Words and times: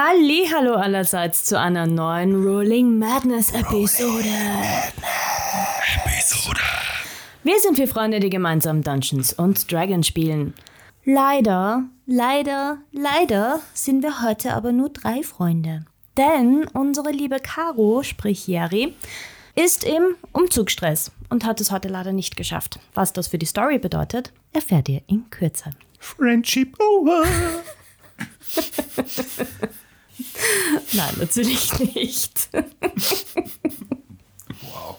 Hallo 0.00 0.74
allerseits 0.74 1.44
zu 1.44 1.58
einer 1.58 1.88
neuen 1.88 2.44
Rolling 2.44 3.00
Madness 3.00 3.50
Episode. 3.50 4.28
Episode. 6.04 6.60
Wir 7.42 7.58
sind 7.58 7.74
vier 7.74 7.88
Freunde, 7.88 8.20
die 8.20 8.30
gemeinsam 8.30 8.84
Dungeons 8.84 9.32
und 9.32 9.72
Dragons 9.72 10.06
spielen. 10.06 10.54
Leider, 11.04 11.82
leider, 12.06 12.78
leider 12.92 13.58
sind 13.74 14.04
wir 14.04 14.22
heute 14.22 14.54
aber 14.54 14.70
nur 14.70 14.90
drei 14.90 15.24
Freunde. 15.24 15.84
Denn 16.16 16.68
unsere 16.74 17.10
liebe 17.10 17.40
Caro, 17.40 18.04
sprich 18.04 18.46
Jerry, 18.46 18.94
ist 19.56 19.82
im 19.82 20.14
Umzugsstress 20.30 21.10
und 21.28 21.44
hat 21.44 21.60
es 21.60 21.72
heute 21.72 21.88
leider 21.88 22.12
nicht 22.12 22.36
geschafft. 22.36 22.78
Was 22.94 23.12
das 23.12 23.26
für 23.26 23.38
die 23.38 23.46
Story 23.46 23.80
bedeutet, 23.80 24.32
erfährt 24.52 24.88
ihr 24.90 25.02
in 25.08 25.28
Kürze. 25.30 25.70
Friendship 25.98 26.78
over. 26.80 27.24
Nein, 30.92 31.14
natürlich 31.18 31.78
nicht. 31.94 32.48
Wow. 34.62 34.96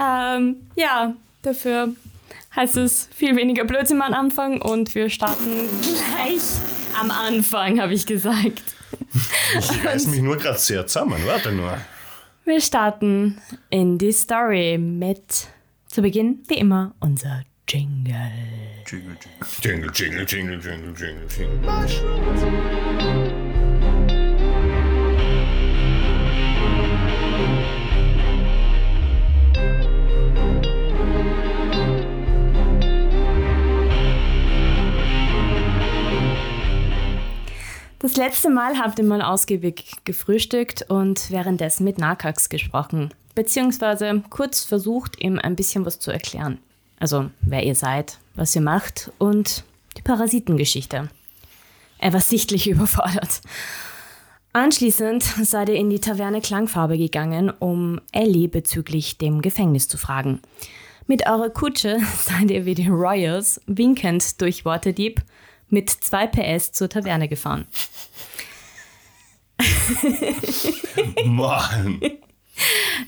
ähm, 0.00 0.56
ja, 0.76 1.14
dafür 1.42 1.94
heißt 2.54 2.76
es 2.76 3.08
viel 3.14 3.34
weniger 3.36 3.64
Blödsinn 3.64 4.00
am 4.02 4.14
Anfang 4.14 4.60
und 4.60 4.94
wir 4.94 5.08
starten 5.10 5.68
gleich 5.82 6.42
am 7.00 7.10
Anfang, 7.10 7.80
habe 7.80 7.94
ich 7.94 8.06
gesagt. 8.06 8.62
Ich 9.58 9.84
reiß 9.84 10.06
mich 10.08 10.20
nur 10.20 10.36
gerade 10.36 10.58
sehr 10.58 10.86
zusammen. 10.86 11.20
Warte 11.26 11.52
nur. 11.52 11.78
Wir 12.44 12.60
starten 12.60 13.40
in 13.70 13.96
die 13.98 14.12
Story 14.12 14.78
mit 14.78 15.48
zu 15.86 16.02
Beginn, 16.02 16.44
wie 16.48 16.58
immer, 16.58 16.94
unser 17.00 17.42
Jingle. 17.68 18.14
Jingle, 18.86 19.16
jingle, 19.62 19.90
jingle, 19.94 20.26
jingle, 20.26 20.58
jingle, 20.58 20.94
jingle, 20.96 21.28
jingle. 21.28 21.68
Das 38.00 38.16
letzte 38.16 38.48
Mal 38.48 38.78
habt 38.78 39.00
ihr 39.00 39.04
mal 39.04 39.22
ausgiebig 39.22 39.90
gefrühstückt 40.04 40.88
und 40.88 41.32
währenddessen 41.32 41.82
mit 41.82 41.98
Nakax 41.98 42.48
gesprochen, 42.48 43.12
beziehungsweise 43.34 44.22
kurz 44.30 44.62
versucht, 44.62 45.20
ihm 45.20 45.40
ein 45.40 45.56
bisschen 45.56 45.84
was 45.84 45.98
zu 45.98 46.12
erklären. 46.12 46.58
Also, 47.00 47.30
wer 47.40 47.64
ihr 47.64 47.74
seid, 47.74 48.18
was 48.36 48.54
ihr 48.54 48.62
macht 48.62 49.10
und 49.18 49.64
die 49.96 50.02
Parasitengeschichte. 50.02 51.08
Er 51.98 52.12
war 52.12 52.20
sichtlich 52.20 52.68
überfordert. 52.70 53.40
Anschließend 54.52 55.22
seid 55.22 55.68
ihr 55.68 55.74
in 55.74 55.90
die 55.90 56.00
Taverne 56.00 56.40
Klangfarbe 56.40 56.98
gegangen, 56.98 57.52
um 57.58 58.00
Ellie 58.12 58.48
bezüglich 58.48 59.18
dem 59.18 59.42
Gefängnis 59.42 59.88
zu 59.88 59.98
fragen. 59.98 60.40
Mit 61.08 61.26
eurer 61.26 61.50
Kutsche 61.50 61.98
seid 62.16 62.52
ihr 62.52 62.64
wie 62.64 62.74
die 62.76 62.88
Royals 62.88 63.60
winkend 63.66 64.40
durch 64.40 64.64
Waterdeep 64.64 65.20
mit 65.70 65.90
2 65.90 66.26
PS 66.28 66.72
zur 66.72 66.88
Taverne 66.88 67.28
gefahren. 67.28 67.66
Mann. 71.24 72.00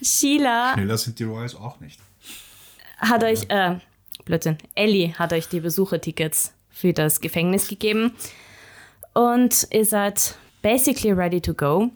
Sheila 0.02 0.74
Schneller 0.74 0.98
sind 0.98 1.18
die 1.18 1.24
Royals 1.24 1.54
auch 1.54 1.80
nicht. 1.80 1.98
hat 2.98 3.24
euch, 3.24 3.46
äh, 3.48 3.76
Blödsinn, 4.24 4.58
Ellie 4.74 5.14
hat 5.14 5.32
euch 5.32 5.48
die 5.48 5.60
Besuchertickets 5.60 6.52
für 6.70 6.92
das 6.92 7.20
Gefängnis 7.20 7.68
gegeben 7.68 8.12
und 9.14 9.66
ihr 9.70 9.84
seid 9.84 10.36
basically 10.62 11.12
ready 11.12 11.40
to 11.40 11.54
go. 11.54 11.90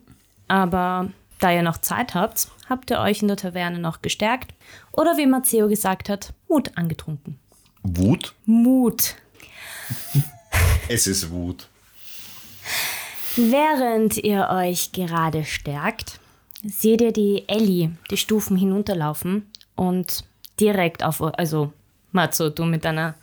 Aber 0.48 1.10
da 1.38 1.52
ihr 1.52 1.62
noch 1.62 1.78
Zeit 1.78 2.14
habt, 2.14 2.48
habt 2.68 2.90
ihr 2.90 2.98
euch 3.00 3.22
in 3.22 3.28
der 3.28 3.36
Taverne 3.36 3.78
noch 3.78 4.02
gestärkt 4.02 4.52
oder 4.92 5.16
wie 5.16 5.26
Matteo 5.26 5.68
gesagt 5.68 6.08
hat, 6.08 6.32
Mut 6.48 6.70
angetrunken. 6.76 7.38
Wut? 7.82 8.34
Mut. 8.46 9.16
Es 10.88 11.06
ist 11.06 11.30
Wut. 11.30 11.66
Während 13.36 14.16
ihr 14.18 14.48
euch 14.50 14.92
gerade 14.92 15.44
stärkt, 15.44 16.20
seht 16.64 17.00
ihr 17.00 17.12
die 17.12 17.44
Ellie 17.48 17.90
die 18.10 18.16
Stufen 18.16 18.56
hinunterlaufen 18.56 19.50
und 19.74 20.24
direkt 20.60 21.02
auf, 21.02 21.20
also 21.20 21.72
Matzo, 22.12 22.48
du 22.50 22.64
mit 22.64 22.84
deiner 22.84 23.14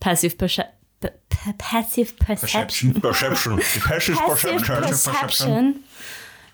Passive, 0.00 0.36
Perce 0.36 0.62
P- 1.00 1.10
P- 1.28 1.52
Passive 1.58 2.12
Perception, 2.14 2.94
Perception. 3.00 3.58
Passive 3.58 4.16
Perception. 4.16 4.86
Perception 4.88 5.74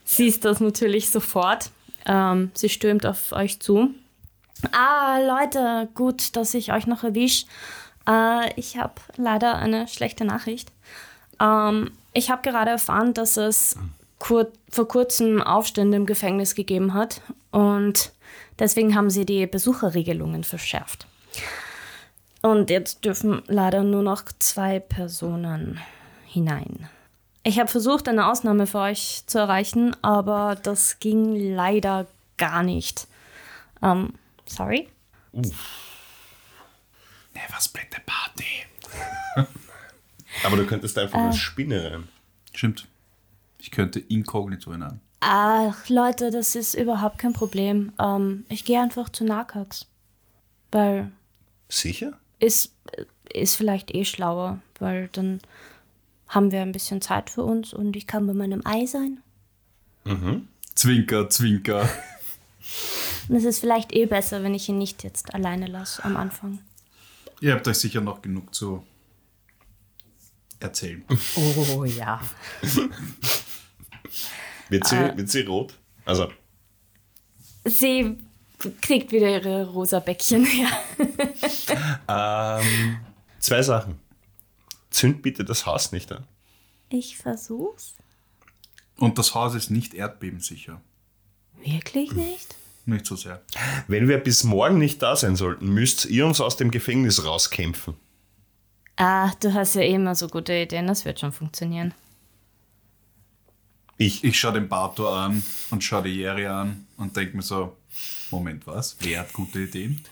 siehst 0.04 0.44
das 0.44 0.60
natürlich 0.60 1.08
sofort. 1.10 1.70
Ähm, 2.06 2.50
sie 2.54 2.68
stürmt 2.68 3.06
auf 3.06 3.32
euch 3.32 3.60
zu. 3.60 3.90
Ah, 4.72 5.18
Leute, 5.20 5.88
gut, 5.94 6.36
dass 6.36 6.52
ich 6.54 6.72
euch 6.72 6.86
noch 6.86 7.04
erwisch. 7.04 7.46
Äh, 8.08 8.52
ich 8.58 8.76
habe 8.76 8.94
leider 9.16 9.56
eine 9.56 9.88
schlechte 9.88 10.24
Nachricht. 10.24 10.72
Ähm, 11.40 11.92
ich 12.12 12.30
habe 12.30 12.42
gerade 12.42 12.72
erfahren, 12.72 13.14
dass 13.14 13.36
es 13.36 13.76
kur 14.18 14.48
vor 14.70 14.88
kurzem 14.88 15.42
Aufstände 15.42 15.96
im 15.96 16.06
Gefängnis 16.06 16.54
gegeben 16.54 16.94
hat 16.94 17.20
und 17.50 18.12
deswegen 18.58 18.94
haben 18.94 19.10
sie 19.10 19.26
die 19.26 19.46
Besucherregelungen 19.46 20.44
verschärft. 20.44 21.06
Und 22.42 22.70
jetzt 22.70 23.04
dürfen 23.04 23.42
leider 23.46 23.82
nur 23.82 24.02
noch 24.02 24.22
zwei 24.38 24.78
Personen 24.78 25.80
hinein. 26.26 26.88
Ich 27.42 27.58
habe 27.58 27.70
versucht, 27.70 28.08
eine 28.08 28.26
Ausnahme 28.26 28.66
für 28.66 28.78
euch 28.78 29.22
zu 29.26 29.38
erreichen, 29.38 29.94
aber 30.02 30.56
das 30.62 30.98
ging 30.98 31.54
leider 31.54 32.06
gar 32.36 32.62
nicht. 32.62 33.06
Ähm, 33.82 34.14
sorry? 34.46 34.88
Never 37.34 37.60
split 37.60 37.86
the 37.92 38.00
party. 38.06 39.46
Aber 40.44 40.56
du 40.56 40.66
könntest 40.66 40.98
einfach 40.98 41.18
Äh. 41.18 41.22
als 41.26 41.38
Spinne 41.38 41.92
rein. 41.92 42.08
Stimmt. 42.52 42.86
Ich 43.58 43.70
könnte 43.70 43.98
inkognito 44.00 44.72
hinein. 44.72 45.00
Ach, 45.20 45.88
Leute, 45.88 46.30
das 46.30 46.54
ist 46.54 46.74
überhaupt 46.74 47.18
kein 47.18 47.32
Problem. 47.32 47.92
Ähm, 47.98 48.44
ich 48.48 48.64
gehe 48.64 48.80
einfach 48.80 49.08
zu 49.08 49.24
Nakax. 49.24 49.86
Weil 50.70 51.10
Sicher? 51.68 52.12
ist, 52.40 52.74
ist 53.32 53.56
vielleicht 53.56 53.94
eh 53.94 54.04
schlauer, 54.04 54.58
weil 54.80 55.08
dann 55.12 55.40
haben 56.28 56.50
wir 56.52 56.60
ein 56.62 56.72
bisschen 56.72 57.00
Zeit 57.00 57.30
für 57.30 57.42
uns 57.44 57.72
und 57.72 57.96
ich 57.96 58.06
kann 58.06 58.26
bei 58.26 58.34
meinem 58.34 58.60
Ei 58.66 58.86
sein. 58.86 59.18
Zwinker, 60.74 61.30
Zwinker. 61.30 61.88
Und 63.28 63.36
es 63.36 63.44
ist 63.44 63.60
vielleicht 63.60 63.92
eh 63.94 64.04
besser, 64.06 64.42
wenn 64.42 64.52
ich 64.54 64.68
ihn 64.68 64.76
nicht 64.76 65.02
jetzt 65.02 65.32
alleine 65.34 65.66
lasse 65.66 66.04
am 66.04 66.16
Anfang. 66.16 66.58
Ihr 67.40 67.52
habt 67.54 67.66
euch 67.68 67.76
sicher 67.78 68.00
noch 68.00 68.22
genug 68.22 68.54
zu 68.54 68.84
erzählen. 70.60 71.04
Oh 71.36 71.84
ja. 71.84 72.20
Wird 74.70 74.86
sie, 74.86 74.96
Äh. 74.96 75.16
wird 75.16 75.28
sie 75.28 75.42
rot? 75.42 75.78
Also, 76.06 76.30
Sie 77.66 78.16
kriegt 78.80 79.12
wieder 79.12 79.28
ihre 79.30 79.66
rosa 79.70 79.98
Bäckchen 80.00 80.44
her. 80.46 80.68
ähm, 82.08 82.96
zwei 83.38 83.62
Sachen. 83.62 84.00
Zünd 84.90 85.22
bitte 85.22 85.44
das 85.44 85.66
Haus 85.66 85.92
nicht 85.92 86.10
an. 86.12 86.26
Ich 86.88 87.16
versuch's. 87.18 87.94
Und 88.96 89.18
das 89.18 89.34
Haus 89.34 89.54
ist 89.54 89.70
nicht 89.70 89.92
erdbebensicher. 89.94 90.80
Wirklich 91.62 92.12
nicht? 92.12 92.54
Nicht 92.86 93.06
so 93.06 93.16
sehr. 93.16 93.42
Wenn 93.88 94.08
wir 94.08 94.18
bis 94.18 94.44
morgen 94.44 94.78
nicht 94.78 95.00
da 95.02 95.16
sein 95.16 95.36
sollten, 95.36 95.68
müsst 95.68 96.04
ihr 96.06 96.26
uns 96.26 96.40
aus 96.40 96.56
dem 96.56 96.70
Gefängnis 96.70 97.24
rauskämpfen. 97.24 97.94
Ah, 98.96 99.32
du 99.40 99.52
hast 99.54 99.74
ja 99.74 99.80
eh 99.82 99.94
immer 99.94 100.14
so 100.14 100.28
gute 100.28 100.52
Ideen, 100.54 100.86
das 100.86 101.04
wird 101.04 101.18
schon 101.18 101.32
funktionieren. 101.32 101.94
Ich. 103.96 104.22
Ich 104.24 104.38
schaue 104.38 104.54
den 104.54 104.68
Bato 104.68 105.08
an 105.08 105.42
und 105.70 105.82
schaue 105.82 106.02
die 106.04 106.16
Jerry 106.16 106.46
an 106.46 106.86
und 106.96 107.16
denke 107.16 107.36
mir 107.36 107.42
so, 107.42 107.76
Moment, 108.30 108.66
was? 108.66 108.96
Wer 109.00 109.20
hat 109.20 109.32
gute 109.32 109.60
Ideen? 109.60 110.04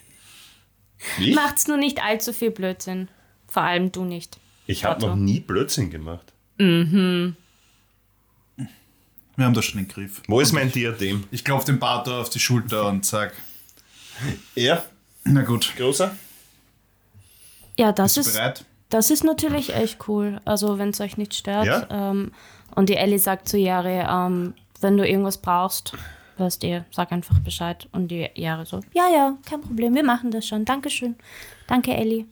Ich, 1.19 1.35
Macht's 1.35 1.67
nur 1.67 1.77
nicht 1.77 2.03
allzu 2.03 2.33
viel 2.33 2.53
Blödsinn. 2.53 3.09
Vor 3.49 3.63
allem 3.63 3.91
du 3.93 4.05
nicht. 4.05 4.39
ich 4.67 4.85
habe 4.85 5.01
noch 5.05 5.17
nie 5.17 5.41
Blödsinn 5.41 5.91
gemacht. 5.91 6.33
Wir 9.37 9.47
haben 9.47 9.55
das 9.55 9.65
schon 9.65 9.81
im 9.81 9.89
Griff. 9.89 10.23
Wo 10.29 10.41
ist 10.41 10.53
mein 10.53 10.71
Diadem? 10.71 11.25
Ich 11.31 11.45
klopfe 11.45 11.67
den 11.67 11.79
Bato 11.79 12.21
auf 12.21 12.31
die 12.31 12.39
Schulter 12.41 12.87
und 12.87 13.07
sag, 13.07 13.33
Er, 14.55 14.85
na 15.25 15.43
gut, 15.43 15.73
großer? 15.77 16.15
Ja, 17.79 17.93
das 17.93 18.15
bist 18.15 18.27
du 18.27 18.31
ist, 18.31 18.37
bereit? 18.37 18.65
das 18.91 19.11
ist 19.11 19.25
natürlich 19.25 19.75
echt 19.75 20.07
cool. 20.09 20.41
Also, 20.45 20.79
wenn 20.79 20.91
es 20.91 21.01
euch 21.01 21.17
nicht 21.17 21.35
stört. 21.35 21.67
Ja. 21.67 21.87
Ähm, 22.11 22.33
und 22.75 22.89
die 22.89 22.97
Ellie 22.97 23.19
sagt 23.19 23.49
zu 23.49 23.57
Jare, 23.59 24.07
ähm, 24.09 24.55
wenn 24.81 24.97
du 24.97 25.07
irgendwas 25.07 25.39
brauchst, 25.39 25.95
weißt 26.39 26.63
ihr, 26.65 26.85
sag 26.91 27.13
einfach 27.13 27.39
Bescheid. 27.39 27.89
Und 27.93 28.09
die 28.09 28.29
Jare 28.35 28.67
so, 28.67 28.81
ja, 28.93 29.09
ja, 29.09 29.37
kein 29.49 29.61
Problem, 29.63 29.95
wir 29.95 30.05
machen 30.05 30.31
das 30.31 30.47
schon. 30.47 30.65
Dankeschön. 30.65 31.17
Danke, 31.67 31.95
Ellie. 31.95 32.27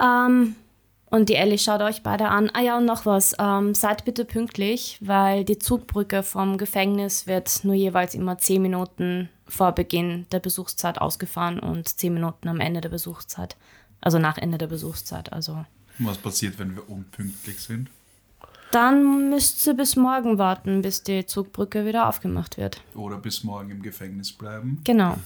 Ähm, 0.00 0.56
Und 1.10 1.28
die 1.28 1.34
Ellie 1.34 1.58
schaut 1.58 1.82
euch 1.82 2.02
beide 2.02 2.28
an. 2.28 2.50
Ah 2.54 2.60
ja, 2.60 2.78
und 2.78 2.84
noch 2.84 3.04
was. 3.04 3.34
Ähm, 3.38 3.74
seid 3.74 4.04
bitte 4.04 4.24
pünktlich, 4.24 4.96
weil 5.00 5.44
die 5.44 5.58
Zugbrücke 5.58 6.22
vom 6.22 6.56
Gefängnis 6.56 7.26
wird 7.26 7.64
nur 7.64 7.74
jeweils 7.74 8.14
immer 8.14 8.38
10 8.38 8.62
Minuten 8.62 9.28
vor 9.48 9.72
Beginn 9.72 10.26
der 10.30 10.38
Besuchszeit 10.38 11.00
ausgefahren 11.00 11.58
und 11.58 11.88
10 11.88 12.14
Minuten 12.14 12.48
am 12.48 12.60
Ende 12.60 12.80
der 12.80 12.90
Besuchszeit. 12.90 13.56
Also 14.00 14.18
nach 14.20 14.38
Ende 14.38 14.56
der 14.56 14.68
Besuchszeit. 14.68 15.32
Also 15.32 15.64
Was 15.98 16.16
passiert, 16.18 16.58
wenn 16.60 16.76
wir 16.76 16.88
unpünktlich 16.88 17.60
sind? 17.60 17.90
dann 18.70 19.30
müsst 19.30 19.66
ihr 19.66 19.74
bis 19.74 19.96
morgen 19.96 20.38
warten, 20.38 20.82
bis 20.82 21.02
die 21.02 21.26
Zugbrücke 21.26 21.86
wieder 21.86 22.08
aufgemacht 22.08 22.56
wird. 22.56 22.80
Oder 22.94 23.18
bis 23.18 23.42
morgen 23.42 23.70
im 23.70 23.82
Gefängnis 23.82 24.32
bleiben? 24.32 24.80
Genau. 24.84 25.16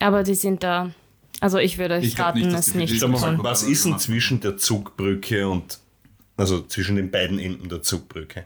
Aber 0.00 0.22
die 0.24 0.34
sind 0.34 0.62
da. 0.62 0.90
Also 1.40 1.58
ich 1.58 1.78
würde 1.78 1.94
euch 1.94 2.04
Ich 2.04 2.18
raten, 2.18 2.38
nicht, 2.40 2.52
es 2.54 2.74
nicht 2.74 2.98
zu 2.98 3.06
tun. 3.08 3.38
was 3.42 3.62
ist 3.62 3.84
denn 3.84 3.98
zwischen 3.98 4.40
der 4.40 4.56
Zugbrücke 4.56 5.48
und, 5.48 5.78
also 6.36 6.62
zwischen 6.62 6.96
den 6.96 7.10
beiden 7.10 7.38
Enden 7.38 7.68
der 7.68 7.82
Zugbrücke? 7.82 8.44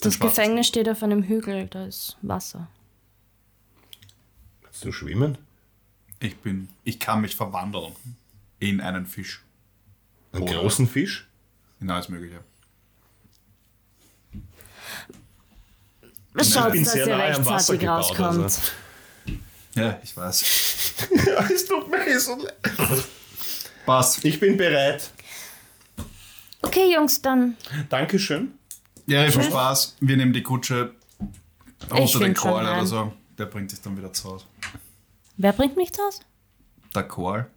Das. 0.00 0.18
Gefängnis 0.18 0.66
steht 0.66 0.88
auf 0.88 1.02
einem 1.02 1.22
Hügel, 1.22 1.66
da 1.68 1.86
ist 1.86 2.16
Wasser. 2.22 2.68
Kannst 4.62 4.84
du 4.84 4.92
schwimmen? 4.92 5.38
Ich 6.20 6.36
bin, 6.38 6.68
ich 6.82 6.98
kann 6.98 7.20
mich 7.20 7.36
verwandeln 7.36 7.92
in 8.58 8.80
einen 8.80 9.06
Fisch. 9.06 9.42
Einen 10.32 10.42
Oder- 10.42 10.54
großen 10.60 10.88
Fisch? 10.88 11.28
In 11.80 11.90
alles 11.90 12.08
Mögliche. 12.08 12.40
Schaut, 16.42 16.72
bin 16.72 16.82
dass 16.84 16.92
sehr 16.92 17.06
ihr 17.06 17.16
nahe 17.16 17.34
am 17.36 17.46
Wasser 17.46 17.74
rechtzeitig 17.74 17.80
gebaut, 17.80 18.18
rauskommt. 18.18 18.42
also. 18.42 18.60
Ja, 19.76 20.00
ich 20.02 20.16
weiß. 20.16 20.44
Ja, 21.26 21.46
es 21.52 21.66
tut 21.66 21.90
mir 21.90 22.20
so 22.20 22.36
leid. 22.36 23.04
Passt. 23.86 24.24
Ich 24.24 24.38
bin 24.40 24.56
bereit. 24.56 25.10
Okay, 26.62 26.94
Jungs, 26.94 27.20
dann 27.20 27.56
Dankeschön. 27.88 28.54
Ja, 29.06 29.30
viel 29.30 29.42
Spaß. 29.42 29.96
Wir 30.00 30.16
nehmen 30.16 30.32
die 30.32 30.42
Kutsche 30.42 30.94
außer 31.90 32.20
den 32.20 32.34
Call 32.34 32.64
oder 32.64 32.86
so. 32.86 33.12
Der 33.38 33.46
bringt 33.46 33.72
dich 33.72 33.80
dann 33.82 33.96
wieder 33.96 34.12
zu 34.12 34.30
Hause. 34.30 34.46
wer 35.36 35.52
bringt 35.52 35.76
mich 35.76 35.92
das? 35.92 36.20
Der 36.94 37.02
Call. 37.02 37.50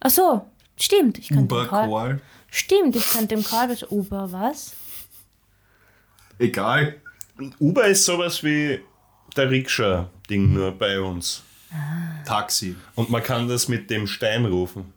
Ach 0.00 0.10
so, 0.10 0.46
stimmt. 0.78 1.18
Ich 1.18 1.30
Uber 1.32 1.66
Call. 1.66 1.88
Call. 1.88 2.20
Stimmt, 2.50 2.96
ich 2.96 3.08
könnte 3.10 3.34
dem 3.34 3.44
Call 3.44 3.68
bis 3.68 3.82
Uber 3.90 4.30
was? 4.32 4.72
Egal. 6.38 7.00
Uber 7.58 7.86
ist 7.86 8.04
sowas 8.04 8.42
wie 8.42 8.80
der 9.36 9.50
Rikscha-Ding 9.50 10.54
nur 10.54 10.72
bei 10.72 11.00
uns. 11.00 11.42
Taxi. 12.24 12.76
Und 12.94 13.10
man 13.10 13.22
kann 13.22 13.48
das 13.48 13.68
mit 13.68 13.88
dem 13.90 14.06
Stein 14.06 14.44
rufen. 14.44 14.92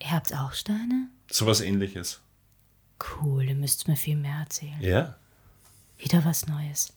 Ihr 0.00 0.10
habt 0.10 0.34
auch 0.34 0.52
Steine? 0.52 1.08
Sowas 1.30 1.60
ähnliches. 1.60 2.20
Cool, 3.20 3.44
ihr 3.44 3.54
müsst 3.54 3.88
mir 3.88 3.96
viel 3.96 4.16
mehr 4.16 4.36
erzählen. 4.40 4.80
Ja. 4.80 5.16
Wieder 5.98 6.24
was 6.24 6.46
Neues. 6.46 6.92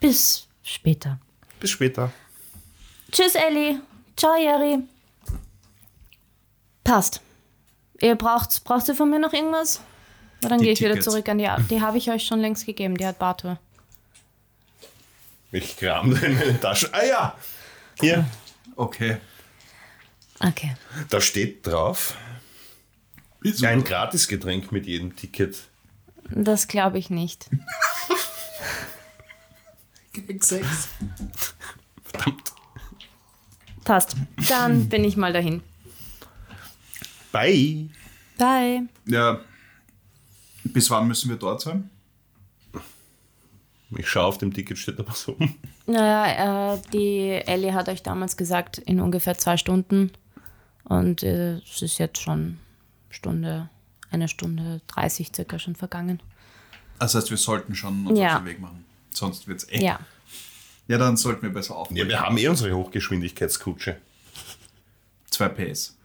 Bis 0.00 0.46
später. 0.62 1.18
Bis 1.58 1.70
später. 1.70 2.12
Tschüss, 3.12 3.34
Ellie. 3.34 3.80
Ciao, 4.16 4.36
Jerry. 4.36 4.78
Passt. 6.84 7.20
Ihr 8.00 8.14
braucht, 8.16 8.64
braucht 8.64 8.88
ihr 8.88 8.94
von 8.94 9.10
mir 9.10 9.18
noch 9.18 9.32
irgendwas? 9.32 9.80
Na, 10.42 10.48
dann 10.48 10.60
gehe 10.62 10.72
ich 10.72 10.80
wieder 10.80 10.98
zurück 11.00 11.28
an 11.28 11.38
die. 11.38 11.46
A- 11.48 11.58
Die 11.68 11.80
habe 11.82 11.98
ich 11.98 12.10
euch 12.10 12.24
schon 12.24 12.40
längst 12.40 12.64
gegeben. 12.64 12.96
Die 12.96 13.06
hat 13.06 13.18
Bartur. 13.18 13.58
Ich 15.52 15.76
kram 15.76 16.12
in 16.24 16.34
meine 16.38 16.58
Tasche. 16.60 16.88
Ah 16.94 17.04
ja! 17.04 17.36
Hier, 18.00 18.26
Okay. 18.76 19.18
Okay. 20.40 20.74
da 21.10 21.20
steht 21.20 21.66
drauf, 21.66 22.16
Wieso? 23.40 23.66
ein 23.66 23.84
Gratisgetränk 23.84 24.72
mit 24.72 24.86
jedem 24.86 25.14
Ticket. 25.16 25.58
Das 26.30 26.66
glaube 26.68 26.98
ich 26.98 27.10
nicht. 27.10 27.50
Verdammt. 32.04 32.52
Passt. 33.84 34.16
Dann 34.48 34.88
bin 34.88 35.04
ich 35.04 35.16
mal 35.16 35.32
dahin. 35.32 35.62
Bye. 37.32 37.88
Bye. 38.38 38.82
Ja. 39.06 39.40
Bis 40.64 40.90
wann 40.90 41.06
müssen 41.08 41.28
wir 41.30 41.36
dort 41.36 41.60
sein? 41.62 41.90
Ich 43.96 44.08
schaue 44.08 44.24
auf 44.24 44.38
dem 44.38 44.52
Ticket, 44.54 44.78
steht 44.78 44.98
da 44.98 45.04
was 45.06 45.26
oben. 45.28 45.58
Naja, 45.86 46.74
äh, 46.74 46.78
die 46.92 47.30
Ellie 47.30 47.74
hat 47.74 47.88
euch 47.88 48.02
damals 48.02 48.36
gesagt, 48.36 48.78
in 48.78 49.00
ungefähr 49.00 49.36
zwei 49.36 49.56
Stunden. 49.56 50.12
Und 50.84 51.22
äh, 51.22 51.54
es 51.58 51.82
ist 51.82 51.98
jetzt 51.98 52.20
schon 52.20 52.58
Stunde, 53.10 53.68
eine 54.10 54.28
Stunde 54.28 54.80
30 54.88 55.32
circa 55.34 55.58
schon 55.58 55.74
vergangen. 55.74 56.20
Das 57.00 57.14
heißt, 57.14 57.30
wir 57.30 57.36
sollten 57.36 57.74
schon 57.74 58.06
uns 58.06 58.18
Ja. 58.18 58.34
auf 58.36 58.42
den 58.42 58.46
Weg 58.46 58.60
machen. 58.60 58.84
Sonst 59.12 59.48
wird 59.48 59.58
es 59.62 59.68
echt. 59.68 59.82
Ja. 59.82 59.98
ja, 60.86 60.98
dann 60.98 61.16
sollten 61.16 61.42
wir 61.42 61.50
besser 61.50 61.74
Ja, 61.74 61.80
aufbrechen. 61.80 62.08
wir 62.08 62.20
haben 62.20 62.38
eh 62.38 62.46
unsere 62.48 62.74
Hochgeschwindigkeitskutsche. 62.76 63.96
Zwei 65.30 65.48
PS. 65.48 65.96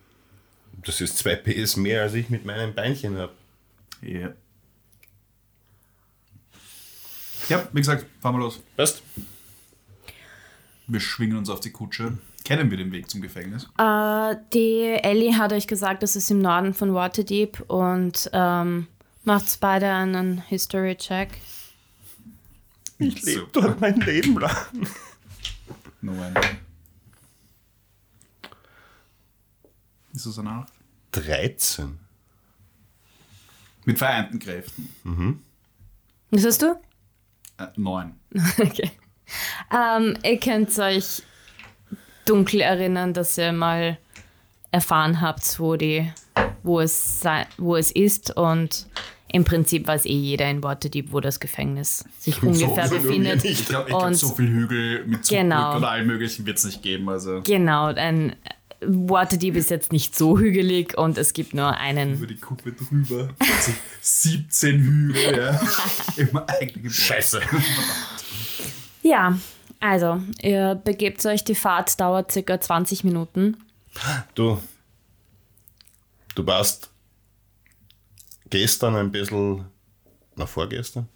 Das 0.83 1.01
ist 1.01 1.17
2 1.19 1.35
PS 1.37 1.77
mehr, 1.77 2.03
als 2.03 2.13
ich 2.13 2.29
mit 2.29 2.45
meinem 2.45 2.73
Beinchen 2.73 3.17
habe. 3.17 3.33
Ja. 4.01 4.29
Ja, 7.49 7.67
wie 7.71 7.79
gesagt, 7.79 8.05
fahren 8.21 8.35
wir 8.35 8.39
los. 8.39 8.61
Weißt 8.75 9.01
Wir 10.87 10.99
schwingen 10.99 11.37
uns 11.37 11.49
auf 11.49 11.59
die 11.59 11.71
Kutsche. 11.71 12.17
Kennen 12.43 12.69
wir 12.69 12.77
den 12.77 12.91
Weg 12.91 13.09
zum 13.09 13.21
Gefängnis? 13.21 13.67
Äh, 13.77 14.35
die 14.53 14.99
Ellie 15.01 15.35
hat 15.37 15.51
euch 15.51 15.67
gesagt, 15.67 16.03
das 16.03 16.15
ist 16.15 16.29
im 16.29 16.39
Norden 16.39 16.73
von 16.73 16.93
Waterdeep 16.93 17.61
und 17.67 18.29
ähm, 18.33 18.87
macht 19.23 19.59
beide 19.59 19.91
einen 19.91 20.41
History-Check. 20.41 21.29
Ich 22.99 23.21
lebe 23.23 23.47
dort 23.51 23.81
mein 23.81 23.99
Leben 24.01 24.39
lang. 24.39 24.55
No 26.01 26.11
one. 26.11 26.33
Ist 30.13 30.27
das 30.27 30.37
eine 30.37 30.49
Nacht? 30.49 30.71
13. 31.13 31.97
Mit 33.85 33.97
vereinten 33.97 34.37
Kräften. 34.37 34.93
Was 36.29 36.45
hast 36.45 36.61
du? 36.61 36.75
Äh, 37.57 37.67
neun. 37.77 38.13
Okay. 38.59 38.91
Ähm, 39.73 40.15
ihr 40.23 40.39
könnt 40.39 40.77
euch 40.77 41.23
dunkel 42.25 42.61
erinnern, 42.61 43.13
dass 43.13 43.37
ihr 43.37 43.51
mal 43.53 43.97
erfahren 44.71 45.21
habt, 45.21 45.59
wo, 45.59 45.75
die, 45.75 46.11
wo, 46.63 46.79
es, 46.79 47.21
sei, 47.21 47.45
wo 47.57 47.75
es 47.75 47.91
ist 47.91 48.35
und 48.35 48.85
im 49.31 49.43
Prinzip 49.43 49.87
weiß 49.87 50.05
eh 50.05 50.13
jeder 50.13 50.49
in 50.49 50.61
Waterdeep, 50.63 51.11
wo 51.11 51.19
das 51.19 51.39
Gefängnis 51.39 52.05
sich 52.19 52.41
ungefähr 52.43 52.87
so 52.87 52.95
befindet. 52.99 53.43
nicht. 53.43 53.61
Ich 53.61 53.65
glaube, 53.67 53.85
ich 53.89 53.95
glaub, 53.95 54.03
Und- 54.05 54.13
so 54.15 54.29
viel 54.35 54.47
Hügel 54.47 55.05
mit 55.07 55.25
Zugbrücke 55.25 55.43
Genau. 55.49 55.77
oder 55.77 55.89
allem 55.89 56.07
möglichen 56.07 56.45
wird 56.45 56.57
es 56.57 56.65
nicht 56.65 56.81
geben. 56.83 57.09
Also 57.09 57.41
Genau, 57.43 57.87
ein 57.87 58.35
Waterdeep 58.81 59.55
ist 59.55 59.69
jetzt 59.69 59.91
nicht 59.91 60.15
so 60.15 60.37
hügelig 60.37 60.97
und 60.97 61.17
es 61.17 61.33
gibt 61.33 61.53
nur 61.53 61.75
einen. 61.77 62.15
über 62.15 62.27
die 62.27 62.37
Kuppe 62.37 62.73
drüber. 62.73 63.33
Also 63.39 63.71
17 64.01 64.79
Hügel, 64.79 65.37
ja. 65.37 65.61
Immer 66.17 66.45
Gebäude. 66.59 66.89
Scheiße. 66.89 67.41
Ja, 69.01 69.37
also, 69.79 70.21
ihr 70.41 70.75
begebt 70.75 71.25
euch, 71.25 71.43
die 71.43 71.55
Fahrt 71.55 71.99
dauert 71.99 72.31
circa 72.31 72.59
20 72.59 73.03
Minuten. 73.03 73.57
Du, 74.33 74.59
du 76.33 76.45
warst 76.47 76.89
gestern 78.49 78.95
ein 78.95 79.11
bisschen, 79.11 79.65
na 80.35 80.45
vorgestern, 80.45 81.07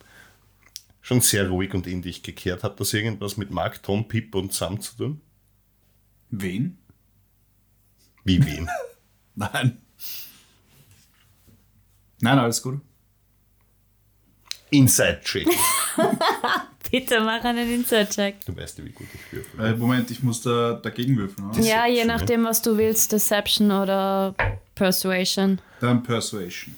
schon 1.02 1.22
sehr 1.22 1.50
ruhig 1.50 1.74
und 1.74 1.88
in 1.88 2.02
dich 2.02 2.22
gekehrt. 2.22 2.64
Hat 2.64 2.80
das 2.80 2.94
irgendwas 2.94 3.38
mit 3.38 3.52
Mark, 3.52 3.82
Tom, 3.82 4.08
Pip 4.08 4.36
und 4.36 4.54
Sam 4.54 4.80
zu 4.80 4.96
tun? 4.96 5.22
Wen? 6.30 6.78
Wie 8.24 8.44
wen? 8.46 8.70
Nein. 9.36 9.82
Nein, 12.22 12.40
alles 12.40 12.62
gut. 12.62 12.82
Inside 14.72 15.22
Check. 15.24 15.48
Bitte 16.92 17.20
mach 17.20 17.44
einen 17.44 17.72
Insert-Check. 17.72 18.46
Du 18.46 18.56
weißt 18.56 18.80
ja, 18.80 18.86
wie 18.86 18.90
gut 18.90 19.08
ich 19.14 19.32
würfel. 19.32 19.60
Äh, 19.64 19.76
Moment, 19.76 20.10
ich 20.10 20.24
muss 20.24 20.42
da 20.42 20.74
dagegen 20.74 21.16
würfeln. 21.18 21.50
Oder? 21.50 21.60
Ja, 21.60 21.86
je 21.86 22.04
nachdem, 22.04 22.46
was 22.46 22.64
du 22.64 22.78
willst, 22.78 23.12
Deception 23.12 23.72
oder 23.72 24.34
Persuasion. 24.74 25.62
Dann 25.82 26.02
Persuasion. 26.02 26.76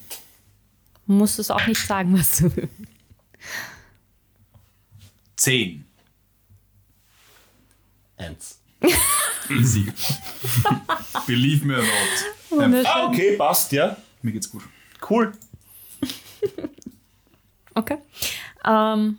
Du 1.06 1.14
musst 1.14 1.38
es 1.38 1.50
auch 1.50 1.66
nicht 1.66 1.80
sagen, 1.80 2.18
was 2.18 2.38
du 2.38 2.54
willst. 2.54 2.74
10. 5.36 5.84
Eins. 8.18 8.60
Easy. 9.50 9.92
Believe 11.26 11.64
me 11.64 11.74
or 11.76 11.82
not. 11.82 12.84
Ah, 12.86 13.06
okay, 13.08 13.36
passt, 13.36 13.72
ja. 13.72 13.96
mir 14.22 14.32
geht's 14.32 14.50
gut. 14.50 14.62
Cool. 15.08 15.32
Okay. 17.74 17.96
Ähm, 18.66 19.16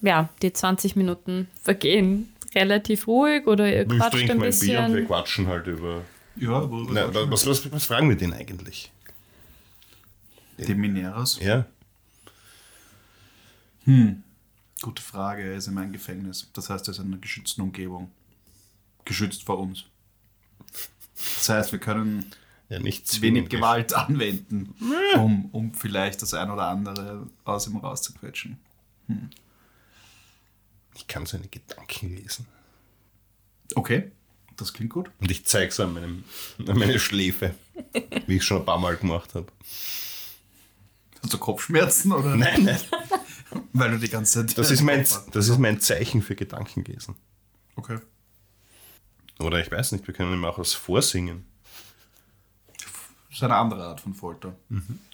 ja, 0.00 0.28
die 0.40 0.52
20 0.52 0.94
Minuten 0.94 1.48
vergehen 1.60 2.28
relativ 2.54 3.08
ruhig 3.08 3.48
oder 3.48 3.68
ihr 3.68 3.82
Ich 3.82 3.88
quatscht 3.98 4.12
trinke 4.12 4.32
ein 4.34 4.38
mein 4.38 4.50
Bier 4.56 4.78
und 4.78 4.86
wir 4.86 4.94
bisschen. 4.94 5.06
quatschen 5.08 5.46
halt 5.48 5.66
über 5.66 6.02
Ja, 6.36 6.70
wo, 6.70 6.76
Na, 6.88 7.12
was, 7.28 7.44
was, 7.48 7.72
was 7.72 7.84
fragen 7.84 8.08
wir 8.08 8.16
den 8.16 8.32
eigentlich? 8.32 8.92
Die 10.58 10.74
Mineros? 10.76 11.40
Ja. 11.40 11.66
Gute 14.82 15.02
Frage. 15.02 15.42
Er 15.42 15.56
ist 15.56 15.66
in 15.66 15.74
meinem 15.74 15.92
Gefängnis. 15.92 16.48
Das 16.52 16.70
heißt, 16.70 16.88
er 16.88 16.92
ist 16.92 16.98
in 16.98 17.06
einer 17.06 17.18
geschützten 17.18 17.60
Umgebung. 17.62 18.10
Geschützt 19.06 19.44
vor 19.44 19.58
uns. 19.58 19.84
Das 21.36 21.48
heißt, 21.48 21.72
wir 21.72 21.78
können 21.78 22.30
Ja, 22.68 22.78
nicht 22.78 23.22
wenig 23.22 23.44
zwingend. 23.44 23.50
Gewalt 23.50 23.94
anwenden, 23.94 24.74
um, 25.14 25.46
um 25.52 25.72
vielleicht 25.72 26.20
das 26.20 26.34
ein 26.34 26.50
oder 26.50 26.66
andere 26.68 27.26
aus 27.44 27.66
ihm 27.66 27.78
rauszuquetschen. 27.78 28.58
Ich 30.94 31.06
kann 31.06 31.24
seine 31.24 31.48
Gedanken 31.48 32.14
lesen. 32.14 32.46
Okay, 33.74 34.10
das 34.56 34.72
klingt 34.72 34.92
gut. 34.92 35.10
Und 35.20 35.30
ich 35.30 35.44
zeige 35.46 35.68
es 35.68 35.80
an, 35.80 35.94
meinem, 35.94 36.24
an 36.66 36.78
meine 36.78 36.98
Schläfe. 36.98 37.54
Wie 38.26 38.36
ich 38.36 38.44
schon 38.44 38.58
ein 38.58 38.66
paar 38.66 38.78
Mal 38.78 38.96
gemacht 38.96 39.34
habe. 39.34 39.46
Hast 41.22 41.32
du 41.32 41.38
Kopfschmerzen 41.38 42.12
oder? 42.12 42.36
Nein, 42.36 42.64
nein. 42.64 42.80
Weil 43.72 43.92
du 43.92 43.98
die 43.98 44.08
ganze 44.08 44.46
Zeit. 44.46 44.58
Das 44.58 44.70
ist 44.70 44.82
mein, 44.82 45.06
das 45.32 45.48
ist 45.48 45.58
mein 45.58 45.80
Zeichen 45.80 46.22
für 46.22 46.34
Gedankenlesen. 46.34 47.14
Okay. 47.76 47.98
Oder 49.38 49.60
ich 49.60 49.70
weiß 49.70 49.92
nicht, 49.92 50.06
wir 50.06 50.14
können 50.14 50.32
ihm 50.32 50.44
auch 50.44 50.58
was 50.58 50.72
vorsingen. 50.72 51.44
Das 53.28 53.38
ist 53.38 53.42
eine 53.42 53.56
andere 53.56 53.84
Art 53.84 54.00
von 54.00 54.14
Folter. 54.14 54.56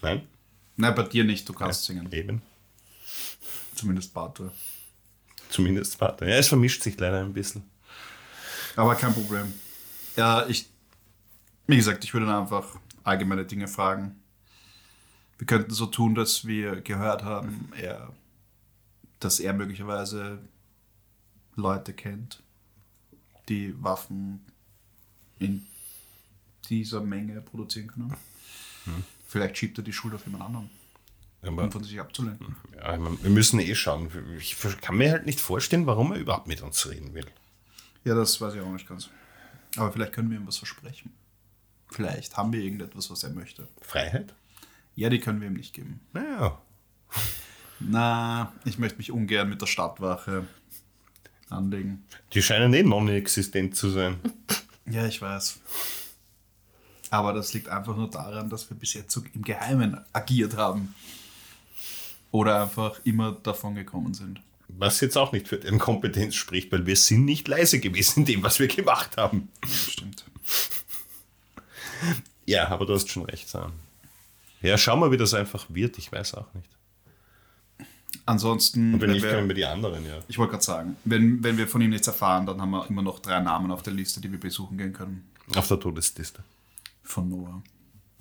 Nein? 0.01 0.27
Nein, 0.75 0.95
bei 0.95 1.03
dir 1.03 1.23
nicht, 1.23 1.47
du 1.47 1.53
kannst 1.53 1.85
singen. 1.85 2.11
Eben. 2.11 2.41
Zumindest 3.75 4.13
Bartur. 4.13 4.53
Zumindest 5.49 5.97
Vater. 5.97 6.27
Ja, 6.27 6.35
es 6.35 6.47
vermischt 6.47 6.81
sich 6.81 6.99
leider 6.99 7.19
ein 7.19 7.33
bisschen. 7.33 7.63
Aber 8.75 8.95
kein 8.95 9.13
Problem. 9.13 9.53
Ja, 10.15 10.47
ich. 10.47 10.69
Wie 11.67 11.75
gesagt, 11.75 12.03
ich 12.03 12.13
würde 12.13 12.25
dann 12.25 12.41
einfach 12.41 12.75
allgemeine 13.03 13.45
Dinge 13.45 13.67
fragen. 13.67 14.19
Wir 15.37 15.47
könnten 15.47 15.71
so 15.71 15.85
tun, 15.85 16.15
dass 16.15 16.45
wir 16.45 16.81
gehört 16.81 17.23
haben, 17.23 17.71
er, 17.79 18.11
dass 19.19 19.39
er 19.39 19.53
möglicherweise 19.53 20.39
Leute 21.55 21.93
kennt, 21.93 22.42
die 23.49 23.73
Waffen 23.83 24.45
in 25.39 25.65
dieser 26.69 27.01
Menge 27.01 27.41
produzieren 27.41 27.87
können. 27.87 28.13
Vielleicht 29.27 29.57
schiebt 29.57 29.77
er 29.77 29.83
die 29.83 29.93
Schuld 29.93 30.13
auf 30.13 30.25
jemand 30.25 30.43
anderen, 30.43 30.69
Aber 31.41 31.63
um 31.63 31.71
von 31.71 31.83
sich 31.83 31.99
abzulenken. 31.99 32.55
ja, 32.75 32.97
wir 32.99 33.29
müssen 33.29 33.59
eh 33.59 33.75
schauen. 33.75 34.09
Ich 34.37 34.57
kann 34.81 34.97
mir 34.97 35.11
halt 35.11 35.25
nicht 35.25 35.39
vorstellen, 35.41 35.85
warum 35.85 36.11
er 36.13 36.19
überhaupt 36.19 36.47
mit 36.47 36.61
uns 36.61 36.87
reden 36.89 37.13
will. 37.13 37.27
Ja, 38.03 38.15
das 38.15 38.39
weiß 38.39 38.53
ich 38.55 38.61
auch 38.61 38.71
nicht 38.71 38.87
ganz. 38.87 39.09
Aber 39.75 39.91
vielleicht 39.91 40.13
können 40.13 40.29
wir 40.29 40.37
ihm 40.37 40.47
was 40.47 40.57
versprechen. 40.57 41.11
Vielleicht 41.89 42.37
haben 42.37 42.53
wir 42.53 42.61
irgendetwas, 42.61 43.09
was 43.09 43.23
er 43.23 43.31
möchte. 43.31 43.67
Freiheit? 43.81 44.33
Ja, 44.95 45.09
die 45.09 45.19
können 45.19 45.41
wir 45.41 45.47
ihm 45.47 45.53
nicht 45.55 45.73
geben. 45.73 45.99
Naja. 46.11 46.61
Na, 47.79 48.53
ich 48.65 48.77
möchte 48.77 48.97
mich 48.97 49.11
ungern 49.11 49.49
mit 49.49 49.61
der 49.61 49.65
Stadtwache 49.67 50.47
anlegen. 51.49 52.03
Die 52.33 52.41
scheinen 52.41 52.73
eh 52.73 52.83
non-existent 52.83 53.75
zu 53.75 53.89
sein. 53.89 54.17
Ja, 54.85 55.07
ich 55.07 55.21
weiß. 55.21 55.61
Aber 57.09 57.31
das 57.31 57.53
liegt 57.53 57.69
einfach 57.69 57.95
nur 57.95 58.09
daran, 58.09 58.49
dass 58.49 58.69
wir 58.69 58.75
bis 58.75 58.93
jetzt 58.95 59.13
so 59.13 59.23
im 59.33 59.43
Geheimen 59.43 59.97
agiert 60.11 60.57
haben. 60.57 60.93
Oder 62.31 62.63
einfach 62.63 62.99
immer 63.05 63.31
davon 63.31 63.75
gekommen 63.75 64.13
sind. 64.13 64.41
Was 64.67 64.99
jetzt 64.99 65.17
auch 65.17 65.31
nicht 65.31 65.47
für 65.47 65.57
deren 65.57 65.79
Kompetenz 65.79 66.35
spricht, 66.35 66.69
weil 66.73 66.85
wir 66.85 66.97
sind 66.97 67.23
nicht 67.23 67.47
leise 67.47 67.79
gewesen 67.79 68.19
in 68.19 68.25
dem, 68.25 68.43
was 68.43 68.59
wir 68.59 68.67
gemacht 68.67 69.15
haben. 69.15 69.47
Ja, 69.63 69.69
stimmt. 69.69 70.25
Ja, 72.45 72.67
aber 72.67 72.85
du 72.85 72.93
hast 72.93 73.09
schon 73.09 73.23
recht, 73.23 73.47
Sam. 73.47 73.71
Ja, 74.61 74.77
schau 74.77 74.97
mal, 74.97 75.11
wie 75.11 75.17
das 75.17 75.33
einfach 75.33 75.65
wird. 75.69 75.97
Ich 75.97 76.11
weiß 76.11 76.33
auch 76.33 76.53
nicht. 76.53 76.69
Ansonsten, 78.25 78.93
Und 78.93 79.01
wenn 79.01 79.09
wenn 79.09 79.11
nicht, 79.11 79.23
wir, 79.23 79.31
können 79.31 79.47
wir 79.47 79.55
die 79.55 79.65
anderen, 79.65 80.05
ja. 80.05 80.19
ich 80.27 80.37
wollte 80.37 80.51
gerade 80.51 80.63
sagen, 80.63 80.97
wenn, 81.03 81.43
wenn 81.43 81.57
wir 81.57 81.67
von 81.67 81.81
ihm 81.81 81.89
nichts 81.89 82.07
erfahren, 82.07 82.45
dann 82.45 82.61
haben 82.61 82.71
wir 82.71 82.87
immer 82.89 83.01
noch 83.01 83.19
drei 83.19 83.39
Namen 83.39 83.71
auf 83.71 83.83
der 83.83 83.93
Liste, 83.93 84.21
die 84.21 84.31
wir 84.31 84.39
besuchen 84.39 84.77
gehen 84.77 84.93
können. 84.93 85.29
Auf 85.55 85.67
der 85.67 85.79
Todesliste. 85.79 86.43
Von 87.03 87.29
Noah. 87.29 87.61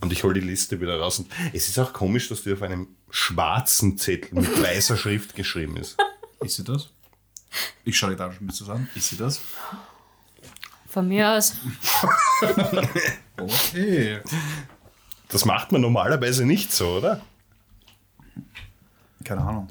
Und 0.00 0.12
ich 0.12 0.24
hole 0.24 0.34
die 0.34 0.40
Liste 0.40 0.80
wieder 0.80 0.98
raus. 0.98 1.20
Und 1.20 1.28
es 1.52 1.68
ist 1.68 1.78
auch 1.78 1.92
komisch, 1.92 2.28
dass 2.28 2.42
die 2.42 2.52
auf 2.52 2.62
einem 2.62 2.88
schwarzen 3.10 3.96
Zettel 3.96 4.40
mit 4.40 4.62
weißer 4.62 4.96
Schrift 4.96 5.34
geschrieben 5.36 5.76
ist. 5.76 5.96
Ist 6.40 6.56
sie 6.56 6.64
das? 6.64 6.90
Ich 7.84 7.96
schaue 7.96 8.10
dir 8.10 8.16
da 8.16 8.32
schon 8.32 8.44
ein 8.44 8.46
bisschen 8.48 8.70
an. 8.70 8.88
Ist 8.96 9.10
sie 9.10 9.16
das? 9.16 9.40
Von 10.88 11.08
mir 11.08 11.30
aus. 11.30 11.54
Okay. 13.36 14.20
Das 15.28 15.44
macht 15.44 15.72
man 15.72 15.80
normalerweise 15.80 16.44
nicht 16.44 16.72
so, 16.72 16.98
oder? 16.98 17.22
Keine 19.24 19.40
Ahnung. 19.40 19.68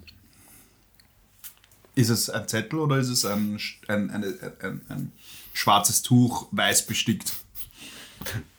Ist 1.96 2.10
es 2.10 2.30
ein 2.30 2.48
Zettel 2.48 2.80
oder 2.80 2.98
ist 2.98 3.10
es 3.10 3.26
ein, 3.26 3.60
ein, 3.88 4.10
eine, 4.12 4.54
ein, 4.62 4.82
ein 4.90 5.12
schwarzes 5.54 6.02
Tuch, 6.02 6.48
weiß 6.52 6.86
bestickt? 6.86 7.34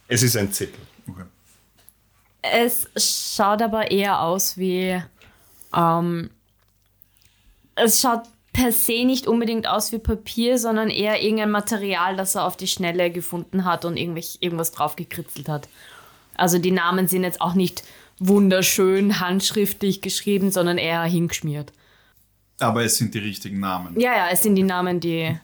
Es 0.08 0.22
ist 0.22 0.36
ein 0.36 0.52
Zettel. 0.52 0.80
Okay. 1.08 1.24
Es 2.42 2.88
schaut 3.34 3.62
aber 3.62 3.90
eher 3.90 4.20
aus 4.20 4.58
wie. 4.58 5.00
Ähm, 5.74 6.30
es 7.74 8.00
schaut 8.00 8.24
per 8.52 8.72
se 8.72 9.04
nicht 9.04 9.26
unbedingt 9.26 9.66
aus 9.66 9.92
wie 9.92 9.98
Papier, 9.98 10.58
sondern 10.58 10.90
eher 10.90 11.22
irgendein 11.22 11.50
Material, 11.50 12.16
das 12.16 12.34
er 12.34 12.44
auf 12.44 12.56
die 12.56 12.66
Schnelle 12.66 13.10
gefunden 13.10 13.64
hat 13.64 13.84
und 13.84 13.96
irgendwelch, 13.96 14.38
irgendwas 14.40 14.72
drauf 14.72 14.96
gekritzelt 14.96 15.48
hat. 15.48 15.68
Also 16.34 16.58
die 16.58 16.70
Namen 16.70 17.08
sind 17.08 17.24
jetzt 17.24 17.40
auch 17.40 17.54
nicht 17.54 17.82
wunderschön 18.18 19.20
handschriftlich 19.20 20.02
geschrieben, 20.02 20.50
sondern 20.50 20.78
eher 20.78 21.02
hingeschmiert. 21.04 21.72
Aber 22.62 22.84
es 22.84 22.96
sind 22.96 23.12
die 23.14 23.18
richtigen 23.18 23.60
Namen. 23.60 23.98
Ja, 23.98 24.14
ja, 24.16 24.28
es 24.30 24.42
sind 24.42 24.54
die 24.54 24.62
Namen, 24.62 25.00
die. 25.00 25.36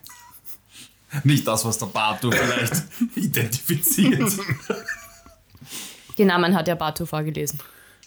Nicht 1.24 1.46
das, 1.46 1.64
was 1.64 1.78
der 1.78 1.86
Batu 1.86 2.30
vielleicht 2.30 2.84
identifiziert. 3.16 4.30
Die 6.16 6.24
Namen 6.24 6.54
hat 6.54 6.68
ja 6.68 6.74
Batu 6.74 7.06
vorgelesen. 7.06 7.58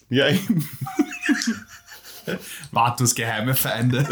Ja, 0.09 0.27
eben. 0.29 0.67
Batus 2.71 3.15
geheime 3.15 3.55
Feinde. 3.55 4.07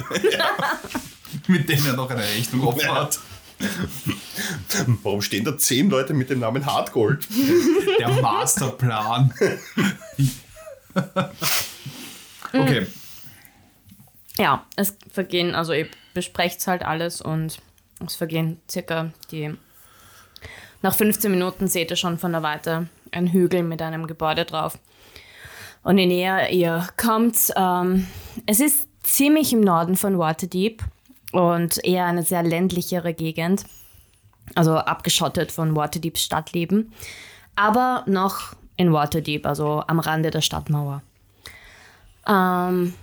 Mit 1.47 1.69
denen 1.69 1.85
er 1.85 1.93
noch 1.93 2.09
eine 2.09 2.23
Rechnung 2.23 2.67
offen 2.67 2.91
hat. 2.91 3.19
Warum 5.03 5.21
stehen 5.21 5.45
da 5.45 5.57
zehn 5.57 5.89
Leute 5.89 6.13
mit 6.13 6.29
dem 6.29 6.39
Namen 6.39 6.65
Hardgold? 6.65 7.27
Der 7.99 8.09
Masterplan. 8.09 9.33
okay. 12.53 12.87
Ja, 14.39 14.65
es 14.77 14.97
vergehen, 15.11 15.53
also 15.53 15.73
ihr 15.73 15.87
besprecht 16.13 16.65
halt 16.65 16.81
alles 16.81 17.21
und 17.21 17.59
es 18.05 18.15
vergehen 18.15 18.61
circa 18.71 19.11
die. 19.31 19.53
Nach 20.81 20.95
15 20.95 21.29
Minuten 21.29 21.67
seht 21.67 21.91
ihr 21.91 21.97
schon 21.97 22.17
von 22.17 22.31
der 22.31 22.41
Weite 22.41 22.87
einen 23.11 23.27
Hügel 23.27 23.63
mit 23.63 23.81
einem 23.81 24.07
Gebäude 24.07 24.45
drauf. 24.45 24.79
Und 25.83 25.97
je 25.97 26.05
näher 26.05 26.51
ihr 26.51 26.87
kommt, 26.95 27.51
ähm, 27.57 28.07
es 28.45 28.61
ist 28.61 28.87
ziemlich 29.03 29.51
im 29.51 29.59
Norden 29.59 29.97
von 29.97 30.17
Waterdeep 30.17 30.83
und 31.33 31.83
eher 31.83 32.05
eine 32.05 32.23
sehr 32.23 32.41
ländlichere 32.41 33.13
Gegend. 33.13 33.65
Also 34.55 34.77
abgeschottet 34.77 35.51
von 35.51 35.75
Waterdeeps 35.75 36.21
Stadtleben. 36.21 36.93
Aber 37.57 38.03
noch 38.07 38.55
in 38.77 38.93
Waterdeep, 38.93 39.45
also 39.45 39.83
am 39.85 39.99
Rande 39.99 40.31
der 40.31 40.41
Stadtmauer. 40.41 41.01
Ähm, 42.25 42.93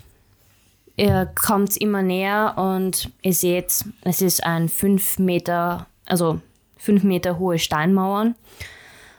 Ihr 0.96 1.26
kommt 1.34 1.76
immer 1.76 2.02
näher 2.02 2.54
und 2.56 3.10
ihr 3.22 3.34
seht, 3.34 3.84
es 4.02 4.22
ist 4.22 4.42
ein 4.44 4.68
5 4.68 5.18
Meter, 5.18 5.86
also 6.06 6.40
5 6.78 7.02
Meter 7.02 7.38
hohe 7.38 7.58
Steinmauern. 7.58 8.34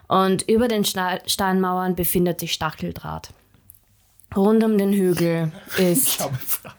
Und 0.07 0.43
über 0.49 0.67
den 0.67 0.85
Ste- 0.85 1.21
Steinmauern 1.27 1.95
befindet 1.95 2.39
sich 2.39 2.53
Stacheldraht. 2.53 3.29
Rund 4.35 4.63
um 4.63 4.77
den 4.77 4.91
Hügel 4.93 5.51
ist. 5.77 6.19
habe 6.19 6.35
Fragen. 6.35 6.75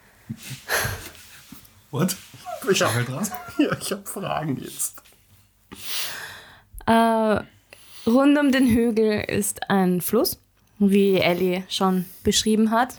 What? 1.91 2.15
Stacheldraht? 2.71 3.31
Ja, 3.57 3.75
ich 3.79 3.91
habe 3.91 4.05
Fragen 4.05 4.57
jetzt. 4.61 5.01
Äh, 6.85 7.39
rund 8.09 8.37
um 8.37 8.51
den 8.51 8.67
Hügel 8.67 9.21
ist 9.27 9.69
ein 9.69 10.01
Fluss, 10.01 10.39
wie 10.79 11.15
Ellie 11.17 11.63
schon 11.69 12.05
beschrieben 12.23 12.71
hat. 12.71 12.95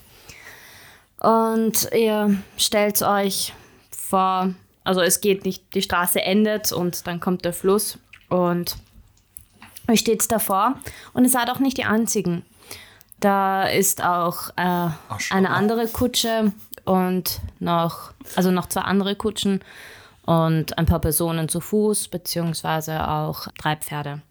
Und 1.21 1.87
ihr 1.93 2.35
stellt 2.57 3.01
euch 3.03 3.53
vor, 3.91 4.55
also 4.83 5.01
es 5.01 5.21
geht 5.21 5.45
nicht, 5.45 5.75
die 5.75 5.83
Straße 5.83 6.19
endet 6.19 6.71
und 6.71 7.05
dann 7.05 7.19
kommt 7.19 7.45
der 7.45 7.53
Fluss 7.53 7.99
und 8.29 8.77
ihr 9.87 9.97
steht 9.97 10.31
davor 10.31 10.75
und 11.13 11.23
ihr 11.23 11.29
seid 11.29 11.51
auch 11.51 11.59
nicht 11.59 11.77
die 11.77 11.85
Einzigen. 11.85 12.43
Da 13.19 13.65
ist 13.65 14.03
auch 14.03 14.49
äh, 14.57 14.89
eine 15.29 15.51
andere 15.51 15.87
Kutsche 15.87 16.53
und 16.85 17.39
noch, 17.59 18.13
also 18.35 18.49
noch 18.49 18.65
zwei 18.65 18.81
andere 18.81 19.15
Kutschen 19.15 19.63
und 20.25 20.75
ein 20.79 20.87
paar 20.87 20.99
Personen 20.99 21.49
zu 21.49 21.61
Fuß, 21.61 22.07
beziehungsweise 22.07 23.07
auch 23.07 23.47
drei 23.59 23.75
Pferde. 23.75 24.21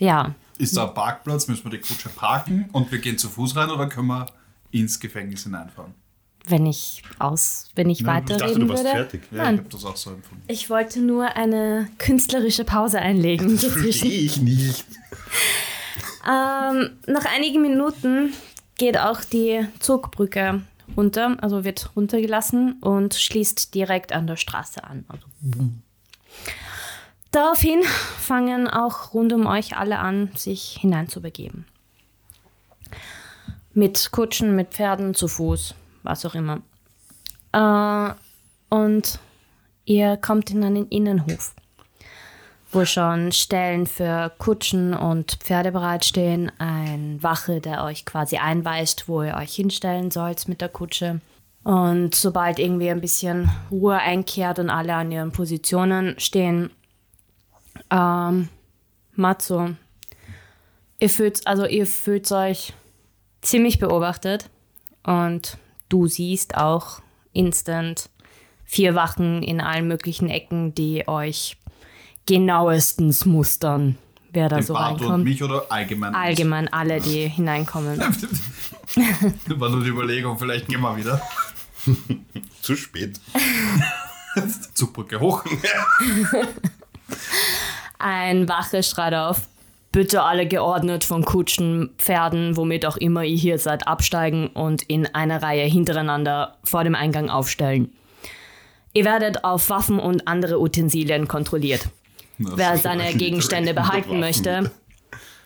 Ja, 0.00 0.34
Ist 0.58 0.76
da 0.76 0.88
ein 0.88 0.94
Parkplatz? 0.94 1.46
Müssen 1.46 1.64
wir 1.64 1.70
die 1.70 1.86
Kutsche 1.86 2.08
parken 2.08 2.68
und 2.72 2.90
wir 2.90 2.98
gehen 2.98 3.16
zu 3.16 3.28
Fuß 3.28 3.54
rein 3.54 3.70
oder 3.70 3.88
können 3.88 4.08
wir 4.08 4.26
ins 4.70 4.98
Gefängnis 5.00 5.44
hineinfahren? 5.44 5.94
wenn 6.48 6.64
ich 6.66 7.02
aus, 7.20 7.68
wenn 7.76 7.90
ich 7.90 8.00
Ja, 8.00 8.14
ich 8.16 8.22
Ich 8.24 8.26
dachte, 8.30 8.40
weiterreden 8.40 8.60
du 8.62 8.68
warst 8.70 8.82
würde. 8.84 8.96
fertig. 8.96 9.22
Ja, 9.30 9.36
Nein. 9.44 9.54
ich 9.54 9.60
habe 9.60 9.68
das 9.70 9.84
auch 9.84 9.96
so 9.96 10.10
empfunden. 10.10 10.42
Ich 10.48 10.68
wollte 10.70 11.00
nur 11.00 11.36
eine 11.36 11.88
künstlerische 11.98 12.64
Pause 12.64 12.98
einlegen. 12.98 13.56
Das 13.60 13.66
verstehe 13.72 14.20
ich 14.20 14.40
nicht. 14.40 14.84
Ähm, 16.26 16.90
nach 17.06 17.24
einigen 17.36 17.62
Minuten 17.62 18.32
geht 18.78 18.98
auch 18.98 19.20
die 19.22 19.64
Zugbrücke 19.78 20.62
runter, 20.96 21.36
also 21.40 21.62
wird 21.62 21.90
runtergelassen 21.94 22.78
und 22.80 23.14
schließt 23.14 23.74
direkt 23.74 24.12
an 24.12 24.26
der 24.26 24.36
Straße 24.36 24.82
an. 24.82 25.04
Also. 25.08 25.26
Daraufhin 27.30 27.82
fangen 28.18 28.66
auch 28.66 29.14
rund 29.14 29.32
um 29.32 29.46
euch 29.46 29.76
alle 29.76 29.98
an, 30.00 30.30
sich 30.36 30.78
hineinzubegeben. 30.80 31.64
Mit 33.72 34.10
Kutschen, 34.10 34.56
mit 34.56 34.70
Pferden, 34.70 35.14
zu 35.14 35.28
Fuß, 35.28 35.74
was 36.02 36.24
auch 36.26 36.34
immer. 36.34 36.60
Äh, 37.52 38.14
und 38.74 39.18
ihr 39.84 40.16
kommt 40.16 40.50
in 40.50 40.64
einen 40.64 40.88
Innenhof 40.88 41.54
wo 42.72 42.84
schon 42.84 43.32
Stellen 43.32 43.86
für 43.86 44.32
Kutschen 44.38 44.94
und 44.94 45.32
Pferde 45.40 45.72
bereitstehen, 45.72 46.52
ein 46.58 47.22
Wache, 47.22 47.60
der 47.60 47.84
euch 47.84 48.04
quasi 48.04 48.36
einweist, 48.36 49.08
wo 49.08 49.22
ihr 49.22 49.34
euch 49.34 49.54
hinstellen 49.54 50.10
sollt 50.10 50.48
mit 50.48 50.60
der 50.60 50.68
Kutsche. 50.68 51.20
Und 51.64 52.14
sobald 52.14 52.58
irgendwie 52.58 52.90
ein 52.90 53.00
bisschen 53.00 53.50
Ruhe 53.70 53.98
einkehrt 53.98 54.58
und 54.58 54.70
alle 54.70 54.94
an 54.94 55.12
ihren 55.12 55.32
Positionen 55.32 56.18
stehen, 56.18 56.70
ähm, 57.90 58.48
Matzo, 59.14 59.70
ihr 61.00 61.10
fühlt, 61.10 61.46
also 61.46 61.66
ihr 61.66 61.86
fühlt 61.86 62.30
euch 62.32 62.72
ziemlich 63.42 63.78
beobachtet 63.78 64.50
und 65.02 65.58
du 65.88 66.06
siehst 66.06 66.56
auch 66.56 67.00
instant 67.32 68.10
vier 68.64 68.94
Wachen 68.94 69.42
in 69.42 69.60
allen 69.60 69.88
möglichen 69.88 70.28
Ecken, 70.28 70.74
die 70.74 71.06
euch 71.08 71.56
genauestens 72.26 73.24
mustern, 73.26 73.98
wer 74.32 74.48
da 74.48 74.56
Den 74.56 74.66
so 74.66 74.74
Bart 74.74 74.92
und 74.92 75.00
reinkommt. 75.00 75.24
mich 75.24 75.42
oder 75.42 75.66
allgemein? 75.70 76.14
Allgemein 76.14 76.72
alle, 76.72 77.00
die 77.00 77.26
hineinkommen. 77.28 77.98
War 79.48 79.68
nur 79.68 79.82
die 79.82 79.90
Überlegung, 79.90 80.38
vielleicht 80.38 80.68
gehen 80.68 80.80
wir 80.80 80.96
wieder. 80.96 81.20
Zu 82.62 82.76
spät. 82.76 83.18
Zugbrücke 84.74 85.18
hoch. 85.18 85.44
Ein 87.98 88.48
Wache 88.48 88.82
schreit 88.82 89.14
auf. 89.14 89.48
Bitte 89.92 90.22
alle 90.22 90.46
geordnet 90.46 91.02
von 91.02 91.24
Kutschen, 91.24 91.90
Pferden, 91.98 92.56
womit 92.56 92.86
auch 92.86 92.96
immer 92.96 93.24
ihr 93.24 93.36
hier 93.36 93.58
seid, 93.58 93.88
absteigen 93.88 94.46
und 94.48 94.82
in 94.82 95.06
einer 95.14 95.42
Reihe 95.42 95.64
hintereinander 95.64 96.58
vor 96.62 96.84
dem 96.84 96.94
Eingang 96.94 97.28
aufstellen. 97.28 97.92
Ihr 98.92 99.04
werdet 99.04 99.44
auf 99.44 99.68
Waffen 99.68 99.98
und 99.98 100.28
andere 100.28 100.60
Utensilien 100.60 101.26
kontrolliert. 101.26 101.88
Wer 102.38 102.76
seine 102.78 103.12
Gegenstände 103.14 103.74
behalten 103.74 104.20
möchte, 104.20 104.70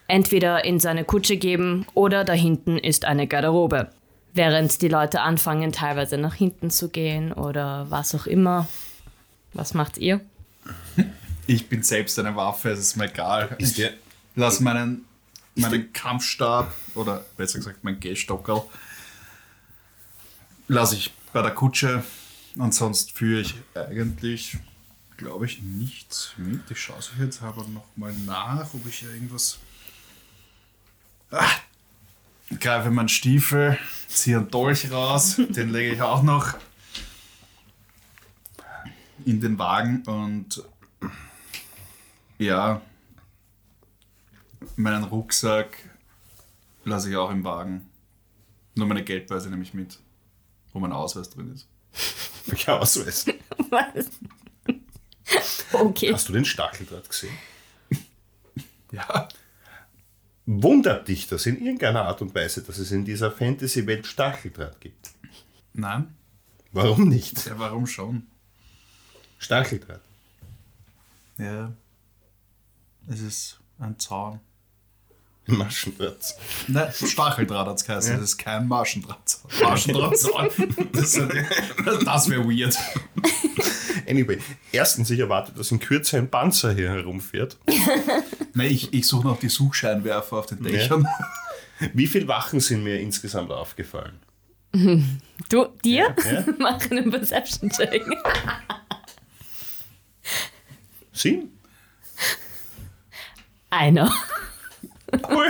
entweder 0.08 0.64
in 0.64 0.78
seine 0.78 1.04
Kutsche 1.04 1.38
geben 1.38 1.86
oder 1.94 2.24
da 2.24 2.34
hinten 2.34 2.78
ist 2.78 3.04
eine 3.04 3.26
Garderobe. 3.26 3.90
Während 4.34 4.82
die 4.82 4.88
Leute 4.88 5.22
anfangen, 5.22 5.72
teilweise 5.72 6.18
nach 6.18 6.34
hinten 6.34 6.70
zu 6.70 6.88
gehen 6.90 7.32
oder 7.32 7.86
was 7.88 8.14
auch 8.14 8.26
immer. 8.26 8.68
Was 9.54 9.74
macht 9.74 9.96
ihr? 9.98 10.20
Ich 11.46 11.68
bin 11.68 11.82
selbst 11.82 12.18
eine 12.18 12.34
Waffe, 12.36 12.70
es 12.70 12.78
ist 12.78 12.96
mir 12.96 13.04
egal. 13.04 13.54
Ist 13.58 13.78
der, 13.78 13.90
lass 14.34 14.60
meinen, 14.60 15.04
meinen 15.54 15.92
Kampfstab 15.92 16.72
oder 16.94 17.24
besser 17.36 17.58
gesagt 17.58 17.84
mein 17.84 18.00
Gehstockerl 18.00 18.62
lasse 20.68 20.96
ich 20.96 21.12
bei 21.32 21.42
der 21.42 21.52
Kutsche 21.52 22.04
und 22.56 22.74
sonst 22.74 23.12
führe 23.12 23.40
ich 23.40 23.54
eigentlich, 23.74 24.56
glaube 25.16 25.46
ich, 25.46 25.62
nichts 25.62 26.32
mit. 26.36 26.70
Ich 26.70 26.80
schaue 26.80 26.98
es 26.98 27.10
jetzt 27.18 27.42
aber 27.42 27.66
nochmal 27.66 28.12
nach, 28.26 28.72
ob 28.72 28.86
ich 28.86 29.00
hier 29.00 29.12
irgendwas... 29.12 29.58
Ah, 31.30 31.50
greife 32.60 32.90
meinen 32.90 33.08
Stiefel, 33.08 33.78
ziehe 34.06 34.38
einen 34.38 34.50
Dolch 34.50 34.90
raus, 34.90 35.36
den 35.36 35.70
lege 35.70 35.94
ich 35.94 36.02
auch 36.02 36.22
noch 36.22 36.54
in 39.24 39.40
den 39.40 39.58
Wagen 39.58 40.02
und 40.02 40.62
ja, 42.38 42.80
meinen 44.76 45.04
Rucksack 45.04 45.78
lasse 46.84 47.10
ich 47.10 47.16
auch 47.16 47.30
im 47.30 47.44
Wagen. 47.44 47.88
Nur 48.74 48.86
meine 48.86 49.04
Geldbörse 49.04 49.50
nehme 49.50 49.62
ich 49.62 49.74
mit, 49.74 49.98
wo 50.72 50.80
mein 50.80 50.92
Ausweis 50.92 51.30
drin 51.30 51.52
ist. 51.52 51.68
ja, 52.66 52.78
Ausweis. 52.78 53.26
Was? 53.70 54.10
Okay. 55.72 56.12
Hast 56.12 56.28
du 56.28 56.32
den 56.32 56.44
Stacheldraht 56.44 57.08
gesehen? 57.08 57.34
Ja. 58.92 59.28
Wundert 60.46 61.08
dich 61.08 61.26
das 61.26 61.46
in 61.46 61.56
irgendeiner 61.56 62.02
Art 62.04 62.22
und 62.22 62.32
Weise, 62.32 62.62
dass 62.62 62.78
es 62.78 62.92
in 62.92 63.04
dieser 63.04 63.32
Fantasy-Welt 63.32 64.06
Stacheldraht 64.06 64.80
gibt? 64.80 65.10
Nein? 65.72 66.14
Warum 66.70 67.08
nicht? 67.08 67.46
Ja, 67.46 67.58
warum 67.58 67.88
schon? 67.88 68.28
Stacheldraht. 69.38 70.02
Ja. 71.38 71.72
Es 73.08 73.20
ist 73.20 73.60
ein 73.78 73.98
Zaun. 73.98 74.38
Maschendraht. 75.46 76.34
Nein, 76.68 76.92
Stacheldraht 76.92 77.66
hat 77.66 77.76
es 77.76 77.84
geheißen. 77.84 78.14
Das 78.14 78.22
ist 78.22 78.38
kein 78.38 78.66
Maschendraht. 78.66 79.38
Maschendrahtzaun. 79.62 80.48
Das, 80.92 81.20
das 82.04 82.30
wäre 82.30 82.44
weird. 82.44 82.76
Anyway, 84.08 84.38
erstens, 84.72 85.10
ich 85.10 85.20
erwarte, 85.20 85.52
dass 85.52 85.70
in 85.70 85.80
Kürze 85.80 86.18
ein 86.18 86.30
Panzer 86.30 86.72
hier 86.72 86.90
herumfährt. 86.90 87.58
Nein, 88.54 88.70
ich, 88.70 88.92
ich 88.92 89.06
suche 89.06 89.26
noch 89.26 89.38
die 89.38 89.48
Suchscheinwerfer 89.48 90.36
auf 90.36 90.46
den 90.46 90.62
Dächern. 90.62 91.06
Wie 91.92 92.06
viele 92.06 92.28
Wachen 92.28 92.60
sind 92.60 92.84
mir 92.84 93.00
insgesamt 93.00 93.50
aufgefallen? 93.50 94.20
Du, 95.48 95.66
dir? 95.84 96.14
Ja. 96.24 96.44
Mach 96.58 96.90
einen 96.90 97.10
Perception-Check. 97.10 98.04
Sieben? 101.12 101.50
Einer. 103.70 104.12
Cool. 105.28 105.48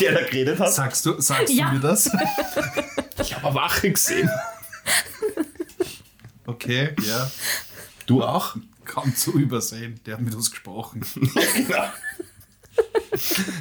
Der 0.00 0.12
da 0.12 0.20
geredet 0.22 0.58
hat. 0.58 0.72
Sagst 0.72 1.04
du, 1.06 1.20
sagst 1.20 1.52
Ja. 1.52 1.68
du 1.70 1.74
mir 1.76 1.80
das? 1.80 2.10
Ich 3.20 3.34
habe 3.34 3.46
eine 3.48 3.54
Wache 3.54 3.90
gesehen. 3.90 4.30
Okay, 6.46 6.94
ja. 7.06 7.30
Du 8.06 8.22
auch? 8.22 8.56
Kaum 8.84 9.14
zu 9.14 9.32
übersehen. 9.38 10.00
Der 10.06 10.14
hat 10.14 10.20
mit 10.22 10.34
uns 10.34 10.50
gesprochen. 10.50 11.04
Genau. 11.54 11.84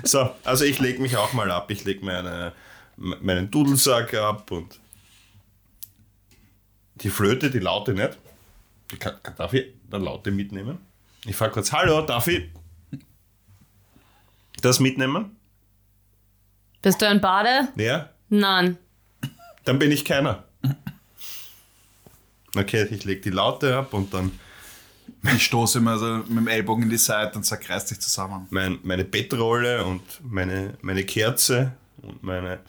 So, 0.04 0.30
also 0.44 0.64
ich 0.66 0.80
lege 0.80 1.02
mich 1.02 1.18
auch 1.18 1.34
mal 1.34 1.52
ab. 1.52 1.70
Ich 1.72 1.84
lege 1.86 2.04
meine, 2.06 2.54
meinen 2.98 3.52
Dudelsack 3.52 4.14
ab 4.14 4.50
und 4.52 4.80
die 6.96 7.10
Flöte, 7.10 7.52
die 7.52 7.60
Laute 7.60 7.94
nicht. 7.94 8.18
Kann, 9.00 9.16
darf 9.38 9.54
ich 9.54 9.68
eine 9.92 10.04
Laute 10.04 10.32
mitnehmen? 10.32 10.80
Ich 11.26 11.36
frage 11.36 11.52
kurz, 11.54 11.72
hallo, 11.72 12.02
darf 12.02 12.28
ich 12.28 12.50
das 14.62 14.80
mitnehmen? 14.80 15.36
Bist 16.82 17.02
du 17.02 17.08
ein 17.08 17.20
Bade? 17.22 17.68
Ja? 17.76 18.10
Nein. 18.30 18.78
Dann 19.66 19.80
bin 19.80 19.92
ich 19.92 20.06
keiner. 20.06 20.44
Okay, 22.56 22.88
ich 22.90 23.04
lege 23.06 23.22
die 23.22 23.30
Laute 23.30 23.76
ab 23.78 23.94
und 23.94 24.14
dann 24.14 24.32
Ich 25.36 25.46
stoße 25.46 25.80
immer 25.80 25.98
so 25.98 26.06
mit 26.18 26.30
dem 26.30 26.48
Ellbogen 26.48 26.84
in 26.84 26.90
die 26.90 26.98
Seite 26.98 27.38
und 27.38 27.46
sag, 27.46 27.70
reiß 27.70 27.86
dich 27.86 28.00
zusammen. 28.00 28.48
mein, 28.50 28.80
meine 28.84 29.04
Bettrolle 29.06 29.84
und 29.86 30.02
meine, 30.24 30.76
meine 30.82 31.04
Kerze 31.04 31.74
und 32.02 32.24
meine. 32.24 32.60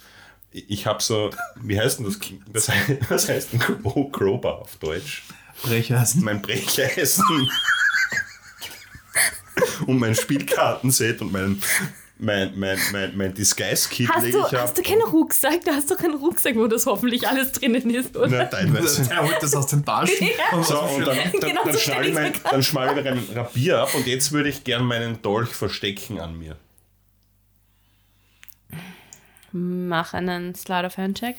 Ich 0.52 0.84
habe 0.86 1.00
so, 1.02 1.30
wie 1.62 1.78
heißt 1.80 2.00
denn 2.00 2.06
das? 2.06 2.18
Was 2.52 2.68
heißt, 2.68 3.10
was 3.10 3.28
heißt 3.28 3.54
ein 3.54 3.60
Crow- 3.60 4.10
Crowbar 4.10 4.58
auf 4.62 4.76
Deutsch? 4.78 5.22
Brecheisen. 5.62 6.24
Mein 6.24 6.42
Brecheisen 6.42 7.48
und 9.86 9.98
mein 9.98 10.14
Spielkartenset 10.14 11.20
und 11.22 11.32
mein, 11.32 11.62
mein, 12.18 12.52
mein, 12.58 12.78
mein, 12.92 13.16
mein 13.16 13.34
Disguise-Kit 13.34 14.08
Hast 14.10 14.24
lege 14.24 14.38
du, 14.38 14.46
ich 14.46 14.52
ab. 14.54 14.60
hast 14.62 14.76
du 14.78 14.82
keinen 14.82 15.02
Rucksack? 15.02 15.64
Du 15.64 15.70
hast 15.72 15.90
doch 15.90 15.96
keinen 15.96 16.14
Rucksack, 16.14 16.54
wo 16.56 16.66
das 16.66 16.84
hoffentlich 16.86 17.26
alles 17.26 17.52
drinnen 17.52 17.88
ist, 17.90 18.16
oder? 18.16 18.28
Na, 18.28 18.44
teilweise. 18.44 19.04
Der 19.08 19.22
holt 19.22 19.36
das 19.42 19.54
aus 19.54 19.68
den 19.68 19.84
Taschen. 19.84 20.28
Und 20.52 20.64
So, 20.66 20.78
und 20.80 21.06
dann, 21.06 21.16
dann, 21.16 21.32
Genau 21.40 21.64
dann 21.64 21.72
so 21.72 21.78
schnalle 21.78 22.08
ich, 22.08 22.14
mein, 22.14 22.32
dann 22.50 22.62
schnalle 22.62 23.00
ich 23.00 23.06
einen 23.06 23.26
Rapier 23.34 23.78
ab 23.78 23.94
und 23.94 24.06
jetzt 24.06 24.32
würde 24.32 24.48
ich 24.50 24.64
gern 24.64 24.84
meinen 24.84 25.22
Dolch 25.22 25.48
verstecken 25.50 26.20
an 26.20 26.38
mir. 26.38 26.56
Mach 29.52 30.14
einen 30.14 30.54
Slide 30.54 30.86
of 30.86 30.96
Hand 30.96 31.18
Check. 31.18 31.36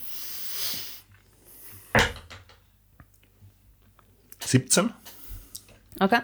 17? 4.43 4.91
Okay. 5.99 6.19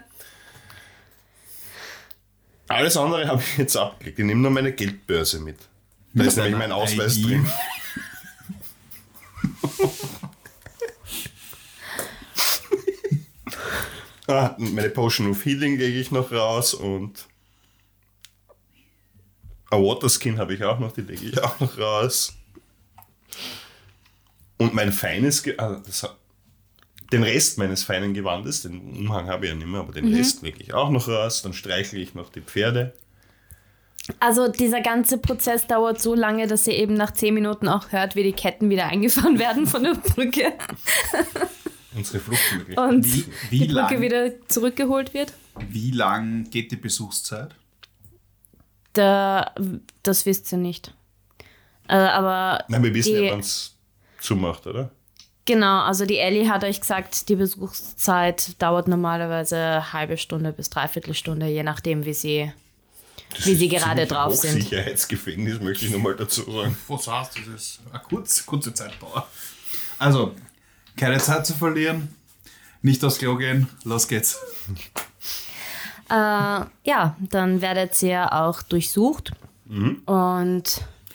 Alles 2.67 2.97
andere 2.97 3.27
habe 3.27 3.41
ich 3.41 3.58
jetzt 3.58 3.77
abgelegt. 3.77 4.19
Ich 4.19 4.25
nehme 4.25 4.41
nur 4.41 4.51
meine 4.51 4.73
Geldbörse 4.73 5.39
mit. 5.39 5.58
Da 6.13 6.25
ist 6.25 6.38
nämlich 6.38 6.58
mein 6.58 6.71
Ausweis 6.71 7.17
ID. 7.17 7.25
drin. 7.25 7.47
ah, 14.27 14.56
meine 14.58 14.89
Potion 14.89 15.30
of 15.30 15.45
Healing 15.45 15.77
lege 15.77 15.99
ich 15.99 16.12
noch 16.12 16.32
raus 16.32 16.73
und 16.73 17.27
ein 19.69 19.84
Waterskin 19.84 20.38
habe 20.38 20.53
ich 20.53 20.63
auch 20.63 20.80
noch, 20.80 20.93
die 20.93 21.01
lege 21.01 21.25
ich 21.25 21.41
auch 21.41 21.60
noch 21.60 21.77
raus. 21.77 22.34
Und 24.58 24.73
mein 24.73 24.91
feines, 24.91 25.43
Ge 25.43 25.58
also 25.58 25.82
das, 25.86 26.08
den 27.11 27.23
Rest 27.23 27.57
meines 27.57 27.83
feinen 27.83 28.13
Gewandes, 28.13 28.63
den 28.63 28.79
Umhang 28.97 29.27
habe 29.27 29.45
ich 29.45 29.51
ja 29.51 29.57
nicht 29.57 29.67
mehr, 29.67 29.79
aber 29.79 29.93
den 29.93 30.13
Rest 30.13 30.41
lege 30.41 30.61
ich 30.61 30.73
auch 30.73 30.89
noch 30.89 31.07
raus. 31.07 31.41
Dann 31.41 31.53
streichle 31.53 31.99
ich 31.99 32.15
noch 32.15 32.29
die 32.29 32.41
Pferde. 32.41 32.93
Also 34.19 34.47
dieser 34.47 34.81
ganze 34.81 35.17
Prozess 35.17 35.67
dauert 35.67 35.99
so 35.99 36.15
lange, 36.15 36.47
dass 36.47 36.65
ihr 36.67 36.75
eben 36.75 36.93
nach 36.93 37.11
zehn 37.11 37.33
Minuten 37.33 37.67
auch 37.67 37.91
hört, 37.91 38.15
wie 38.15 38.23
die 38.23 38.33
Ketten 38.33 38.69
wieder 38.69 38.87
eingefahren 38.87 39.39
werden 39.39 39.67
von 39.67 39.83
der 39.83 39.95
Brücke 39.95 40.53
Unsere 41.95 42.19
Fluchtmöglichkeit. 42.19 42.89
und 42.89 43.05
Wie, 43.05 43.25
wie, 43.49 43.59
die 43.59 43.73
Brücke 43.73 43.93
lang, 43.95 44.01
wieder 44.01 44.47
zurückgeholt 44.47 45.13
wird. 45.13 45.33
wie 45.69 45.91
lang 45.91 46.49
geht 46.49 46.71
die 46.71 46.77
Besuchszeit? 46.77 47.55
Da, 48.93 49.53
das 50.03 50.25
wisst 50.25 50.51
ihr 50.51 50.57
nicht. 50.57 50.93
Äh, 51.87 51.95
aber 51.95 52.63
Nein, 52.67 52.83
wir 52.83 52.93
wissen 52.93 53.15
die, 53.15 53.21
ja, 53.21 53.31
wann 53.31 53.39
es 53.39 53.75
zumacht, 54.19 54.67
oder? 54.67 54.91
Genau, 55.47 55.79
also 55.83 56.05
die 56.05 56.17
Ellie 56.17 56.49
hat 56.49 56.65
euch 56.65 56.81
gesagt, 56.81 57.29
die 57.29 57.38
Besuchszeit 57.38 58.62
dauert 58.62 58.89
normalerweise 58.89 59.55
eine 59.55 59.93
halbe 59.93 60.17
Stunde 60.17 60.51
bis 60.51 60.69
dreiviertel 60.69 61.13
Stunde, 61.13 61.47
je 61.47 61.63
nachdem, 61.63 62.03
wie 62.03 62.13
sie, 62.13 62.51
wie 63.43 63.55
sie 63.55 63.69
gerade 63.69 64.05
drauf 64.07 64.36
sind. 64.36 64.57
Hochsicherheitsgefängnis, 64.57 65.62
möchte 65.62 65.86
ich 65.86 65.91
nochmal 65.91 66.17
dazu 66.17 66.43
sagen. 66.51 66.77
Was 66.89 67.07
heißt 67.07 67.38
das? 67.38 67.45
ist 67.55 67.79
eine 67.89 68.03
kurze, 68.03 68.43
kurze 68.43 68.73
Zeitdauer. 68.73 69.25
Also, 69.97 70.36
keine 70.97 71.17
Zeit 71.19 71.47
zu 71.47 71.53
verlieren, 71.53 72.13
nicht 72.81 73.01
aufs 73.05 73.17
Klo 73.17 73.38
gehen, 73.38 73.69
los 73.86 74.05
geht's. 74.10 74.38
Äh, 76.10 76.13
ja, 76.13 77.15
dann 77.19 77.62
werdet 77.62 78.01
ihr 78.03 78.33
auch 78.33 78.62
durchsucht 78.63 79.31
und 79.65 80.03
Mhm. 80.05 80.65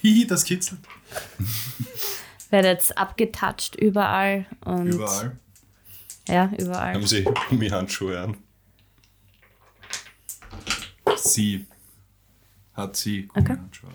Hihi, 0.01 0.27
das 0.27 0.45
kitzelt. 0.45 0.81
werdet 2.53 2.97
abgetatscht 2.97 3.75
überall. 3.75 4.47
Und, 4.65 4.88
Überall. 4.93 5.37
Ja, 6.29 6.51
überall. 6.59 6.95
Haben 6.95 7.07
sie 7.07 7.25
Gummihandschuhe 7.49 8.21
an? 8.21 8.37
Sie 11.17 11.67
hat 12.75 12.97
sie 12.97 13.29
Okay. 13.35 13.43
Gummihandschuhe. 13.57 13.91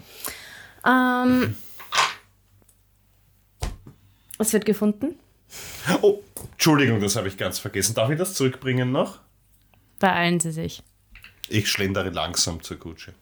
Ähm, 0.85 1.55
es 4.39 4.53
wird 4.53 4.65
gefunden. 4.65 5.17
Oh, 6.01 6.21
Entschuldigung, 6.51 6.99
das 6.99 7.15
habe 7.15 7.27
ich 7.27 7.37
ganz 7.37 7.59
vergessen. 7.59 7.95
Darf 7.95 8.09
ich 8.09 8.17
das 8.17 8.33
zurückbringen 8.33 8.91
noch? 8.91 9.19
Beeilen 9.99 10.39
sie 10.39 10.51
sich. 10.51 10.83
Ich 11.47 11.69
schlendere 11.69 12.09
langsam 12.09 12.61
zur 12.61 12.77
Kutsche. 12.77 13.13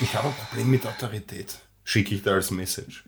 Ich 0.00 0.14
habe 0.14 0.28
ein 0.28 0.34
Problem 0.34 0.70
mit 0.70 0.86
Autorität. 0.86 1.58
Schicke 1.84 2.14
ich 2.14 2.22
da 2.22 2.32
als 2.34 2.50
Message. 2.50 3.04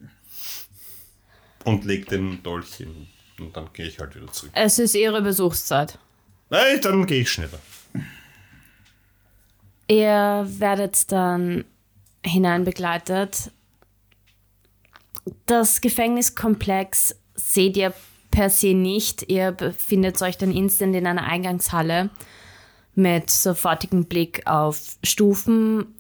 Und 1.65 1.85
leg 1.85 2.09
den 2.09 2.43
Dolch 2.43 2.75
hin. 2.75 3.09
Und 3.39 3.57
dann 3.57 3.69
gehe 3.73 3.87
ich 3.87 3.99
halt 3.99 4.15
wieder 4.15 4.31
zurück. 4.33 4.53
Es 4.55 4.79
ist 4.79 4.95
ihre 4.95 5.23
Besuchszeit. 5.23 5.99
Nein, 6.51 6.81
dann 6.83 7.07
gehe 7.07 7.23
ich 7.23 7.31
schneller. 7.31 7.61
Ihr 9.89 10.47
werdet 10.49 11.11
dann 11.11 11.65
hineinbegleitet. 12.25 13.51
Das 15.47 15.81
Gefängniskomplex 15.81 17.17
seht 17.35 17.77
ihr 17.77 17.93
per 18.31 18.51
se 18.51 18.75
nicht. 18.75 19.31
Ihr 19.31 19.53
befindet 19.53 20.21
euch 20.23 20.39
dann 20.39 20.53
instant 20.53 20.95
in 20.95 21.07
einer 21.07 21.25
Eingangshalle 21.25 22.11
mit 22.95 23.31
sofortigem 23.31 24.05
Blick 24.05 24.47
auf 24.47 24.97
Stufen 25.03 25.95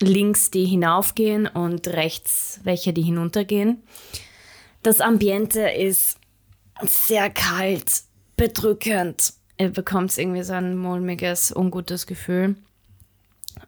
links, 0.00 0.50
die 0.50 0.66
hinaufgehen 0.66 1.46
und 1.46 1.88
rechts 1.88 2.60
welche, 2.64 2.92
die 2.92 3.02
hinuntergehen. 3.02 3.82
Das 4.86 5.00
Ambiente 5.00 5.62
ist 5.62 6.16
sehr 6.80 7.28
kalt, 7.28 8.04
bedrückend. 8.36 9.32
Ihr 9.58 9.70
bekommt 9.70 10.16
irgendwie 10.16 10.44
so 10.44 10.52
ein 10.52 10.78
mulmiges, 10.78 11.50
ungutes 11.50 12.06
Gefühl. 12.06 12.54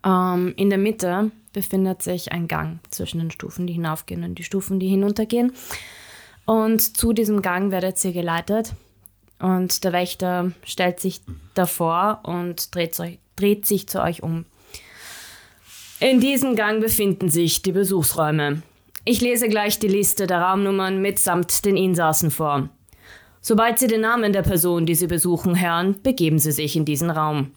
Ähm, 0.07 0.55
in 0.57 0.71
der 0.71 0.79
Mitte 0.79 1.33
befindet 1.53 2.03
sich 2.03 2.31
ein 2.31 2.47
Gang 2.47 2.79
zwischen 2.91 3.19
den 3.19 3.33
Stufen, 3.33 3.67
die 3.67 3.73
hinaufgehen 3.73 4.23
und 4.23 4.37
die 4.37 4.45
Stufen, 4.45 4.79
die 4.79 4.87
hinuntergehen. 4.87 5.55
Und 6.47 6.97
zu 6.97 7.13
diesem 7.13 7.43
Gang 7.43 7.73
werdet 7.73 8.05
ihr 8.05 8.13
geleitet. 8.13 8.75
Und 9.41 9.83
der 9.83 9.93
Wächter 9.93 10.53
stellt 10.63 11.01
sich 11.01 11.21
davor 11.55 12.21
und 12.23 12.73
dreht, 12.77 13.01
euch, 13.01 13.19
dreht 13.35 13.67
sich 13.67 13.89
zu 13.89 14.01
euch 14.01 14.23
um. 14.23 14.45
In 15.99 16.21
diesem 16.21 16.55
Gang 16.55 16.81
befinden 16.81 17.29
sich 17.29 17.63
die 17.63 17.73
Besuchsräume. 17.73 18.63
Ich 19.11 19.23
lese 19.23 19.49
gleich 19.49 19.79
die 19.79 19.89
Liste 19.89 20.27
der 20.27 20.43
Raumnummern 20.43 21.01
mitsamt 21.01 21.65
den 21.65 21.79
Insassen 21.79 22.31
vor. 22.31 22.69
Sobald 23.41 23.79
Sie 23.79 23.87
den 23.87 24.03
Namen 24.03 24.35
der 24.35 24.43
Person, 24.43 24.85
die 24.85 24.95
Sie 24.95 25.07
besuchen, 25.07 25.59
hören, 25.59 25.97
begeben 26.03 26.39
Sie 26.39 26.53
sich 26.53 26.77
in 26.77 26.85
diesen 26.85 27.09
Raum. 27.09 27.53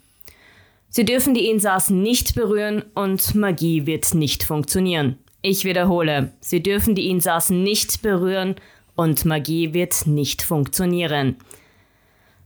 Sie 0.88 1.04
dürfen 1.04 1.34
die 1.34 1.50
Insassen 1.50 2.02
nicht 2.02 2.36
berühren 2.36 2.86
und 2.96 3.36
Magie 3.36 3.86
wird 3.86 4.14
nicht 4.14 4.46
funktionieren. 4.46 5.18
Ich 5.42 5.66
wiederhole, 5.66 6.32
Sie 6.40 6.64
dürfen 6.64 6.96
die 6.96 7.10
Insassen 7.10 7.64
nicht 7.64 8.02
berühren 8.02 8.56
und 8.96 9.26
Magie 9.26 9.74
wird 9.74 10.08
nicht 10.08 10.44
funktionieren. 10.44 11.36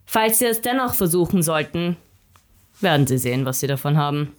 Falls 0.08 0.40
Sie 0.40 0.46
es 0.46 0.62
dennoch 0.62 0.96
versuchen 0.96 1.44
sollten, 1.44 1.96
werden 2.82 3.06
Sie 3.06 3.20
sehen, 3.20 3.46
was 3.46 3.60
Sie 3.60 3.68
davon 3.68 3.98
haben. 3.98 4.32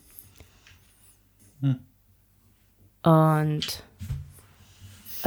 Und 3.05 3.86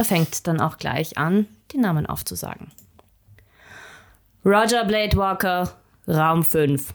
er 0.00 0.04
fängt 0.06 0.46
dann 0.46 0.62
auch 0.62 0.78
gleich 0.78 1.18
an, 1.18 1.46
die 1.72 1.76
Namen 1.76 2.06
aufzusagen. 2.06 2.72
Roger 4.46 4.86
Bladewalker, 4.86 5.76
Raum 6.08 6.42
5. 6.42 6.94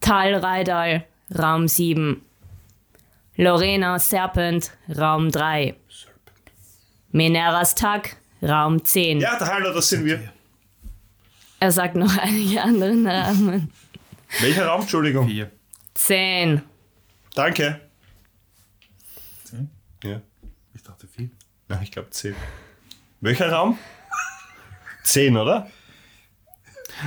Tal 0.00 0.34
Reidal, 0.34 1.06
Raum 1.36 1.66
7. 1.66 2.22
Lorena 3.36 3.98
Serpent, 3.98 4.72
Raum 4.94 5.30
3. 5.30 5.74
Mineras 7.12 7.74
Tag, 7.74 8.16
Raum 8.42 8.84
10. 8.84 9.20
Ja, 9.20 9.38
der 9.38 9.46
Hallo, 9.46 9.72
das 9.72 9.88
sind 9.88 10.04
wir. 10.04 10.30
Er 11.60 11.72
sagt 11.72 11.96
noch 11.96 12.14
einige 12.18 12.60
andere 12.60 12.94
Namen. 12.94 13.72
Welcher 14.40 14.66
Raum? 14.66 14.82
Entschuldigung. 14.82 15.26
Vier. 15.26 15.50
10. 15.94 16.60
Danke. 17.34 17.80
Zehn? 19.44 19.70
Ja. 20.04 20.20
Ich 20.74 20.82
dachte 20.82 21.08
Na, 21.68 21.80
ich 21.82 21.92
glaube 21.92 22.10
10. 22.10 22.34
Welcher 23.20 23.52
Raum? 23.52 23.78
10, 25.04 25.36
oder? 25.36 25.70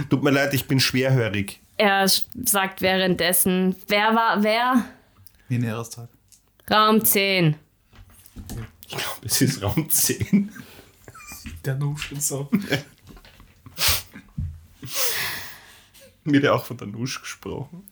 Tut 0.09 0.23
mir 0.23 0.29
leid, 0.31 0.53
ich 0.53 0.67
bin 0.67 0.79
schwerhörig. 0.79 1.59
Er 1.77 2.07
sagt 2.07 2.81
währenddessen, 2.81 3.75
wer 3.87 4.15
war, 4.15 4.43
wer? 4.43 4.85
In 5.49 5.63
Jahrestag. 5.63 6.09
Raum 6.69 7.03
10. 7.03 7.55
Ich 8.87 8.97
glaube, 8.97 9.25
es 9.25 9.41
ist 9.41 9.61
Raum 9.63 9.89
10. 9.89 10.51
Der 11.65 11.75
Nusch 11.75 12.11
und 12.11 12.21
so. 12.21 12.49
Wird 16.23 16.43
ja 16.43 16.53
auch 16.53 16.65
von 16.65 16.77
der 16.77 16.87
Nusch 16.87 17.19
gesprochen. 17.19 17.89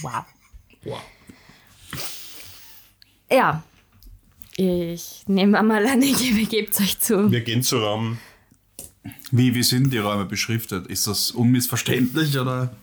Wow. 0.00 0.24
Wow. 0.82 1.02
Ja. 3.30 3.62
Ich 4.56 5.24
nehme 5.26 5.62
mal 5.62 5.86
an, 5.86 6.02
ihr 6.02 6.34
begebt 6.34 6.78
euch 6.80 6.98
zu. 6.98 7.30
Wir 7.30 7.40
gehen 7.40 7.62
zu 7.62 7.78
Raum. 7.78 8.18
Wie, 9.30 9.54
wie 9.54 9.62
sind 9.62 9.92
die 9.92 9.98
Räume 9.98 10.26
beschriftet? 10.26 10.86
Ist 10.86 11.06
das 11.06 11.30
unmissverständlich 11.30 12.38
oder? 12.38 12.76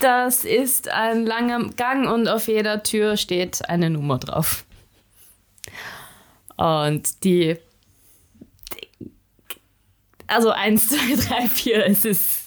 Das 0.00 0.44
ist 0.44 0.88
ein 0.88 1.24
langer 1.26 1.70
Gang 1.76 2.10
und 2.12 2.28
auf 2.28 2.48
jeder 2.48 2.82
Tür 2.82 3.16
steht 3.16 3.68
eine 3.68 3.88
Nummer 3.88 4.18
drauf. 4.18 4.64
Und 6.56 7.24
die. 7.24 7.56
Also 10.26 10.50
1, 10.50 10.88
2, 10.88 10.96
3, 11.16 11.48
4, 11.48 11.86
es 11.86 12.04
ist 12.04 12.41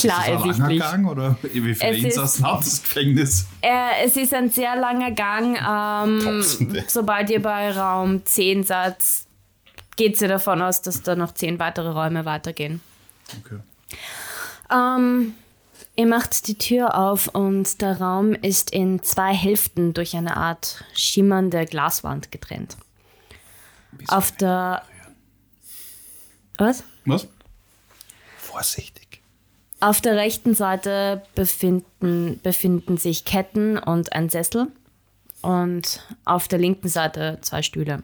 klar 0.00 0.20
ist 0.20 0.28
das 0.28 0.42
ein 0.42 0.48
langer 0.48 0.62
ersichtlich. 0.62 0.80
Gang 0.80 1.08
oder 1.08 1.36
wie 1.42 1.74
viele 1.74 1.96
Insassen 1.96 2.46
hat 2.46 2.60
das 2.60 2.82
Gefängnis? 2.82 3.46
Äh, 3.60 4.04
es 4.04 4.16
ist 4.16 4.34
ein 4.34 4.50
sehr 4.50 4.76
langer 4.76 5.10
Gang. 5.12 5.58
Ähm, 5.58 6.44
sobald 6.88 7.30
ihr 7.30 7.42
bei 7.42 7.70
Raum 7.72 8.24
10 8.24 8.64
seid, 8.64 8.96
geht 9.96 10.18
sie 10.18 10.28
davon 10.28 10.62
aus, 10.62 10.82
dass 10.82 11.02
da 11.02 11.16
noch 11.16 11.32
10 11.32 11.58
weitere 11.58 11.88
Räume 11.88 12.24
weitergehen. 12.24 12.80
Okay. 13.44 13.58
Ähm, 14.70 15.34
Ihr 15.98 16.06
macht 16.06 16.46
die 16.46 16.58
Tür 16.58 16.94
auf 16.94 17.28
und 17.28 17.80
der 17.80 17.98
Raum 17.98 18.34
ist 18.34 18.70
in 18.70 19.02
zwei 19.02 19.32
Hälften 19.32 19.94
durch 19.94 20.14
eine 20.14 20.36
Art 20.36 20.84
schimmernde 20.92 21.64
Glaswand 21.64 22.30
getrennt. 22.30 22.76
Auf 24.08 24.30
der. 24.32 24.82
Was? 26.58 26.84
Was? 27.06 27.28
Vorsichtig. 28.36 29.05
Auf 29.80 30.00
der 30.00 30.16
rechten 30.16 30.54
Seite 30.54 31.22
befinden, 31.34 32.40
befinden 32.42 32.96
sich 32.96 33.24
Ketten 33.24 33.78
und 33.78 34.12
ein 34.12 34.30
Sessel. 34.30 34.68
Und 35.42 36.00
auf 36.24 36.48
der 36.48 36.58
linken 36.58 36.88
Seite 36.88 37.38
zwei 37.42 37.62
Stühle. 37.62 38.02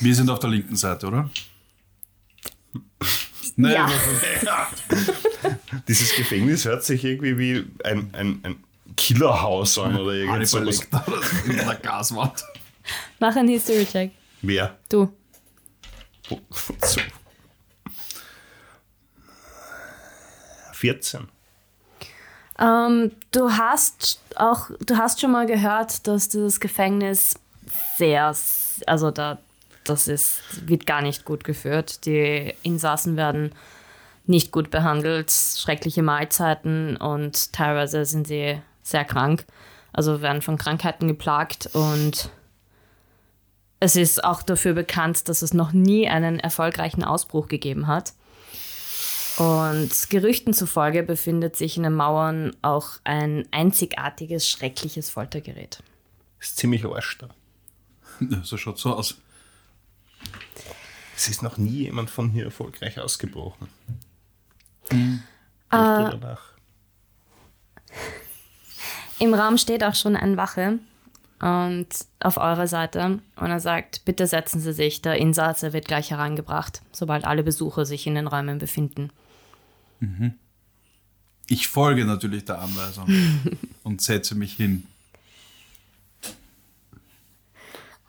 Wir 0.00 0.14
sind 0.14 0.30
auf 0.30 0.38
der 0.38 0.50
linken 0.50 0.76
Seite, 0.76 1.06
oder? 1.06 1.30
Nee, 3.56 3.72
Ja. 3.72 3.90
Dieses 5.88 6.14
Gefängnis 6.16 6.64
hört 6.64 6.82
sich 6.84 7.04
irgendwie 7.04 7.38
wie 7.38 7.64
ein, 7.84 8.10
ein, 8.12 8.40
ein 8.42 8.64
Killerhaus 8.96 9.78
an 9.78 9.96
oder 9.96 10.12
irgend 10.12 10.52
Hannibal 10.52 10.74
da 10.90 11.04
in 11.46 11.56
der 11.56 11.74
Gaswand. 11.76 12.44
Mach 13.20 13.36
einen 13.36 13.48
History-Check. 13.48 14.12
Wer? 14.42 14.76
Du. 14.88 15.12
So. 16.82 17.00
14. 20.86 21.28
Ähm, 22.58 23.10
du 23.32 23.50
hast 23.50 24.20
auch, 24.36 24.70
du 24.86 24.96
hast 24.96 25.20
schon 25.20 25.32
mal 25.32 25.46
gehört, 25.46 26.06
dass 26.06 26.28
dieses 26.28 26.60
Gefängnis 26.60 27.34
sehr, 27.96 28.34
also 28.86 29.10
da, 29.10 29.38
das 29.84 30.08
ist, 30.08 30.42
wird 30.66 30.86
gar 30.86 31.02
nicht 31.02 31.24
gut 31.24 31.42
geführt. 31.44 32.06
Die 32.06 32.54
Insassen 32.62 33.16
werden 33.16 33.50
nicht 34.26 34.52
gut 34.52 34.70
behandelt, 34.70 35.30
schreckliche 35.32 36.02
Mahlzeiten 36.02 36.96
und 36.96 37.52
teilweise 37.52 38.04
sind 38.04 38.26
sie 38.26 38.60
sehr 38.82 39.04
krank, 39.04 39.44
also 39.92 40.22
werden 40.22 40.42
von 40.42 40.56
Krankheiten 40.56 41.08
geplagt 41.08 41.70
und 41.72 42.30
es 43.80 43.96
ist 43.96 44.24
auch 44.24 44.42
dafür 44.42 44.72
bekannt, 44.72 45.28
dass 45.28 45.42
es 45.42 45.52
noch 45.52 45.72
nie 45.72 46.08
einen 46.08 46.40
erfolgreichen 46.40 47.04
Ausbruch 47.04 47.48
gegeben 47.48 47.86
hat. 47.86 48.14
Und 49.38 50.08
Gerüchten 50.08 50.54
zufolge 50.54 51.02
befindet 51.02 51.56
sich 51.56 51.76
in 51.76 51.82
den 51.82 51.94
Mauern 51.94 52.56
auch 52.62 52.98
ein 53.04 53.46
einzigartiges, 53.50 54.48
schreckliches 54.48 55.10
Foltergerät. 55.10 55.82
Ist 56.40 56.56
ziemlich 56.56 56.84
arsch 56.84 57.18
da. 57.18 57.28
So 58.42 58.56
schaut 58.56 58.78
so 58.78 58.94
aus. 58.94 59.16
Es 61.14 61.28
ist 61.28 61.42
noch 61.42 61.58
nie 61.58 61.84
jemand 61.84 62.10
von 62.10 62.30
hier 62.30 62.44
erfolgreich 62.44 62.98
ausgebrochen. 62.98 63.68
Äh, 64.90 64.96
drüber 65.70 66.18
nach. 66.20 66.42
Im 69.18 69.34
Raum 69.34 69.58
steht 69.58 69.82
auch 69.82 69.94
schon 69.94 70.14
ein 70.14 70.36
Wache 70.36 70.78
und 71.40 71.88
auf 72.20 72.36
eurer 72.36 72.66
Seite 72.66 73.20
und 73.36 73.50
er 73.50 73.60
sagt, 73.60 74.04
bitte 74.04 74.26
setzen 74.26 74.60
Sie 74.60 74.72
sich, 74.72 75.02
der 75.02 75.16
Insasse 75.16 75.72
wird 75.72 75.88
gleich 75.88 76.10
herangebracht, 76.10 76.82
sobald 76.92 77.24
alle 77.24 77.42
Besucher 77.42 77.86
sich 77.86 78.06
in 78.06 78.14
den 78.14 78.26
Räumen 78.26 78.58
befinden. 78.58 79.10
Ich 81.48 81.68
folge 81.68 82.04
natürlich 82.04 82.44
der 82.44 82.60
Anweisung 82.60 83.08
und 83.82 84.02
setze 84.02 84.34
mich 84.34 84.54
hin. 84.54 84.86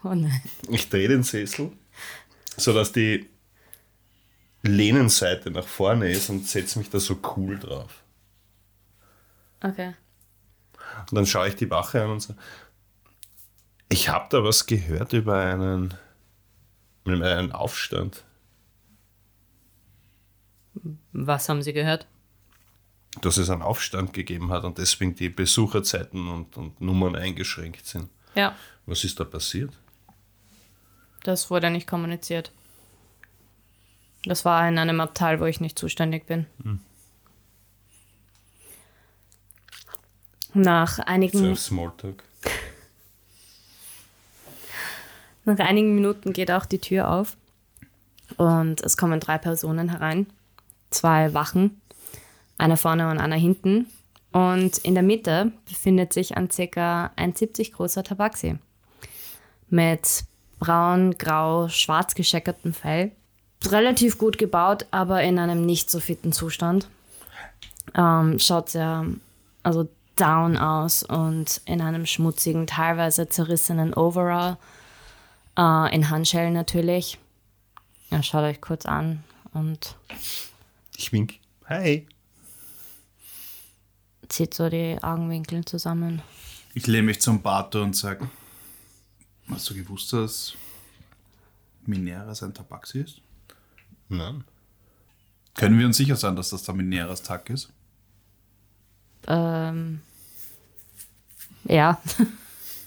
Oh 0.04 0.14
nein. 0.14 0.42
Ich 0.70 0.90
drehe 0.90 1.08
den 1.08 1.24
Sessel, 1.24 1.72
sodass 2.56 2.92
die 2.92 3.28
Lehnenseite 4.64 5.52
nach 5.52 5.68
vorne 5.68 6.10
ist 6.12 6.30
und 6.30 6.48
setze 6.48 6.80
mich 6.80 6.90
da 6.90 7.00
so 7.00 7.20
cool 7.36 7.58
drauf. 7.58 8.04
Okay. 9.62 9.94
Und 11.10 11.16
dann 11.16 11.26
schaue 11.26 11.50
ich 11.50 11.56
die 11.56 11.70
Wache 11.70 12.04
an 12.04 12.12
und 12.12 12.20
so. 12.22 12.36
Ich 13.90 14.10
habe 14.10 14.28
da 14.30 14.44
was 14.44 14.66
gehört 14.66 15.14
über 15.14 15.42
einen, 15.42 15.94
über 17.06 17.26
einen 17.26 17.52
Aufstand. 17.52 18.24
Was 21.14 21.50
haben 21.50 21.62
Sie 21.62 21.74
gehört? 21.74 22.08
Dass 23.22 23.38
es 23.38 23.50
einen 23.50 23.62
Aufstand 23.64 24.14
gegeben 24.14 24.52
hat 24.52 24.64
und 24.64 24.78
deswegen 24.78 25.16
die 25.16 25.30
Besucherzeiten 25.30 26.28
und, 26.28 26.56
und 26.58 26.82
Nummern 26.82 27.16
eingeschränkt 27.16 27.86
sind. 27.86 28.10
Ja, 28.36 28.56
Was 28.86 29.04
ist 29.04 29.20
da 29.20 29.24
passiert? 29.24 29.72
das 31.24 31.50
wurde 31.50 31.70
nicht 31.70 31.88
kommuniziert. 31.88 32.54
Das 34.24 34.46
war 34.46 34.66
in 34.70 34.78
einem 34.78 35.02
Abteil, 35.02 35.42
wo 35.42 35.46
ich 35.46 35.60
nicht 35.60 35.78
zuständig 35.78 36.26
bin. 36.26 36.46
Nach 40.54 41.00
einigen 41.00 41.56
Smalltalk. 41.56 42.24
Nach 45.46 45.60
einigen 45.60 45.96
Minuten 45.96 46.34
geht 46.34 46.52
auch 46.52 46.66
die 46.66 46.80
Tür 46.80 47.10
auf 47.10 47.38
und 48.38 48.82
es 48.82 48.98
kommen 48.98 49.20
drei 49.20 49.38
Personen 49.38 49.90
herein. 49.90 50.28
Zwei 50.90 51.34
Wachen, 51.34 51.82
einer 52.58 52.78
vorne 52.78 53.10
und 53.10 53.20
einer 53.20 53.36
hinten. 53.36 53.88
Und 54.32 54.78
in 54.80 54.94
der 54.94 55.04
Mitte 55.04 55.52
befindet 55.66 56.14
sich 56.14 56.38
ein 56.38 56.50
ca. 56.50 57.12
1,70 57.18 57.74
großer 57.74 58.04
Tabaxi 58.04 58.58
mit 59.70 60.24
braun, 60.60 61.18
grau, 61.18 61.68
schwarz 61.68 62.16
gescheckertem 62.16 62.74
Fell. 62.74 63.12
Relativ 63.66 64.18
gut 64.18 64.38
gebaut, 64.38 64.86
aber 64.92 65.24
in 65.24 65.40
einem 65.40 65.66
nicht 65.66 65.90
so 65.90 66.00
fitten 66.00 66.32
Zustand. 66.32 66.88
Ähm, 67.96 68.40
schaut 68.40 68.70
sehr, 68.70 69.06
also 69.64 69.88
down 70.16 70.58
aus 70.58 71.04
und 71.04 71.62
in 71.66 71.82
einem 71.82 72.06
schmutzigen, 72.06 72.68
teilweise 72.68 73.30
zerrissenen 73.30 73.94
Overall. 73.94 74.58
Äh, 75.58 75.96
in 75.96 76.10
Handschellen 76.10 76.54
natürlich. 76.54 77.18
Ja, 78.10 78.24
schaut 78.24 78.44
euch 78.44 78.62
kurz 78.62 78.86
an 78.86 79.24
und 79.54 79.96
Ich 80.98 81.14
wink. 81.14 81.36
Hi. 81.70 82.08
zieht 84.30 84.56
so 84.56 84.68
die 84.68 84.98
Augenwinkel 85.02 85.64
zusammen. 85.64 86.24
Ich 86.74 86.88
lehne 86.88 87.04
mich 87.04 87.22
zum 87.22 87.42
Bato 87.42 87.84
und 87.84 87.96
sage, 87.96 88.30
hast 89.48 89.70
du 89.70 89.76
gewusst, 89.76 90.12
dass 90.12 90.56
Mineras 91.86 92.42
ein 92.42 92.54
Tabaxi 92.54 93.02
ist? 93.02 93.22
Nein. 94.10 94.44
Können 95.54 95.78
wir 95.78 95.86
uns 95.86 95.98
sicher 95.98 96.16
sein, 96.16 96.36
dass 96.36 96.50
das 96.50 96.64
der 96.64 96.74
Mineras 96.74 97.22
Tag 97.22 97.50
ist? 97.52 97.70
Ähm, 99.28 100.02
ja. 101.66 102.02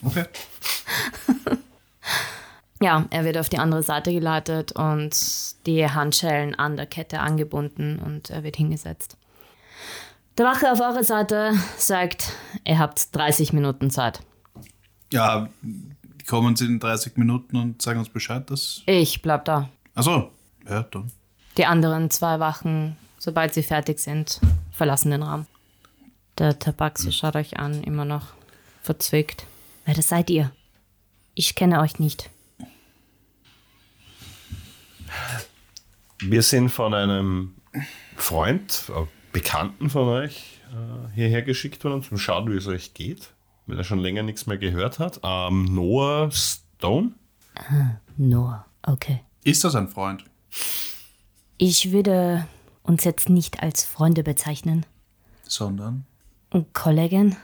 Okay. 0.03 0.27
ja, 2.83 3.05
er 3.11 3.25
wird 3.25 3.37
auf 3.37 3.49
die 3.49 3.59
andere 3.59 3.83
Seite 3.83 4.13
geleitet 4.13 4.73
und 4.73 5.67
die 5.67 5.87
Handschellen 5.87 6.55
an 6.55 6.77
der 6.77 6.87
Kette 6.87 7.21
angebunden 7.21 7.99
und 7.99 8.31
er 8.31 8.43
wird 8.43 8.57
hingesetzt. 8.57 9.17
Der 10.39 10.47
Wache 10.47 10.73
auf 10.73 10.81
eurer 10.81 11.05
Seite 11.05 11.53
sagt, 11.77 12.33
ihr 12.65 12.79
habt 12.79 13.15
30 13.15 13.53
Minuten 13.53 13.91
Zeit. 13.91 14.21
Ja, 15.13 15.51
kommen 16.27 16.57
Sie 16.57 16.65
in 16.65 16.81
30 16.81 17.17
Minuten 17.17 17.57
und 17.57 17.83
sagen 17.83 17.99
uns 17.99 18.09
Bescheid, 18.09 18.49
dass. 18.49 18.83
Ich 18.87 19.21
bleib 19.21 19.45
da. 19.45 19.69
Achso, 19.95 20.31
ja, 20.69 20.83
dann. 20.85 21.11
Die 21.57 21.67
anderen 21.67 22.11
zwei 22.11 22.39
Wachen, 22.39 22.97
sobald 23.19 23.53
sie 23.53 23.63
fertig 23.63 23.99
sind, 23.99 24.41
verlassen 24.73 25.11
den 25.11 25.23
Raum. 25.23 25.47
Der 26.39 26.59
Tabaxi 26.59 27.13
schaut 27.13 27.37
euch 27.37 27.59
an, 27.59 27.83
immer 27.83 28.07
noch 28.07 28.29
verzwickt. 28.81 29.45
Wer 29.85 29.95
das 29.95 30.09
seid 30.09 30.31
ihr? 30.31 30.53
Ich 31.35 31.55
kenne 31.55 31.81
euch 31.81 31.99
nicht. 31.99 32.31
Wir 36.23 36.43
sind 36.43 36.69
von 36.69 36.93
einem 36.93 37.55
Freund, 38.17 38.91
äh, 38.95 39.07
Bekannten 39.33 39.89
von 39.89 40.09
euch, 40.09 40.61
äh, 40.71 41.15
hierher 41.15 41.43
geschickt 41.43 41.83
worden, 41.85 41.95
um 41.95 42.03
zu 42.03 42.17
schauen, 42.19 42.51
wie 42.53 42.57
es 42.57 42.67
euch 42.67 42.95
geht, 42.95 43.33
weil 43.67 43.79
er 43.79 43.85
schon 43.85 44.01
länger 44.01 44.23
nichts 44.23 44.47
mehr 44.47 44.59
gehört 44.59 44.99
hat. 44.99 45.21
Ähm, 45.23 45.75
Noah 45.75 46.31
Stone. 46.31 47.13
Noah, 48.17 48.67
okay. 48.83 49.21
Ist 49.45 49.65
das 49.65 49.75
ein 49.75 49.89
Freund? 49.89 50.25
Ich 51.57 51.93
würde 51.93 52.47
uns 52.83 53.05
jetzt 53.05 53.29
nicht 53.29 53.63
als 53.63 53.85
Freunde 53.85 54.23
bezeichnen. 54.23 54.85
Sondern? 55.45 56.05
Kollegen, 56.73 57.37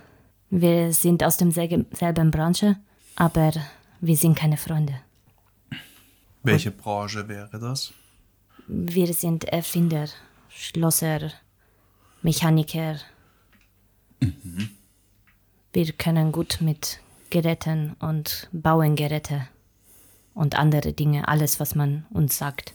wir 0.51 0.93
sind 0.93 1.23
aus 1.23 1.37
demselben 1.37 2.31
Branche, 2.31 2.77
aber 3.15 3.53
wir 4.01 4.17
sind 4.17 4.37
keine 4.37 4.57
Freunde. 4.57 4.95
Welche 6.43 6.71
Branche 6.71 7.29
wäre 7.29 7.59
das? 7.59 7.93
Wir 8.69 9.15
sind 9.15 9.45
Erfinder, 9.45 10.09
Schlosser, 10.49 11.33
Mechaniker. 12.23 12.99
Wir 15.73 15.93
können 15.93 16.33
gut 16.33 16.59
mit 16.61 17.01
Geräten 17.31 17.95
und 18.01 18.49
bauen 18.53 18.97
Geräte 18.97 19.47
und 20.35 20.57
andere 20.57 20.93
Dinge, 20.93 21.29
alles, 21.29 21.61
was 21.61 21.75
man 21.75 22.07
uns 22.11 22.39
sagt. 22.39 22.75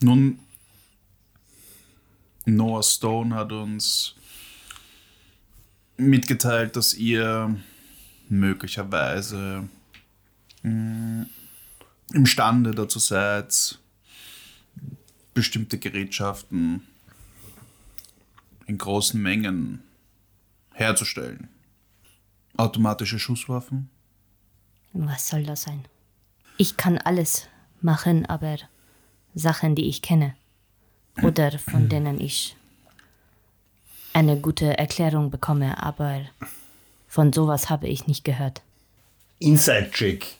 Nun, 0.00 0.40
Noah 2.44 2.82
Stone 2.82 3.34
hat 3.34 3.52
uns 3.52 4.16
mitgeteilt, 5.96 6.74
dass 6.74 6.94
ihr 6.94 7.54
möglicherweise 8.28 9.68
mh, 10.62 11.11
imstande 12.14 12.72
dazu 12.72 12.98
seid, 12.98 13.78
bestimmte 15.34 15.78
Gerätschaften 15.78 16.82
in 18.66 18.78
großen 18.78 19.20
Mengen 19.20 19.82
herzustellen. 20.72 21.48
Automatische 22.56 23.18
Schusswaffen? 23.18 23.90
Was 24.92 25.28
soll 25.28 25.44
das 25.44 25.62
sein? 25.62 25.84
Ich 26.58 26.76
kann 26.76 26.98
alles 26.98 27.48
machen, 27.80 28.26
aber 28.26 28.58
Sachen, 29.34 29.74
die 29.74 29.88
ich 29.88 30.02
kenne 30.02 30.34
oder 31.22 31.58
von 31.58 31.88
denen 31.88 32.20
ich 32.20 32.56
eine 34.12 34.38
gute 34.38 34.76
Erklärung 34.78 35.30
bekomme, 35.30 35.82
aber 35.82 36.20
von 37.08 37.32
sowas 37.32 37.70
habe 37.70 37.88
ich 37.88 38.06
nicht 38.06 38.24
gehört. 38.24 38.62
Inside-Check. 39.38 40.36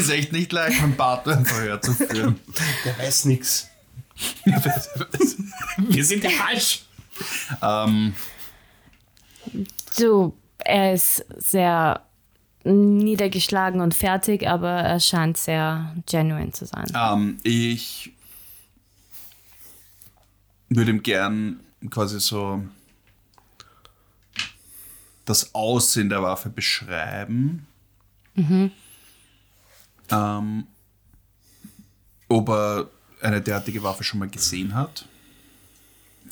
Ist 0.00 0.10
echt 0.10 0.32
nicht 0.32 0.52
leicht, 0.52 0.80
mit 0.82 0.96
Bartel 0.96 1.34
ein 1.34 1.46
Verhör 1.46 1.80
zu 1.80 1.92
führen. 1.92 2.38
Der 2.84 2.98
weiß 2.98 3.24
nix. 3.26 3.68
Wir 5.78 6.04
sind 6.04 6.24
ja 6.24 6.30
falsch. 6.30 6.84
Ähm, 7.62 8.14
Du, 9.98 10.36
er 10.58 10.94
ist 10.94 11.24
sehr 11.36 12.02
niedergeschlagen 12.64 13.80
und 13.80 13.94
fertig, 13.94 14.46
aber 14.46 14.70
er 14.70 15.00
scheint 15.00 15.36
sehr 15.38 15.94
genuine 16.08 16.52
zu 16.52 16.66
sein. 16.66 16.86
ähm, 16.94 17.38
ich 17.42 18.12
würde 20.68 20.90
ihm 20.92 21.02
gern 21.02 21.60
quasi 21.90 22.20
so 22.20 22.62
das 25.24 25.54
Aussehen 25.54 26.08
der 26.10 26.22
Waffe 26.22 26.50
beschreiben. 26.50 27.66
Ähm, 30.10 30.66
ob 32.28 32.48
er 32.48 32.90
eine 33.22 33.40
derartige 33.40 33.82
Waffe 33.82 34.04
schon 34.04 34.20
mal 34.20 34.28
gesehen 34.28 34.74
hat. 34.74 35.06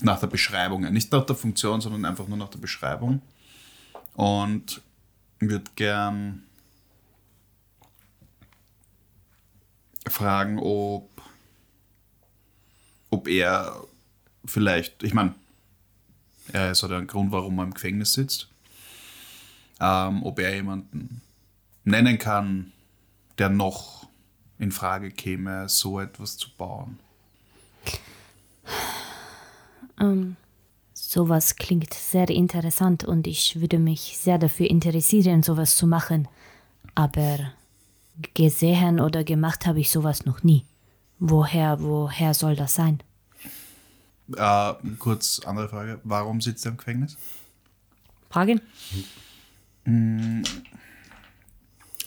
Nach 0.00 0.20
der 0.20 0.28
Beschreibung. 0.28 0.82
Nicht 0.92 1.12
nach 1.12 1.26
der 1.26 1.36
Funktion, 1.36 1.80
sondern 1.80 2.04
einfach 2.04 2.28
nur 2.28 2.38
nach 2.38 2.50
der 2.50 2.58
Beschreibung. 2.58 3.20
Und 4.14 4.80
würde 5.40 5.70
gern 5.76 6.42
fragen, 10.06 10.58
ob, 10.58 11.08
ob 13.10 13.28
er 13.28 13.84
vielleicht, 14.44 15.02
ich 15.02 15.14
meine, 15.14 15.34
er 16.52 16.70
ist 16.70 16.82
halt 16.82 16.92
ein 16.92 17.06
Grund, 17.06 17.30
warum 17.32 17.58
er 17.58 17.64
im 17.64 17.74
Gefängnis 17.74 18.14
sitzt, 18.14 18.48
ähm, 19.80 20.22
ob 20.22 20.38
er 20.38 20.54
jemanden 20.54 21.20
nennen 21.84 22.18
kann, 22.18 22.72
der 23.38 23.48
noch 23.48 24.08
in 24.58 24.72
Frage 24.72 25.10
käme, 25.10 25.68
so 25.68 26.00
etwas 26.00 26.36
zu 26.36 26.48
bauen. 26.56 26.98
Ähm, 30.00 30.36
sowas 30.92 31.56
klingt 31.56 31.94
sehr 31.94 32.28
interessant 32.28 33.04
und 33.04 33.26
ich 33.26 33.60
würde 33.60 33.78
mich 33.78 34.18
sehr 34.18 34.38
dafür 34.38 34.68
interessieren, 34.68 35.42
sowas 35.42 35.76
zu 35.76 35.86
machen. 35.86 36.28
Aber 36.94 37.38
gesehen 38.34 39.00
oder 39.00 39.22
gemacht 39.24 39.66
habe 39.66 39.80
ich 39.80 39.90
sowas 39.90 40.24
noch 40.26 40.42
nie. 40.42 40.64
Woher, 41.20 41.80
woher 41.80 42.34
soll 42.34 42.56
das 42.56 42.74
sein? 42.74 43.00
Äh, 44.36 44.74
kurz 44.98 45.40
andere 45.44 45.68
Frage, 45.68 46.00
warum 46.04 46.40
sitzt 46.40 46.66
er 46.66 46.72
im 46.72 46.76
Gefängnis? 46.76 47.16
Fragen? 48.28 48.60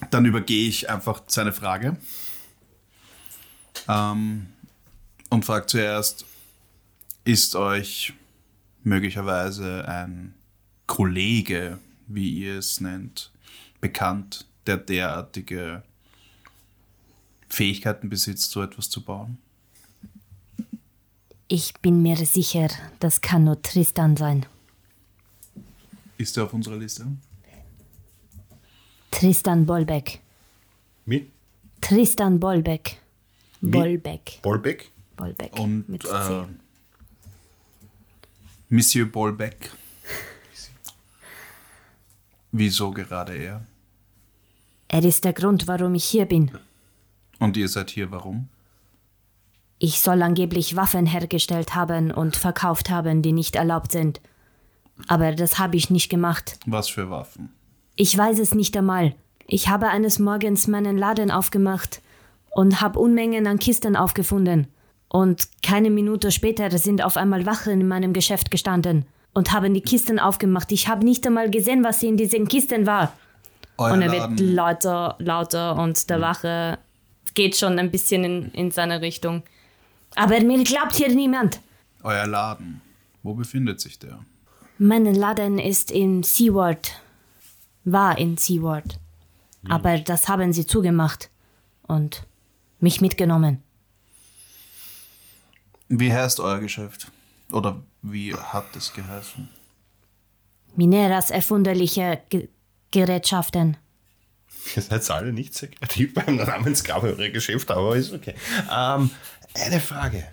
Dann 0.10 0.26
übergehe 0.26 0.68
ich 0.68 0.90
einfach 0.90 1.24
seine 1.28 1.54
Frage 1.54 1.98
ähm, 3.88 4.48
und 5.30 5.46
frage 5.46 5.68
zuerst, 5.68 6.26
ist 7.24 7.56
euch 7.56 8.14
möglicherweise 8.84 9.88
ein 9.88 10.34
Kollege, 10.88 11.80
wie 12.08 12.30
ihr 12.30 12.58
es 12.58 12.82
nennt, 12.82 13.32
bekannt, 13.80 14.46
der 14.66 14.78
derartige 14.78 15.84
Fähigkeiten 17.48 18.10
besitzt, 18.10 18.52
so 18.52 18.62
etwas 18.62 18.90
zu 18.90 19.04
bauen? 19.04 19.38
Ich 21.48 21.74
bin 21.82 22.02
mir 22.02 22.16
sicher, 22.18 22.70
das 23.00 23.22
kann 23.22 23.44
nur 23.44 23.62
Tristan 23.62 24.16
sein. 24.16 24.46
Ist 26.18 26.38
er 26.38 26.46
auf 26.46 26.54
unserer 26.54 26.78
Liste? 26.78 27.06
Tristan 29.12 29.66
Bolbeck. 29.66 30.20
Mit 31.06 31.30
Tristan 31.82 32.40
Bolbeck. 32.40 32.98
Bolbeck. 33.62 34.40
Bolbeck? 34.42 34.92
Bolbeck. 35.16 35.60
Und 35.60 35.88
mit 35.88 36.06
äh. 36.06 36.44
Monsieur 38.70 39.06
Bolbeck. 39.06 39.72
Wieso 42.52 42.92
gerade 42.92 43.36
er? 43.36 43.66
Er 44.88 45.04
ist 45.04 45.24
der 45.24 45.34
Grund, 45.34 45.68
warum 45.68 45.96
ich 45.96 46.06
hier 46.06 46.26
bin. 46.26 46.52
Und 47.40 47.56
ihr 47.58 47.70
seid 47.70 47.92
hier 47.92 48.12
warum? 48.12 48.50
Ich 49.80 50.02
soll 50.02 50.22
angeblich 50.22 50.76
Waffen 50.76 51.06
hergestellt 51.06 51.76
haben 51.76 52.12
und 52.12 52.36
verkauft 52.36 52.90
haben, 52.90 53.22
die 53.22 53.32
nicht 53.32 53.56
erlaubt 53.56 53.92
sind. 53.92 54.22
Aber 55.08 55.32
das 55.34 55.58
habe 55.58 55.78
ich 55.78 55.90
nicht 55.90 56.10
gemacht. 56.10 56.60
Was 56.66 56.90
für 56.90 57.10
Waffen? 57.10 57.50
Ich 57.96 58.18
weiß 58.18 58.40
es 58.40 58.54
nicht 58.56 58.76
einmal. 58.78 59.16
Ich 59.48 59.68
habe 59.68 59.88
eines 59.90 60.20
Morgens 60.20 60.68
meinen 60.68 60.98
Laden 60.98 61.30
aufgemacht 61.32 62.02
und 62.52 62.82
habe 62.82 63.00
Unmengen 63.00 63.48
an 63.48 63.60
Kisten 63.60 63.96
aufgefunden. 63.96 64.68
Und 65.10 65.48
keine 65.62 65.90
Minute 65.90 66.32
später 66.32 66.70
sind 66.78 67.04
auf 67.04 67.18
einmal 67.18 67.46
Wachen 67.46 67.82
in 67.82 67.88
meinem 67.88 68.14
Geschäft 68.14 68.50
gestanden 68.50 69.06
und 69.34 69.52
haben 69.52 69.74
die 69.74 69.82
Kisten 69.82 70.20
aufgemacht. 70.20 70.72
Ich 70.72 70.88
habe 70.88 71.04
nicht 71.04 71.26
einmal 71.28 71.50
gesehen, 71.50 71.84
was 71.84 72.02
in 72.02 72.16
diesen 72.18 72.48
Kisten 72.48 72.86
war. 72.86 73.12
Euer 73.78 73.94
Und 73.94 74.02
er 74.04 74.08
Laden- 74.10 74.40
wird 74.40 74.50
lauter, 74.54 75.16
lauter 75.20 75.76
und 75.78 76.10
der 76.10 76.22
Wache 76.22 76.78
geht 77.34 77.58
schon 77.58 77.78
ein 77.78 77.92
bisschen 77.92 78.24
in, 78.24 78.52
in 78.52 78.72
seine 78.72 79.02
Richtung. 79.02 79.44
Aber 80.16 80.40
mir 80.42 80.64
glaubt 80.64 80.94
hier 80.96 81.10
niemand. 81.10 81.60
Euer 82.04 82.28
Laden. 82.28 82.82
Wo 83.24 83.34
befindet 83.34 83.80
sich 83.82 84.00
der? 84.00 84.20
Mein 84.78 85.06
Laden 85.14 85.60
ist 85.60 85.92
in 85.92 86.24
Seaward. 86.24 87.01
War 87.84 88.18
in 88.18 88.38
Seaward. 88.38 89.00
Aber 89.70 90.00
das 90.00 90.28
haben 90.28 90.54
sie 90.54 90.66
zugemacht. 90.66 91.30
Und 91.84 92.26
mich 92.80 93.02
mitgenommen. 93.02 93.62
Wie 95.88 96.12
heißt 96.12 96.40
euer 96.40 96.60
Geschäft? 96.60 97.12
Oder 97.52 97.84
wie 98.02 98.34
hat 98.34 98.76
es 98.76 98.94
geheißen? 98.94 99.50
Mineras 100.76 101.32
erfunderliche 101.32 102.22
Ge 102.30 102.48
Gerätschaften. 102.92 103.78
Ihr 104.76 104.82
seid 104.82 105.10
alle 105.12 105.32
nicht 105.32 105.54
sehr 105.54 105.70
kreativ 105.70 106.14
beim 106.14 106.36
Namensgabe 106.36 107.08
eurer 107.08 107.30
Geschäfte, 107.30 107.76
aber 107.76 107.96
ist 107.96 108.12
okay. 108.12 108.36
Ähm, 108.70 109.10
eine 109.54 109.80
Frage. 109.80 110.28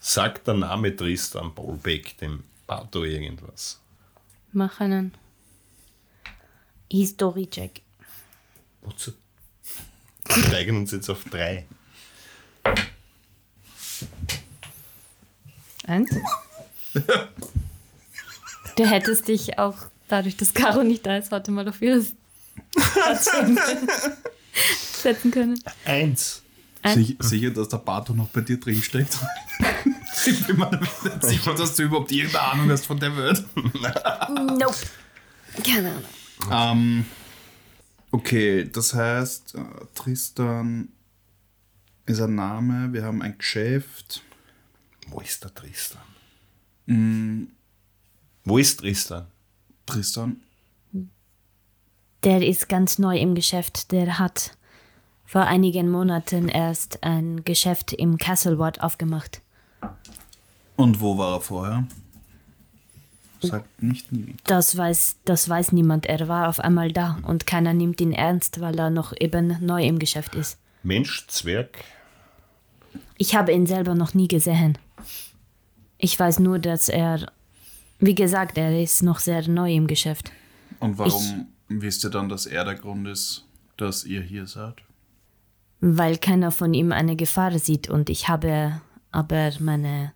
Sagt 0.00 0.48
der 0.48 0.54
Name 0.54 0.94
Tristan 0.94 1.54
Bolbeck 1.54 2.18
dem 2.18 2.42
Bato 2.66 3.04
irgendwas? 3.04 3.80
Mach 4.52 4.80
einen 4.80 5.12
History-Check. 6.90 7.82
Wozu? 8.82 9.12
Wir 10.26 10.42
steigen 10.44 10.76
uns 10.76 10.90
jetzt 10.92 11.08
auf 11.10 11.24
drei. 11.24 11.66
Eins? 15.86 16.10
Du 18.76 18.84
hättest 18.86 19.28
dich 19.28 19.58
auch, 19.58 19.76
dadurch, 20.08 20.36
dass 20.36 20.54
Caro 20.54 20.82
nicht 20.82 21.04
da 21.04 21.16
ist, 21.16 21.30
heute 21.30 21.50
mal 21.50 21.68
auf 21.68 21.80
ihres 21.82 22.12
Platz 22.72 23.30
setzen 25.02 25.30
können. 25.30 25.62
Eins. 25.84 26.42
Ein- 26.82 26.96
Sich, 26.98 27.16
sicher, 27.18 27.50
dass 27.50 27.68
der 27.68 27.78
Bato 27.78 28.12
noch 28.12 28.28
bei 28.28 28.40
dir 28.42 28.58
drin 28.60 28.82
steckt? 28.82 29.16
ich 30.26 30.46
bin 30.46 30.56
mir 30.58 30.70
nicht 30.78 31.22
sicher, 31.22 31.54
dass 31.54 31.76
du 31.76 31.84
überhaupt 31.84 32.12
irgendeine 32.12 32.44
Ahnung 32.52 32.70
hast 32.70 32.86
von 32.86 32.98
der 32.98 33.16
Welt. 33.16 33.42
Nope. 34.28 34.76
Keine 35.64 35.90
Ahnung. 35.90 36.04
Ähm, 36.50 37.04
okay, 38.10 38.68
das 38.70 38.94
heißt, 38.94 39.54
äh, 39.54 39.60
Tristan 39.94 40.88
ist 42.06 42.20
ein 42.20 42.34
Name, 42.34 42.92
wir 42.92 43.04
haben 43.04 43.22
ein 43.22 43.36
Geschäft. 43.38 44.22
Wo 45.08 45.20
ist 45.20 45.42
der 45.44 45.54
Tristan? 45.54 46.02
Wo 48.44 48.58
ist 48.58 48.80
Tristan? 48.80 49.26
Tristan, 49.86 50.36
Der 52.24 52.46
ist 52.46 52.68
ganz 52.68 52.98
neu 52.98 53.18
im 53.18 53.34
Geschäft. 53.34 53.90
Der 53.92 54.18
hat 54.18 54.56
vor 55.24 55.42
einigen 55.42 55.90
Monaten 55.90 56.48
erst 56.48 57.02
ein 57.02 57.44
Geschäft 57.44 57.92
im 57.92 58.18
Castleward 58.18 58.82
aufgemacht. 58.82 59.40
und 60.76 61.00
wo 61.00 61.16
war 61.18 61.34
er 61.36 61.40
vorher? 61.40 61.86
Sagt 63.46 63.82
nicht 63.82 64.12
nie. 64.12 64.34
Das 64.44 64.76
weiß, 64.76 65.16
das 65.24 65.48
weiß 65.48 65.72
niemand. 65.72 66.06
Er 66.06 66.28
war 66.28 66.48
auf 66.48 66.60
einmal 66.60 66.92
da 66.92 67.18
und 67.22 67.46
keiner 67.46 67.74
nimmt 67.74 68.00
ihn 68.00 68.12
ernst, 68.12 68.60
weil 68.60 68.78
er 68.78 68.90
noch 68.90 69.12
eben 69.18 69.56
neu 69.60 69.84
im 69.84 69.98
Geschäft 69.98 70.34
ist. 70.34 70.58
Mensch, 70.82 71.26
Zwerg? 71.28 71.84
Ich 73.16 73.34
habe 73.34 73.52
ihn 73.52 73.66
selber 73.66 73.94
noch 73.94 74.14
nie 74.14 74.28
gesehen. 74.28 74.78
Ich 75.98 76.18
weiß 76.18 76.40
nur, 76.40 76.58
dass 76.58 76.88
er, 76.88 77.26
wie 77.98 78.14
gesagt, 78.14 78.58
er 78.58 78.80
ist 78.80 79.02
noch 79.02 79.18
sehr 79.18 79.48
neu 79.48 79.72
im 79.72 79.86
Geschäft. 79.86 80.30
Und 80.80 80.98
warum 80.98 81.46
wisst 81.68 82.04
ihr 82.04 82.10
dann, 82.10 82.28
dass 82.28 82.46
er 82.46 82.64
der 82.64 82.74
Grund 82.74 83.08
ist, 83.08 83.46
dass 83.76 84.04
ihr 84.04 84.20
hier 84.20 84.46
seid? 84.46 84.82
weil 85.86 86.16
keiner 86.16 86.50
von 86.50 86.72
ihm 86.72 86.92
eine 86.92 87.14
Gefahr 87.14 87.58
sieht 87.58 87.90
und 87.90 88.08
ich 88.08 88.26
habe 88.28 88.80
aber 89.10 89.52
meine. 89.60 90.12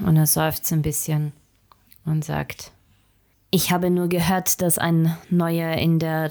Und 0.00 0.16
er 0.16 0.26
seufzt 0.26 0.72
ein 0.72 0.82
bisschen 0.82 1.32
und 2.06 2.24
sagt: 2.24 2.72
Ich 3.50 3.70
habe 3.70 3.90
nur 3.90 4.08
gehört, 4.08 4.62
dass 4.62 4.78
ein 4.78 5.16
neuer 5.30 5.74
in 5.74 5.98
der. 5.98 6.30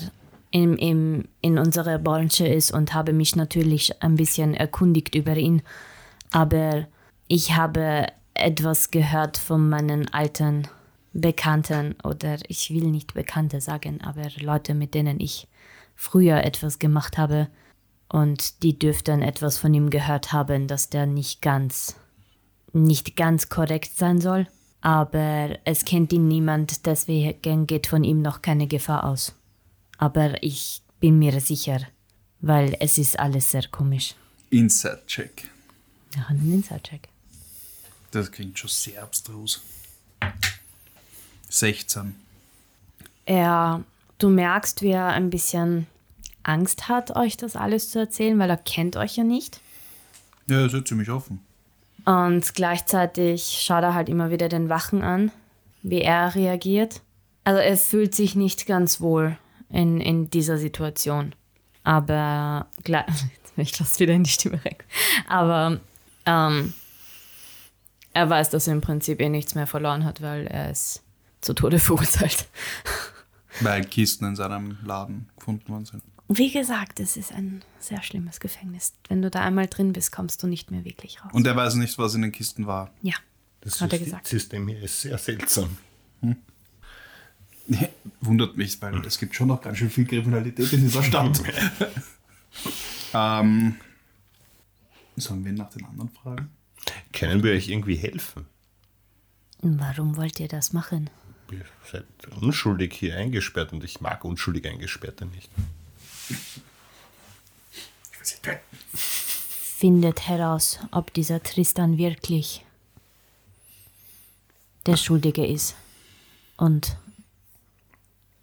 In, 0.52 0.78
im, 0.78 1.28
in 1.42 1.60
unserer 1.60 1.98
Branche 1.98 2.48
ist 2.48 2.72
und 2.72 2.94
habe 2.94 3.12
mich 3.12 3.36
natürlich 3.36 4.02
ein 4.02 4.16
bisschen 4.16 4.54
erkundigt 4.54 5.14
über 5.14 5.36
ihn. 5.36 5.62
Aber 6.32 6.88
ich 7.28 7.58
habe 7.58 8.08
etwas 8.36 8.92
gehört 8.92 9.38
von 9.38 9.68
meinen 9.68 10.08
alten 10.14 10.68
Bekannten 11.14 11.96
oder 12.04 12.38
ich 12.50 12.70
will 12.72 12.92
nicht 12.92 13.14
Bekannte 13.14 13.62
sagen, 13.62 14.02
aber 14.02 14.28
Leute, 14.40 14.74
mit 14.74 14.94
denen 14.94 15.20
ich 15.20 15.48
früher 15.96 16.44
etwas 16.44 16.78
gemacht 16.78 17.18
habe. 17.18 17.48
Und 18.10 18.62
die 18.64 18.78
dürften 18.78 19.22
etwas 19.22 19.58
von 19.58 19.74
ihm 19.74 19.90
gehört 19.90 20.34
haben, 20.34 20.68
dass 20.68 20.90
der 20.90 21.06
nicht 21.06 21.42
ganz, 21.42 21.96
nicht 22.74 23.16
ganz 23.16 23.50
korrekt 23.50 23.96
sein 23.96 24.22
soll. 24.22 24.48
Aber 24.86 25.58
es 25.64 25.84
kennt 25.84 26.14
ihn 26.14 26.28
niemand, 26.28 26.86
deswegen 26.86 27.66
geht 27.66 27.88
von 27.88 28.04
ihm 28.04 28.22
noch 28.22 28.44
keine 28.44 28.68
Gefahr 28.68 29.04
aus. 29.04 29.34
Aber 29.98 30.44
ich 30.44 30.84
bin 31.00 31.18
mir 31.18 31.42
sicher, 31.42 31.80
weil 32.40 32.78
es 32.80 33.00
ist 33.00 33.18
alles 33.18 33.50
sehr 33.50 33.68
komisch. 33.68 34.14
Inside-Check. 34.52 35.50
Ja, 36.16 36.28
einen 36.28 36.54
Inside-Check. 36.54 37.10
Das 38.12 38.32
klingt 38.32 38.60
schon 38.60 38.70
sehr 38.70 39.02
abstrus. 39.02 39.64
16. 41.50 42.16
Er, 43.26 43.84
du 44.20 44.30
merkst, 44.30 44.84
wie 44.84 44.92
er 44.92 45.08
ein 45.08 45.32
bisschen 45.32 45.88
Angst 46.44 46.90
hat, 46.90 47.16
euch 47.16 47.38
das 47.38 47.56
alles 47.56 47.90
zu 47.90 47.98
erzählen, 47.98 48.38
weil 48.38 48.52
er 48.52 48.58
kennt 48.58 48.98
euch 48.98 49.16
ja 49.16 49.24
nicht. 49.24 49.62
Ja, 50.46 50.60
er 50.60 50.68
ist 50.68 50.74
ja 50.74 50.86
ziemlich 50.86 51.10
offen. 51.10 51.40
Und 52.06 52.54
gleichzeitig 52.54 53.62
schaut 53.64 53.84
er 53.84 53.94
halt 53.96 54.10
immer 54.10 54.30
wieder 54.30 54.48
den 54.48 54.70
Wachen 54.70 55.02
an, 55.02 55.32
wie 55.82 56.02
er 56.02 56.36
reagiert. 56.36 57.02
Also 57.44 57.60
er 57.60 57.78
fühlt 57.78 58.16
sich 58.16 58.36
nicht 58.36 58.68
ganz 58.68 59.02
wohl 59.02 59.38
in, 59.70 60.00
in 60.00 60.30
dieser 60.30 60.58
Situation. 60.58 61.34
Aber 61.84 62.68
gleich, 62.84 63.06
ich 63.58 63.78
lasse 63.80 64.00
wieder 64.00 64.14
in 64.14 64.24
die 64.24 64.30
Stimme 64.30 64.64
weg. 64.64 64.86
Aber 65.28 65.80
ähm, 66.26 66.74
er 68.14 68.30
weiß, 68.30 68.50
dass 68.50 68.68
er 68.68 68.74
im 68.74 68.82
Prinzip 68.82 69.20
eh 69.20 69.30
nichts 69.30 69.56
mehr 69.56 69.68
verloren 69.68 70.06
hat, 70.06 70.22
weil 70.22 70.48
er 70.48 70.72
ist 70.72 71.04
zu 71.42 71.54
Tode 71.54 71.80
verurteilt. 71.80 72.48
Weil 73.62 73.86
Kisten 73.86 74.26
in 74.26 74.36
seinem 74.36 74.78
Laden 74.84 75.30
gefunden 75.38 75.70
worden 75.70 75.86
sind. 75.86 76.04
Wie 76.28 76.52
gesagt, 76.52 77.00
es 77.00 77.18
ist 77.18 77.32
ein 77.32 77.64
sehr 77.80 78.02
schlimmes 78.02 78.40
Gefängnis. 78.40 78.94
Wenn 79.10 79.22
du 79.22 79.30
da 79.30 79.42
einmal 79.42 79.68
drin 79.68 79.94
bist, 79.94 80.12
kommst 80.12 80.42
du 80.42 80.48
nicht 80.48 80.72
mehr 80.72 80.84
wirklich 80.84 81.24
raus. 81.24 81.32
Und 81.34 81.46
er 81.46 81.56
weiß 81.56 81.76
nicht, 81.76 81.98
was 82.00 82.16
in 82.16 82.24
den 82.24 82.32
Kisten 82.32 82.66
war. 82.66 82.92
ja, 83.02 83.14
Das 83.62 83.80
hat 83.80 83.94
er 83.94 84.00
gesagt. 84.00 84.28
System 84.28 84.68
hier 84.68 84.82
ist 84.82 85.02
sehr 85.02 85.18
seltsam. 85.20 85.78
Wundert 88.22 88.58
mich, 88.58 88.82
weil 88.82 89.06
es 89.06 89.20
gibt 89.20 89.36
schon 89.36 89.48
noch 89.48 89.62
ganz 89.62 89.78
schön 89.78 89.90
viel 89.90 90.06
Kriminalität 90.06 90.72
in 90.74 90.82
dieser 90.82 91.04
Stadt. 91.04 91.42
ähm, 93.14 93.76
sollen 95.16 95.46
wir 95.46 95.54
nach 95.54 95.70
den 95.70 95.86
anderen 95.86 96.10
fragen? 96.10 96.50
Können 97.14 97.44
wir 97.44 97.54
euch 97.54 97.70
irgendwie 97.70 97.96
helfen? 97.96 98.46
Warum 99.62 100.18
wollt 100.18 100.40
ihr 100.40 100.48
das 100.48 100.74
machen? 100.74 101.10
Ihr 101.52 101.66
seid 101.92 102.06
unschuldig 102.42 102.94
hier 102.94 103.16
eingesperrt 103.18 103.74
und 103.74 103.84
ich 103.84 104.02
mag 104.02 104.24
unschuldig 104.26 104.68
Eingesperrte 104.68 105.26
nicht. 105.26 105.50
Findet 109.78 110.28
heraus, 110.28 110.80
ob 110.92 111.14
dieser 111.14 111.44
Tristan 111.44 111.98
wirklich 111.98 112.66
der 114.86 114.98
Schuldige 114.98 115.46
ist 115.46 115.76
und 116.58 116.98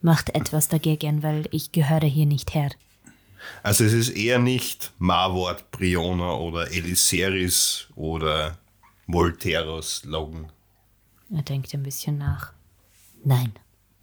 macht 0.00 0.34
etwas 0.34 0.68
dagegen, 0.68 1.22
weil 1.22 1.48
ich 1.50 1.72
gehöre 1.72 2.06
hier 2.06 2.26
nicht 2.26 2.54
her. 2.54 2.70
Also 3.62 3.84
es 3.84 3.92
ist 3.92 4.10
eher 4.10 4.38
nicht 4.38 4.92
Marwort, 4.98 5.70
Briona 5.70 6.34
oder 6.34 6.70
Eliseris 6.70 7.88
oder 7.96 8.58
Volteros 9.06 10.04
Logan. 10.04 10.52
Er 11.30 11.42
denkt 11.42 11.74
ein 11.74 11.82
bisschen 11.82 12.18
nach. 12.18 12.52
Nein, 13.24 13.52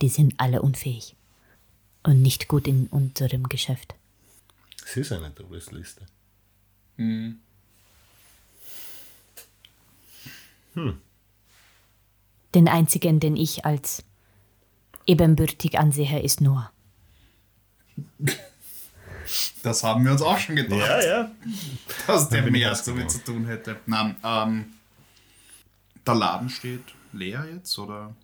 die 0.01 0.09
sind 0.09 0.33
alle 0.37 0.61
unfähig 0.61 1.15
und 2.03 2.21
nicht 2.21 2.47
gut 2.47 2.67
in 2.67 2.87
unserem 2.87 3.49
Geschäft. 3.49 3.95
Es 4.85 4.97
ist 4.97 5.11
eine 5.11 5.33
Todesliste. 5.33 6.05
Den 12.55 12.67
einzigen, 12.67 13.19
den 13.19 13.35
ich 13.35 13.65
als 13.65 14.03
ebenbürtig 15.05 15.77
ansehe, 15.77 16.21
ist 16.21 16.41
Noah. 16.41 16.71
Das 19.61 19.83
haben 19.83 20.05
wir 20.05 20.13
uns 20.13 20.23
auch 20.23 20.39
schon 20.39 20.55
gedacht, 20.55 20.79
Ja, 20.79 21.03
ja. 21.05 21.31
dass 22.07 22.29
der 22.29 22.49
mehr 22.49 22.73
damit 22.83 23.11
zu 23.11 23.23
tun 23.23 23.45
hätte. 23.45 23.79
Nein, 23.85 24.15
ähm, 24.23 24.65
der 26.07 26.15
Laden 26.15 26.49
steht 26.49 26.81
leer 27.13 27.45
jetzt 27.53 27.77
oder 27.77 28.15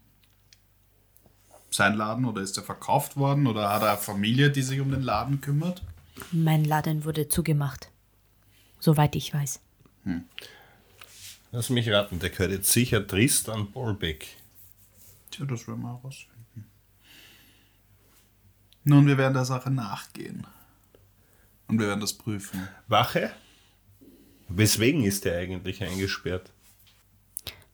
sein 1.76 1.96
Laden 1.96 2.26
oder 2.26 2.42
ist 2.42 2.58
er 2.58 2.64
verkauft 2.64 3.18
worden 3.18 3.48
oder 3.48 3.70
hat 3.70 3.82
er 3.82 3.90
eine 3.90 3.98
Familie, 3.98 4.50
die 4.50 4.62
sich 4.62 4.80
um 4.80 4.92
den 4.92 5.02
Laden 5.02 5.42
kümmert? 5.42 5.84
Mein 6.32 6.64
Laden 6.64 7.06
wurde 7.06 7.28
zugemacht. 7.28 7.90
Soweit 8.80 9.16
ich 9.16 9.34
weiß. 9.34 9.60
Lass 11.52 11.70
mich 11.70 11.90
raten, 11.90 12.20
der 12.20 12.30
gehört 12.30 12.52
jetzt 12.52 12.72
sicher 12.72 13.06
Tristan 13.06 13.72
Bolbeck. 13.72 14.28
Tja, 15.32 15.46
das 15.46 15.68
werden 15.68 15.82
wir 15.82 15.90
herausfinden. 15.90 16.66
Nun, 18.84 19.08
wir 19.08 19.18
werden 19.18 19.34
der 19.34 19.46
Sache 19.46 19.72
nachgehen. 19.72 20.46
Und 21.68 21.80
wir 21.80 21.88
werden 21.88 22.02
das 22.02 22.14
prüfen. 22.14 22.68
Wache? 22.88 23.32
Weswegen 24.48 25.04
ist 25.04 25.26
der 25.26 25.40
eigentlich 25.40 25.84
eingesperrt? 25.84 26.52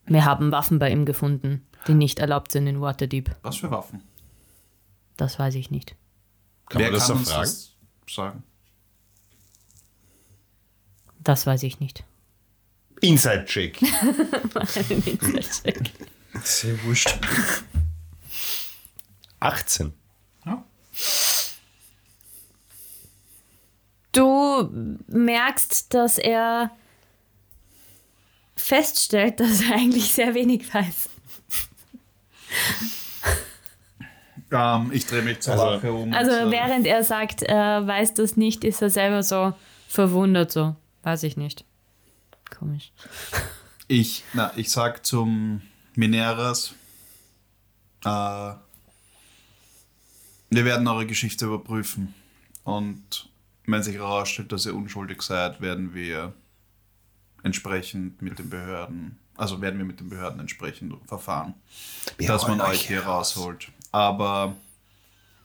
Wir 0.06 0.26
haben 0.26 0.52
Waffen 0.52 0.80
bei 0.80 0.90
ihm 0.90 1.06
gefunden, 1.06 1.66
die 1.88 1.94
nicht 1.94 2.20
erlaubt 2.20 2.52
sind 2.52 2.68
in 2.68 2.82
Waterdeep. 2.82 3.36
Was 3.42 3.58
für 3.58 3.72
Waffen? 3.72 4.04
Das 5.18 5.40
weiß 5.40 5.56
ich 5.56 5.72
nicht. 5.72 5.96
Kann 6.70 6.82
man 6.82 6.94
das 6.94 7.08
so 7.08 7.16
fragen? 7.16 7.42
das 7.42 7.76
sagen? 8.10 8.44
Das 11.20 11.46
weiß 11.46 11.64
ich 11.64 11.80
nicht. 11.80 12.04
Inside-Check. 13.02 13.80
Sehr 16.44 16.84
wurscht. 16.84 17.20
18. 19.40 19.94
Ja. 20.46 20.64
Du 24.12 24.70
merkst, 25.08 25.94
dass 25.94 26.18
er 26.18 26.72
feststellt, 28.56 29.40
dass 29.40 29.62
er 29.62 29.76
eigentlich 29.76 30.14
sehr 30.14 30.34
wenig 30.34 30.74
weiß. 30.74 31.10
Ähm, 34.52 34.92
ich 34.94 35.06
drehe 35.06 35.22
mich 35.22 35.40
zur 35.42 35.54
Also- 35.54 35.66
Wache 35.66 35.92
um. 35.94 36.14
Also 36.14 36.32
und 36.32 36.38
sag, 36.38 36.52
während 36.52 36.86
er 36.88 37.04
sagt, 37.04 37.42
er 37.44 37.86
weiß 37.88 38.14
das 38.16 38.36
nicht, 38.38 38.64
ist 38.64 38.82
er 38.82 38.90
selber 38.90 39.24
so 39.24 39.54
verwundert 39.88 40.52
so. 40.52 40.76
Weiß 41.04 41.24
ich 41.24 41.38
nicht. 41.38 41.66
Komisch. 42.58 42.92
Ich, 43.88 44.24
na, 44.34 44.52
ich 44.56 44.70
sag 44.72 45.06
zum 45.06 45.62
Mineras, 45.96 46.74
äh, 48.06 48.10
wir 50.50 50.66
werden 50.66 50.88
eure 50.88 51.06
Geschichte 51.06 51.46
überprüfen. 51.46 52.14
Und 52.64 53.30
wenn 53.66 53.84
sich 53.84 53.96
herausstellt, 53.96 54.52
dass 54.52 54.66
ihr 54.66 54.76
unschuldig 54.76 55.22
seid, 55.22 55.62
werden 55.62 55.94
wir 55.94 56.34
entsprechend 57.44 58.22
mit 58.22 58.38
den 58.38 58.50
Behörden 58.50 59.18
Also 59.38 59.60
werden 59.62 59.78
wir 59.80 59.86
mit 59.86 60.00
den 60.00 60.10
Behörden 60.10 60.40
entsprechend 60.40 60.94
verfahren, 61.08 61.56
Wir 62.18 62.28
dass 62.28 62.48
man 62.48 62.62
euch 62.62 62.86
hier 62.88 63.04
rausholt. 63.04 63.70
Aber 63.92 64.56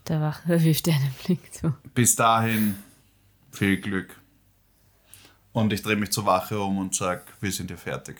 Der 0.08 0.20
Wache 0.20 0.48
wirft 0.64 0.86
dir 0.86 0.94
einen 0.94 1.14
Blick 1.24 1.52
zu. 1.52 1.74
bis 1.94 2.16
dahin 2.16 2.76
viel 3.52 3.80
Glück. 3.80 4.20
Und 5.52 5.72
ich 5.72 5.82
drehe 5.82 5.96
mich 5.96 6.12
zur 6.12 6.26
Wache 6.26 6.60
um 6.60 6.78
und 6.78 6.94
sage, 6.94 7.22
wir 7.40 7.50
sind 7.50 7.68
hier 7.68 7.78
fertig. 7.78 8.16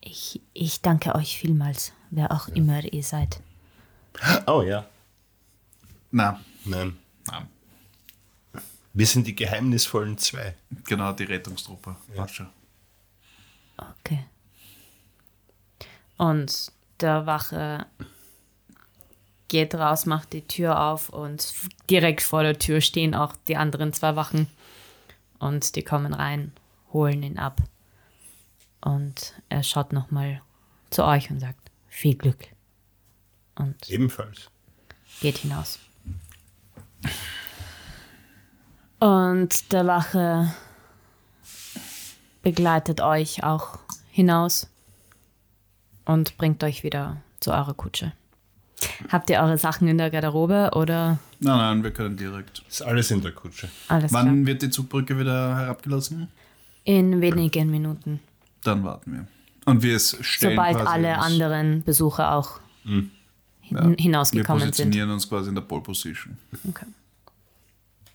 Ich, 0.00 0.40
ich 0.52 0.80
danke 0.82 1.14
euch 1.14 1.38
vielmals, 1.38 1.92
wer 2.10 2.30
auch 2.32 2.48
immer 2.48 2.84
ihr 2.84 3.02
seid. 3.02 3.40
Oh 4.46 4.62
ja. 4.62 4.86
Na, 6.10 6.40
Nein. 6.64 6.96
nein. 7.30 7.48
Wir 8.92 9.06
sind 9.06 9.26
die 9.26 9.34
geheimnisvollen 9.34 10.18
zwei. 10.18 10.54
Genau, 10.84 11.12
die 11.12 11.24
Rettungstruppe. 11.24 11.96
Passt 12.16 12.34
schon. 12.36 12.48
Okay. 13.76 14.24
Und 16.16 16.72
der 17.00 17.26
Wache 17.26 17.86
geht 19.48 19.74
raus, 19.74 20.06
macht 20.06 20.32
die 20.32 20.46
Tür 20.46 20.80
auf 20.80 21.08
und 21.08 21.54
direkt 21.90 22.22
vor 22.22 22.42
der 22.42 22.58
Tür 22.58 22.80
stehen 22.80 23.14
auch 23.14 23.34
die 23.48 23.56
anderen 23.56 23.92
zwei 23.92 24.14
Wachen. 24.14 24.46
Und 25.38 25.76
die 25.76 25.82
kommen 25.82 26.12
rein, 26.12 26.52
holen 26.92 27.22
ihn 27.22 27.38
ab. 27.38 27.60
Und 28.80 29.34
er 29.48 29.62
schaut 29.62 29.92
nochmal 29.92 30.42
zu 30.90 31.04
euch 31.04 31.30
und 31.30 31.40
sagt, 31.40 31.70
viel 31.88 32.14
Glück. 32.14 32.46
Und 33.56 33.88
Ebenfalls. 33.90 34.50
geht 35.20 35.38
hinaus. 35.38 35.78
Und 39.00 39.72
der 39.72 39.86
Wache 39.86 40.54
begleitet 42.42 43.00
euch 43.00 43.44
auch 43.44 43.78
hinaus 44.10 44.68
und 46.04 46.36
bringt 46.38 46.64
euch 46.64 46.82
wieder 46.82 47.18
zu 47.40 47.52
eurer 47.52 47.74
Kutsche. 47.74 48.12
Habt 49.10 49.28
ihr 49.30 49.40
eure 49.40 49.58
Sachen 49.58 49.88
in 49.88 49.98
der 49.98 50.10
Garderobe 50.10 50.70
oder 50.74 51.18
Nein, 51.40 51.56
nein, 51.56 51.82
wir 51.84 51.90
können 51.92 52.16
direkt. 52.16 52.62
Ist 52.68 52.82
alles 52.82 53.10
in 53.10 53.22
der 53.22 53.32
Kutsche. 53.32 53.68
alles 53.88 54.12
Wann 54.12 54.26
klar? 54.42 54.46
wird 54.46 54.62
die 54.62 54.70
Zugbrücke 54.70 55.18
wieder 55.18 55.56
herabgelassen? 55.56 56.28
In 56.84 57.20
wenigen 57.20 57.70
Minuten. 57.70 58.20
Dann 58.64 58.82
warten 58.84 59.12
wir. 59.12 59.26
Und 59.64 59.82
wir 59.82 59.94
es 59.96 60.16
stellen 60.20 60.54
Sobald 60.56 60.76
quasi 60.76 60.88
alle 60.88 61.14
uns- 61.16 61.24
anderen 61.26 61.82
Besucher 61.82 62.32
auch 62.34 62.60
hin 62.84 63.10
Ja, 63.70 63.88
wir 63.88 63.96
hinausgekommen 63.98 64.60
sind. 64.62 64.70
positionieren 64.70 65.10
uns 65.10 65.28
quasi 65.28 65.48
in 65.50 65.54
der 65.54 65.62
Pole 65.62 65.82
Position. 65.82 66.38
Okay. 66.68 66.86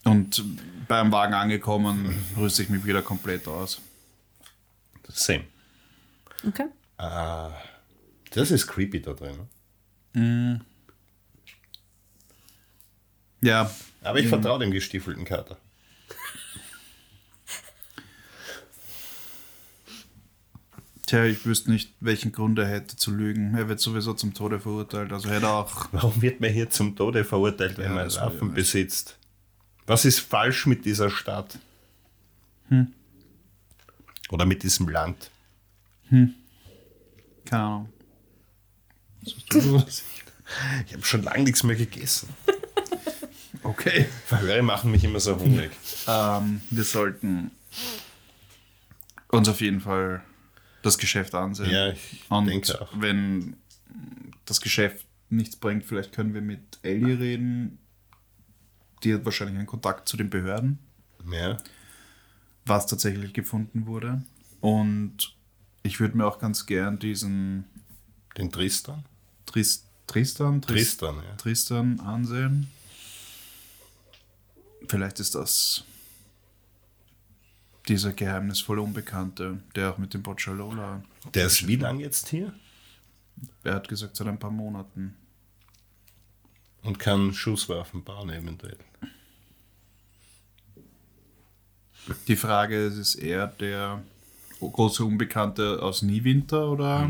Und 0.04 0.42
beim 0.88 1.12
Wagen 1.12 1.32
angekommen, 1.34 2.14
rüste 2.36 2.62
ich 2.62 2.68
mich 2.68 2.84
wieder 2.84 3.00
komplett 3.02 3.46
aus. 3.48 3.80
Same. 5.08 5.44
okay. 6.46 6.66
Das 8.30 8.50
ist 8.50 8.66
creepy 8.66 9.00
da 9.00 9.12
drin. 9.12 9.38
Ne? 10.14 10.60
Ja, 13.42 13.70
Aber 14.02 14.18
ich 14.20 14.28
vertraue 14.28 14.58
dem 14.58 14.70
gestiefelten 14.70 15.24
Kater. 15.26 15.58
tja, 21.06 21.24
ich 21.24 21.44
wüsste 21.44 21.70
nicht, 21.70 21.92
welchen 22.00 22.32
Grund 22.32 22.58
er 22.58 22.66
hätte 22.66 22.96
zu 22.96 23.10
lügen. 23.10 23.54
Er 23.54 23.68
wird 23.68 23.80
sowieso 23.80 24.14
zum 24.14 24.34
Tode 24.34 24.60
verurteilt. 24.60 25.12
Also 25.12 25.28
hätte 25.28 25.46
er 25.46 25.52
auch. 25.54 25.88
Warum 25.92 26.20
wird 26.22 26.40
man 26.40 26.50
hier 26.50 26.70
zum 26.70 26.96
Tode 26.96 27.24
verurteilt, 27.24 27.78
wenn 27.78 27.86
Ja, 27.86 27.94
man 27.94 28.14
Waffen 28.14 28.54
besitzt? 28.54 29.18
Was 29.86 30.04
ist 30.04 30.20
falsch 30.20 30.66
mit 30.66 30.84
dieser 30.86 31.10
Stadt? 31.10 31.58
Oder 34.30 34.46
mit 34.46 34.62
diesem 34.62 34.88
Land? 34.88 35.30
Keine 36.08 36.32
Ahnung. 37.52 37.88
Ich 39.24 40.92
habe 40.92 41.04
schon 41.04 41.22
lange 41.22 41.44
nichts 41.44 41.62
mehr 41.62 41.76
gegessen. 41.76 42.28
Okay. 43.62 44.06
Verhöre 44.26 44.62
machen 44.62 44.90
mich 44.90 45.04
immer 45.04 45.20
so 45.20 45.38
hungrig. 45.38 45.70
Ähm, 46.06 46.60
wir 46.70 46.84
sollten 46.84 47.50
uns 49.28 49.48
auf 49.48 49.60
jeden 49.60 49.80
Fall 49.80 50.22
das 50.82 50.98
Geschäft 50.98 51.34
ansehen. 51.34 51.70
Ja, 51.70 51.88
ich 51.90 52.20
Und 52.28 52.46
denke 52.46 52.80
auch. 52.80 52.90
wenn 52.96 53.56
das 54.44 54.60
Geschäft 54.60 55.06
nichts 55.30 55.56
bringt, 55.56 55.84
vielleicht 55.84 56.12
können 56.12 56.34
wir 56.34 56.42
mit 56.42 56.78
Ellie 56.82 57.18
reden. 57.18 57.78
Die 59.02 59.14
hat 59.14 59.24
wahrscheinlich 59.24 59.56
einen 59.56 59.66
Kontakt 59.66 60.08
zu 60.08 60.16
den 60.18 60.28
Behörden, 60.30 60.78
Ja. 61.30 61.56
was 62.66 62.86
tatsächlich 62.86 63.32
gefunden 63.32 63.86
wurde. 63.86 64.22
Und 64.60 65.34
ich 65.82 66.00
würde 66.00 66.16
mir 66.18 66.26
auch 66.26 66.38
ganz 66.38 66.66
gern 66.66 66.98
diesen 66.98 67.64
Den 68.36 68.52
Tristan? 68.52 69.04
Tris 69.54 69.84
Tristan, 70.08 70.60
Tris 70.60 70.96
Tristan, 70.96 71.16
ja. 71.16 71.36
Tristan 71.36 72.00
ansehen. 72.00 72.72
Vielleicht 74.88 75.20
ist 75.20 75.36
das 75.36 75.84
dieser 77.86 78.12
geheimnisvolle 78.12 78.82
Unbekannte, 78.82 79.60
der 79.76 79.92
auch 79.92 79.98
mit 79.98 80.12
dem 80.12 80.24
Bocciolola. 80.24 81.04
Der 81.34 81.46
ist 81.46 81.68
wie 81.68 81.76
lang 81.76 82.00
jetzt 82.00 82.30
hier? 82.30 82.52
Er 83.62 83.74
hat 83.74 83.86
gesagt, 83.86 84.16
seit 84.16 84.26
ein 84.26 84.40
paar 84.40 84.50
Monaten. 84.50 85.14
Und 86.82 86.98
kann 86.98 87.32
Schusswaffen 87.32 88.02
bauen 88.02 88.30
eventuell. 88.30 88.78
Die 92.26 92.36
Frage 92.36 92.86
ist, 92.86 92.96
ist 92.96 93.14
er 93.14 93.46
der 93.46 94.02
große 94.58 95.04
Unbekannte 95.04 95.80
aus 95.80 96.02
Niewinter 96.02 96.68
oder? 96.72 97.08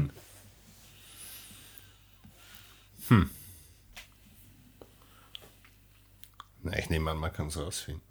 Na, 6.63 6.79
ich 6.79 6.89
nehme 6.89 7.11
an, 7.11 7.19
man 7.19 7.33
kann 7.33 7.49
es 7.49 7.59
rausfinden. 7.59 8.03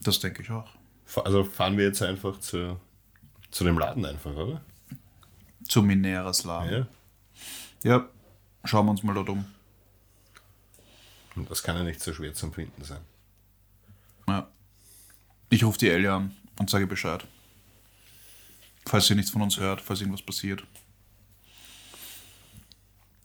Das 0.00 0.20
denke 0.20 0.42
ich 0.42 0.50
auch. 0.50 0.70
Also 1.24 1.44
fahren 1.44 1.76
wir 1.76 1.84
jetzt 1.84 2.02
einfach 2.02 2.38
zu, 2.38 2.78
zu 3.50 3.64
dem 3.64 3.78
Laden 3.78 4.04
einfach, 4.04 4.34
oder? 4.34 4.62
Zu 5.68 5.82
Mineras 5.82 6.44
Laden. 6.44 6.86
Ja. 7.82 7.98
Ja. 7.98 8.08
schauen 8.64 8.86
wir 8.86 8.90
uns 8.90 9.02
mal 9.02 9.14
dort 9.14 9.28
um. 9.28 9.44
Und 11.34 11.50
das 11.50 11.62
kann 11.62 11.76
ja 11.76 11.82
nicht 11.82 12.00
so 12.00 12.12
schwer 12.12 12.32
zum 12.34 12.52
Finden 12.52 12.82
sein. 12.84 13.00
Ja. 14.28 14.48
Ich 15.50 15.62
rufe 15.64 15.78
die 15.78 15.90
Ellie 15.90 16.12
an 16.12 16.34
und 16.58 16.70
sage 16.70 16.86
Bescheid. 16.86 17.26
Falls 18.86 19.06
sie 19.06 19.14
nichts 19.14 19.30
von 19.30 19.42
uns 19.42 19.58
hört, 19.58 19.80
falls 19.80 20.00
irgendwas 20.00 20.22
passiert. 20.22 20.64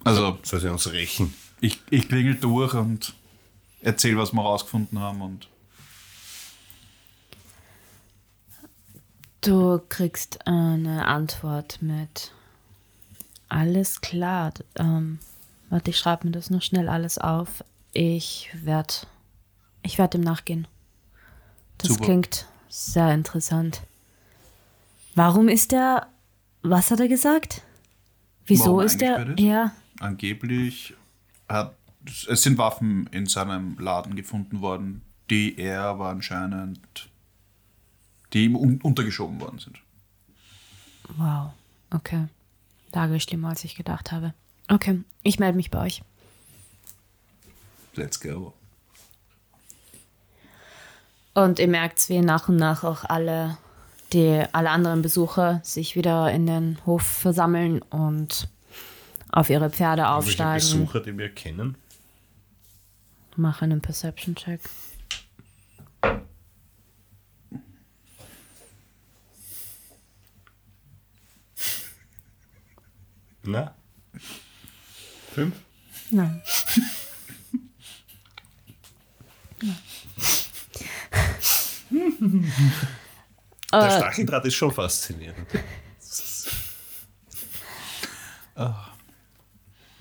Also, 0.04 0.38
Soll 0.43 0.60
sie 0.60 0.72
uns 0.72 0.91
rächen? 0.91 1.34
ich, 1.60 1.80
ich 1.89 2.08
klingel 2.10 2.36
durch 2.36 2.74
und 2.74 3.14
erzähl, 3.82 4.18
was 4.18 4.34
wir 4.34 4.41
rausgefunden 4.41 4.99
haben 4.99 5.22
und 5.22 5.47
Du 9.41 9.82
kriegst 9.89 10.45
eine 10.45 11.08
Antwort 11.08 11.82
mit 11.82 12.32
alles 13.49 13.99
klar. 14.02 14.54
Ähm, 14.76 15.18
warte, 15.70 15.89
ich 15.89 15.97
schreibe 15.97 16.28
mir 16.28 16.32
das 16.32 16.52
noch 16.52 16.62
schnell 16.62 16.88
alles 16.88 17.18
auf. 17.18 17.64
Ich 17.91 18.49
werde 18.54 18.93
ich 19.82 19.97
werd 19.97 20.14
dem 20.14 20.22
nachgehen. 20.22 20.68
Das 21.80 21.89
Super. 21.89 22.06
klingt 22.06 22.45
sehr 22.70 23.12
interessant. 23.14 23.82
Warum 25.16 25.49
ist 25.49 25.74
er. 25.74 26.08
Was 26.62 26.91
hat 26.91 26.99
er 26.99 27.08
gesagt? 27.08 27.64
Wieso 28.45 28.66
Warum 28.66 28.82
ist 28.82 29.02
er. 29.02 29.28
ist? 29.32 29.39
Ja. 29.39 29.72
Angeblich 30.02 30.93
hat 31.47 31.76
es 32.28 32.41
sind 32.41 32.58
Waffen 32.58 33.08
in 33.12 33.28
seinem 33.28 33.78
Laden 33.78 34.16
gefunden 34.16 34.62
worden, 34.62 35.02
die 35.30 35.58
er 35.58 35.82
aber 35.84 36.10
anscheinend 36.10 37.10
die 38.34 38.45
ihm 38.45 38.56
un 38.56 38.80
untergeschoben 38.82 39.39
worden 39.41 39.60
sind. 39.60 39.82
Wow. 41.18 41.52
Okay. 41.93 42.28
Lage 42.93 43.20
schlimmer, 43.20 43.49
als 43.49 43.64
ich 43.64 43.76
gedacht 43.76 44.12
habe. 44.12 44.34
Okay, 44.70 45.02
ich 45.24 45.39
melde 45.39 45.58
mich 45.58 45.70
bei 45.70 45.82
euch. 45.82 46.02
Let's 47.95 48.20
go. 48.20 48.54
Und 51.34 51.60
ihr 51.60 51.68
merkt, 51.68 52.08
wie 52.10 52.20
nach 52.20 52.49
und 52.49 52.58
nach 52.58 52.84
auch 52.84 53.04
alle, 53.04 53.58
die, 54.14 54.43
alle 54.52 54.70
anderen 54.70 55.02
Besucher 55.02 55.60
sich 55.64 55.95
wieder 55.95 56.32
in 56.32 56.45
den 56.45 56.78
Hof 56.86 57.04
versammeln 57.04 57.82
und 57.82 58.49
auf 59.32 59.50
ihre 59.50 59.70
Pferde 59.70 60.10
aufsteigen. 60.10 60.56
Besucher, 60.56 61.00
die 61.00 61.18
wir 61.18 61.30
kennen? 61.30 61.78
Mach 63.36 63.62
einen 63.62 63.82
Perception-Check. 63.82 64.62
Na? 73.44 73.74
Fünf? 75.34 75.56
Nein. 76.12 76.42
Der 83.72 83.90
Stacheldraht 83.90 84.46
ist 84.46 84.56
schon 84.56 84.72
faszinierend. 84.72 85.48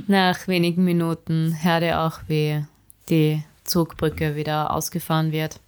Nach 0.06 0.48
wenigen 0.48 0.84
Minuten 0.84 1.56
hört 1.62 1.82
ihr 1.82 2.00
auch, 2.00 2.20
wie 2.28 2.64
die 3.08 3.42
Zugbrücke 3.64 4.36
wieder 4.36 4.72
ausgefahren 4.72 5.32
wird. 5.32 5.60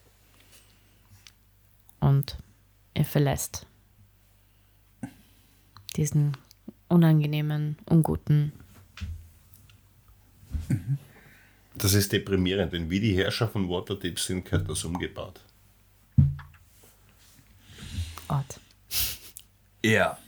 Und 2.01 2.37
ihr 2.95 3.05
verlässt 3.05 3.67
diesen 5.97 6.37
unangenehmen, 6.89 7.77
unguten. 7.89 8.53
Das 11.75 11.95
ist 11.95 12.13
deprimierend. 12.13 12.73
Wenn 12.73 12.91
wir 12.91 13.01
die 13.01 13.17
Herrscher 13.17 13.49
von 13.49 13.69
Waterdeep 13.69 14.19
sind, 14.19 14.45
gehört 14.45 14.69
das 14.69 14.85
umgebaut. 14.85 15.41
Ort. 18.29 18.61
Ja. 19.85 20.19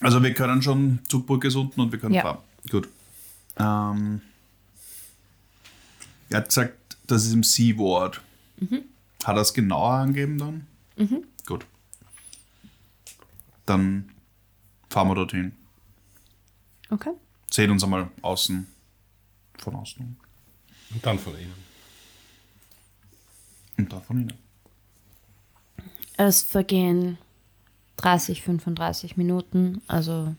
Also 0.00 0.22
wir 0.22 0.32
können 0.34 0.62
schon, 0.62 1.00
Zugbrücke 1.08 1.48
ist 1.48 1.54
unten 1.56 1.80
und 1.80 1.92
wir 1.92 1.98
können 1.98 2.14
Ja. 2.14 2.22
fahren. 2.22 2.38
Gut. 2.70 2.88
Ähm, 3.56 4.22
er 6.30 6.38
hat 6.38 6.48
gesagt, 6.48 6.96
das 7.06 7.24
ist 7.26 7.32
im 7.32 7.42
Sea-Ward. 7.42 8.20
Hat 9.24 9.36
er 9.36 9.42
es 9.42 9.52
genauer 9.52 9.92
angeben 9.92 10.38
dann? 10.38 10.66
Gut. 11.46 11.66
Dann 13.66 14.10
fahren 14.88 15.08
wir 15.08 15.14
dorthin. 15.14 15.52
Okay. 16.90 17.10
Sehen 17.50 17.70
uns 17.70 17.82
einmal 17.84 18.08
außen, 18.22 18.66
von 19.58 19.74
außen. 19.76 20.16
Und 20.94 21.06
dann 21.06 21.18
von 21.18 21.34
innen. 21.36 21.54
Und 23.78 23.92
dann 23.92 24.02
von 24.02 24.16
innen. 24.22 24.38
Es 26.16 26.42
vergehen 26.42 27.18
30, 28.00 28.42
35 28.42 29.16
Minuten, 29.16 29.82
also 29.86 30.34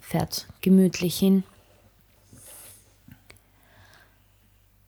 fährt 0.00 0.46
gemütlich 0.60 1.18
hin. 1.18 1.44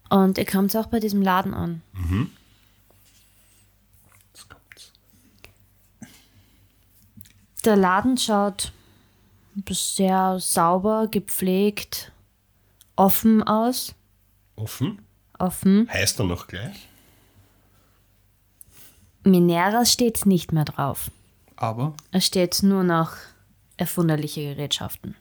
Und 0.09 0.39
ihr 0.39 0.47
kommt 0.47 0.75
auch 0.77 0.87
bei 0.87 1.01
diesem 1.01 1.23
Laden 1.23 1.55
an. 1.55 1.83
Jetzt 4.33 4.49
kommt's. 4.49 4.93
Der 7.65 7.77
Laden 7.77 8.17
schaut 8.19 8.73
sehr 9.69 10.39
sauber, 10.39 11.09
gepflegt, 11.09 12.13
offen 12.95 13.43
aus. 13.43 13.95
Offen? 14.57 15.03
Offen. 15.39 15.89
Heißt 15.91 16.19
er 16.21 16.27
noch 16.27 16.47
gleich? 16.47 16.89
Mineras 19.27 19.93
steht 19.93 20.25
nicht 20.27 20.53
mehr 20.53 20.65
drauf. 20.65 21.11
Aber 21.57 21.95
Es 22.13 22.27
steht 22.27 22.63
nur 22.63 22.85
noch 22.85 23.13
erfunderliche 23.77 24.43
Gerätschaften. 24.55 25.17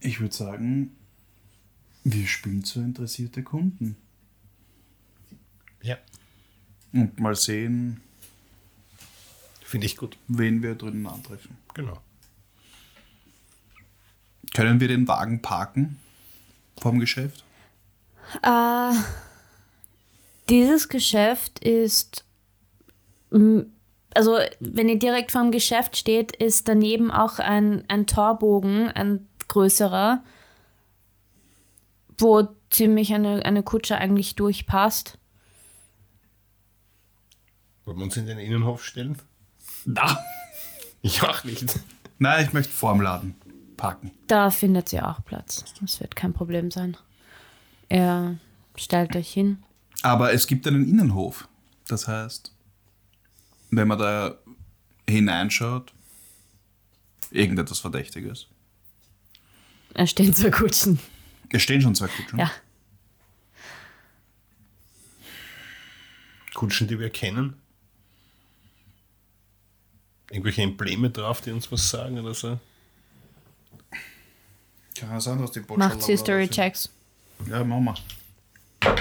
ich 0.00 0.20
würde 0.20 0.34
sagen, 0.34 0.96
wir 2.04 2.26
spielen 2.26 2.64
zu 2.64 2.80
interessierte 2.80 3.42
Kunden. 3.42 3.96
Ja. 5.82 5.98
Und 6.92 7.18
mal 7.20 7.34
sehen, 7.34 8.00
Finde 9.64 9.86
ich 9.86 9.96
gut. 9.96 10.18
wen 10.28 10.62
wir 10.62 10.74
drinnen 10.74 11.06
antreffen. 11.06 11.56
Genau. 11.74 12.00
Können 14.54 14.80
wir 14.80 14.88
den 14.88 15.08
Wagen 15.08 15.40
parken 15.40 15.98
vom 16.80 16.98
Geschäft? 16.98 17.44
Äh, 18.42 18.92
dieses 20.48 20.88
Geschäft 20.88 21.58
ist, 21.60 22.24
also 23.30 24.38
wenn 24.60 24.88
ihr 24.88 24.98
direkt 24.98 25.32
vorm 25.32 25.50
Geschäft 25.50 25.96
steht, 25.96 26.36
ist 26.36 26.68
daneben 26.68 27.10
auch 27.10 27.38
ein, 27.38 27.84
ein 27.88 28.06
Torbogen, 28.06 28.88
ein 28.88 29.26
größerer, 29.48 30.22
wo 32.18 32.48
ziemlich 32.70 33.14
eine, 33.14 33.44
eine 33.44 33.62
Kutsche 33.62 33.96
eigentlich 33.96 34.34
durchpasst. 34.34 35.18
Wollen 37.84 37.98
wir 37.98 38.04
uns 38.04 38.16
in 38.16 38.26
den 38.26 38.38
Innenhof 38.38 38.84
stellen? 38.84 39.18
Na. 39.84 40.18
Ich 41.00 41.22
auch 41.22 41.42
nicht. 41.42 41.80
Nein, 42.18 42.46
ich 42.46 42.52
möchte 42.52 42.72
vorm 42.72 43.00
Laden 43.00 43.34
parken. 43.82 44.12
Da 44.28 44.50
findet 44.50 44.88
sie 44.88 45.00
auch 45.00 45.24
Platz. 45.24 45.64
Das 45.80 45.98
wird 45.98 46.14
kein 46.14 46.32
Problem 46.32 46.70
sein. 46.70 46.96
Er 47.88 48.38
stellt 48.76 49.16
euch 49.16 49.32
hin. 49.32 49.64
Aber 50.02 50.32
es 50.32 50.46
gibt 50.46 50.68
einen 50.68 50.88
Innenhof. 50.88 51.48
Das 51.88 52.06
heißt, 52.06 52.54
wenn 53.72 53.88
man 53.88 53.98
da 53.98 54.38
hineinschaut, 55.08 55.92
irgendetwas 57.32 57.80
Verdächtiges. 57.80 58.46
Er 59.94 60.06
steht 60.06 60.36
zwei 60.36 60.50
Kutschen. 60.50 61.00
Es 61.50 61.62
stehen 61.62 61.82
schon 61.82 61.96
zwei 61.96 62.06
Kutschen. 62.06 62.38
Ja. 62.38 62.52
Kutschen, 66.54 66.86
die 66.86 67.00
wir 67.00 67.10
kennen. 67.10 67.56
Irgendwelche 70.30 70.62
Embleme 70.62 71.10
drauf, 71.10 71.40
die 71.40 71.50
uns 71.50 71.72
was 71.72 71.90
sagen 71.90 72.20
oder 72.20 72.32
so. 72.32 72.60
Kann 75.02 75.10
ja 75.10 75.20
sein, 75.20 75.40
dass 75.40 75.50
die 75.50 75.64
Macht 75.74 76.04
History 76.04 76.46
Checks. 76.46 76.88
Ja, 77.48 77.64
machen 77.64 77.96
wir. 78.80 78.96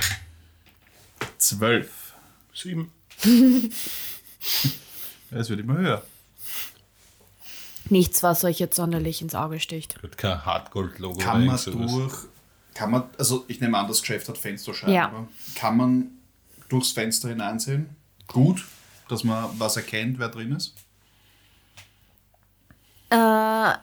Zwölf. 1.37 2.13
Sieben. 2.53 2.91
Ja, 5.29 5.37
Es 5.37 5.49
wird 5.49 5.59
immer 5.59 5.77
höher. 5.77 6.03
Nichts, 7.89 8.23
was 8.23 8.43
euch 8.43 8.57
jetzt 8.59 8.75
sonderlich 8.75 9.21
ins 9.21 9.35
Auge 9.35 9.59
sticht. 9.59 10.01
Hat 10.01 10.17
kein 10.17 10.43
Hardgold-Logo 10.43 11.19
Kann 11.19 11.43
oder 11.47 11.57
man 11.73 11.87
durch, 11.87 12.13
kann 12.73 12.89
man, 12.91 13.03
also 13.19 13.45
ich 13.47 13.61
nehme 13.61 13.77
an, 13.77 13.87
das 13.87 14.01
Geschäft 14.01 14.27
hat 14.27 14.39
Fensterscheiben. 14.39 14.93
Ja. 14.93 15.27
Kann 15.55 15.77
man 15.77 16.07
durchs 16.67 16.91
Fenster 16.91 17.29
hineinsehen? 17.29 17.95
Gut, 18.27 18.65
dass 19.07 19.23
man 19.23 19.51
was 19.59 19.77
erkennt, 19.77 20.17
wer 20.17 20.29
drin 20.29 20.53
ist. 20.53 20.73
Äh, 23.11 23.73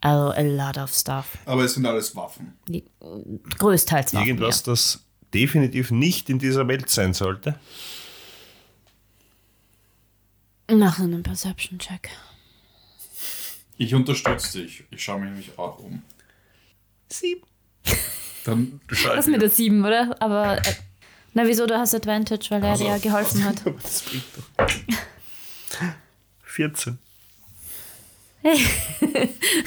Also 0.00 0.30
a 0.30 0.40
lot 0.40 0.78
of 0.78 0.92
stuff. 0.92 1.38
Aber 1.44 1.64
es 1.64 1.74
sind 1.74 1.84
alles 1.84 2.16
Waffen. 2.16 2.54
Die, 2.66 2.84
größtenteils 3.58 4.14
Waffen, 4.14 4.26
Irgendwas, 4.26 4.64
ja. 4.66 4.72
das 4.72 5.04
definitiv 5.34 5.90
nicht 5.90 6.28
in 6.30 6.38
dieser 6.38 6.68
Welt 6.68 6.88
sein 6.90 7.14
sollte. 7.14 7.58
Mach 10.70 10.98
einen 10.98 11.22
Perception-Check. 11.22 12.08
Ich 13.76 13.94
unterstütze 13.94 14.62
dich. 14.62 14.84
Ich 14.90 15.02
schaue 15.02 15.20
mich 15.20 15.30
nämlich 15.30 15.58
auch 15.58 15.78
um. 15.78 16.02
Sieben. 17.08 17.42
Dann 18.44 18.80
Das 18.88 19.26
ist 19.26 19.28
mit 19.28 19.42
der 19.42 19.50
7, 19.50 19.84
oder? 19.84 20.16
Aber, 20.20 20.58
äh, 20.58 20.74
na 21.34 21.46
wieso, 21.46 21.66
du 21.66 21.78
hast 21.78 21.94
Advantage, 21.94 22.46
weil 22.50 22.62
er 22.62 22.76
dir 22.76 22.86
ja 22.86 22.98
geholfen 22.98 23.44
hat. 23.44 23.66
Aber 23.66 23.78
das 23.82 24.02
bringt 24.02 24.24
doch. 24.36 24.68
14. 26.44 26.98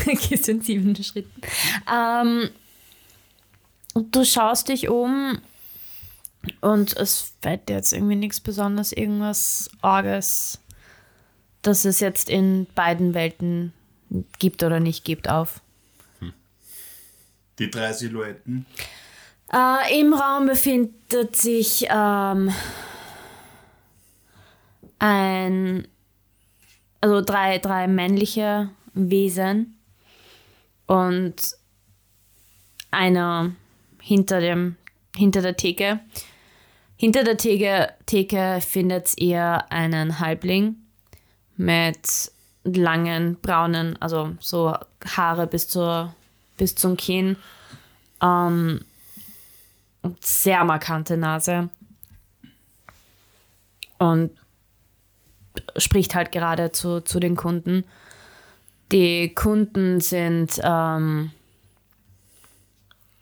Gehst 0.06 0.48
du 0.48 0.52
in 0.52 0.62
sieben 0.62 0.96
Schritten. 1.02 1.42
Ähm, 1.92 2.50
du 3.94 4.26
schaust 4.26 4.68
dich 4.70 4.90
um 4.90 5.40
und 6.62 6.96
es 6.98 7.34
fällt 7.42 7.70
jetzt 7.70 7.94
irgendwie 7.94 8.16
nichts 8.16 8.40
Besonderes, 8.40 8.92
irgendwas 8.92 9.70
Arges, 9.82 10.60
dass 11.62 11.86
es 11.86 12.00
jetzt 12.00 12.30
in 12.30 12.68
beiden 12.76 13.14
Welten 13.14 13.74
gibt 14.40 14.64
oder 14.64 14.80
nicht 14.80 15.04
gibt, 15.04 15.30
auf. 15.30 15.62
Die 17.60 17.72
drei 17.72 17.94
Silhouetten. 17.94 18.66
Äh, 19.52 20.00
Im 20.00 20.14
Raum 20.14 20.48
befindet 20.48 21.36
sich 21.36 21.88
ähm, 21.90 22.52
ein, 25.00 25.88
also 27.02 27.22
drei, 27.22 27.60
drei 27.60 27.88
männliche 27.88 28.70
Wesen 28.94 29.78
und 30.88 31.36
einer 32.92 33.52
hinter 34.02 34.40
dem, 34.40 34.76
hinter 35.16 35.42
der 35.42 35.58
Theke. 35.58 36.00
Hinter 36.98 37.24
der 37.24 37.38
Theke, 37.38 37.94
Theke 38.06 38.60
findet 38.62 39.18
ihr 39.18 39.66
einen 39.70 40.20
Halbling 40.20 40.76
mit 41.58 42.32
langen 42.64 43.38
braunen, 43.42 44.02
also 44.02 44.36
so 44.40 44.76
Haare 45.06 45.48
bis 45.48 45.68
zur 45.68 46.14
bis 46.58 46.76
zum 46.76 46.98
Kinn. 46.98 47.36
Ähm, 48.22 48.82
sehr 50.20 50.64
markante 50.64 51.18
Nase. 51.18 51.70
Und 53.98 54.32
spricht 55.78 56.16
halt 56.16 56.32
gerade 56.32 56.72
zu, 56.72 57.02
zu 57.02 57.20
den 57.20 57.36
Kunden. 57.36 57.84
Die 58.92 59.34
Kunden 59.34 60.00
sind, 60.00 60.60
ähm, 60.64 61.32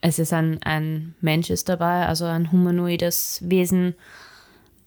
es 0.06 0.20
ist 0.20 0.34
ein, 0.34 0.62
ein 0.64 1.16
Mensch 1.22 1.50
ist 1.50 1.70
dabei, 1.70 2.06
also 2.08 2.26
ein 2.26 2.52
humanoides 2.52 3.40
Wesen 3.46 3.96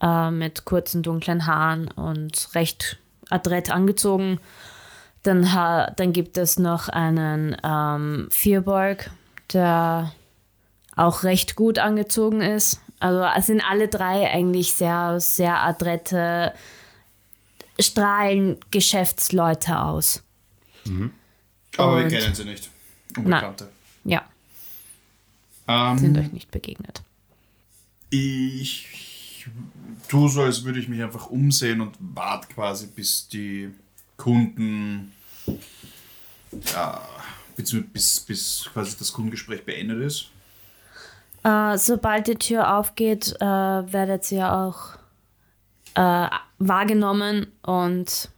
äh, 0.02 0.30
mit 0.30 0.66
kurzen 0.66 1.02
dunklen 1.02 1.46
Haaren 1.46 1.88
und 1.88 2.54
recht 2.54 2.98
adrett 3.30 3.70
angezogen. 3.70 4.38
Dann, 5.22 5.54
ha 5.54 5.90
dann 5.96 6.12
gibt 6.12 6.36
es 6.36 6.58
noch 6.58 6.90
einen 6.90 7.56
ähm, 7.64 8.28
Vierborg, 8.30 9.10
der 9.54 10.12
auch 10.94 11.22
recht 11.22 11.56
gut 11.56 11.78
angezogen 11.78 12.42
ist. 12.42 12.82
Also 13.00 13.24
es 13.36 13.46
sind 13.46 13.62
alle 13.66 13.88
drei 13.88 14.30
eigentlich 14.30 14.74
sehr, 14.74 15.18
sehr 15.18 15.62
adrette, 15.62 16.52
strahlen 17.80 18.58
Geschäftsleute 18.70 19.80
aus. 19.80 20.22
Aber 21.78 21.96
wir 21.96 22.04
Und- 22.04 22.10
kennen 22.10 22.34
sie 22.34 22.44
nicht. 22.44 22.68
Unbekannte. 23.16 23.70
Ja, 25.68 25.96
sind 25.98 26.16
Ähm, 26.16 26.24
euch 26.24 26.32
nicht 26.32 26.50
begegnet. 26.50 27.02
ich 28.10 29.46
tue 30.08 30.28
so, 30.28 30.42
als 30.42 30.64
würde 30.64 30.78
ich 30.78 30.88
mich 30.88 31.02
einfach 31.02 31.26
umsehen 31.28 31.80
und 31.80 31.96
warte 31.98 32.48
quasi, 32.48 32.86
bis 32.86 33.28
die 33.28 33.70
Kunden, 34.16 35.12
ja, 36.72 37.00
bis, 37.56 37.74
bis, 37.92 38.20
bis 38.20 38.70
quasi 38.72 38.96
das 38.98 39.12
Kundengespräch 39.12 39.64
beendet 39.64 40.00
ist. 40.00 40.30
Äh, 41.42 41.76
sobald 41.78 42.26
die 42.26 42.34
Tür 42.36 42.76
aufgeht, 42.76 43.34
äh, 43.40 43.44
werdet 43.44 44.30
ihr 44.32 44.52
auch 44.52 44.96
äh, 45.94 46.28
wahrgenommen 46.58 47.46
und 47.62 48.30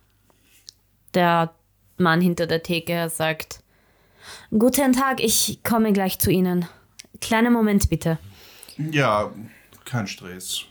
der 1.15 1.55
Mann 1.97 2.21
hinter 2.21 2.47
der 2.47 2.63
Theke 2.63 3.09
sagt, 3.09 3.63
Guten 4.51 4.93
Tag, 4.93 5.21
ich 5.21 5.61
komme 5.65 5.93
gleich 5.93 6.19
zu 6.19 6.31
Ihnen. 6.31 6.67
Kleiner 7.21 7.51
Moment 7.51 7.89
bitte. 7.89 8.19
Ja, 8.77 9.33
kein 9.85 10.07
Stress. 10.07 10.65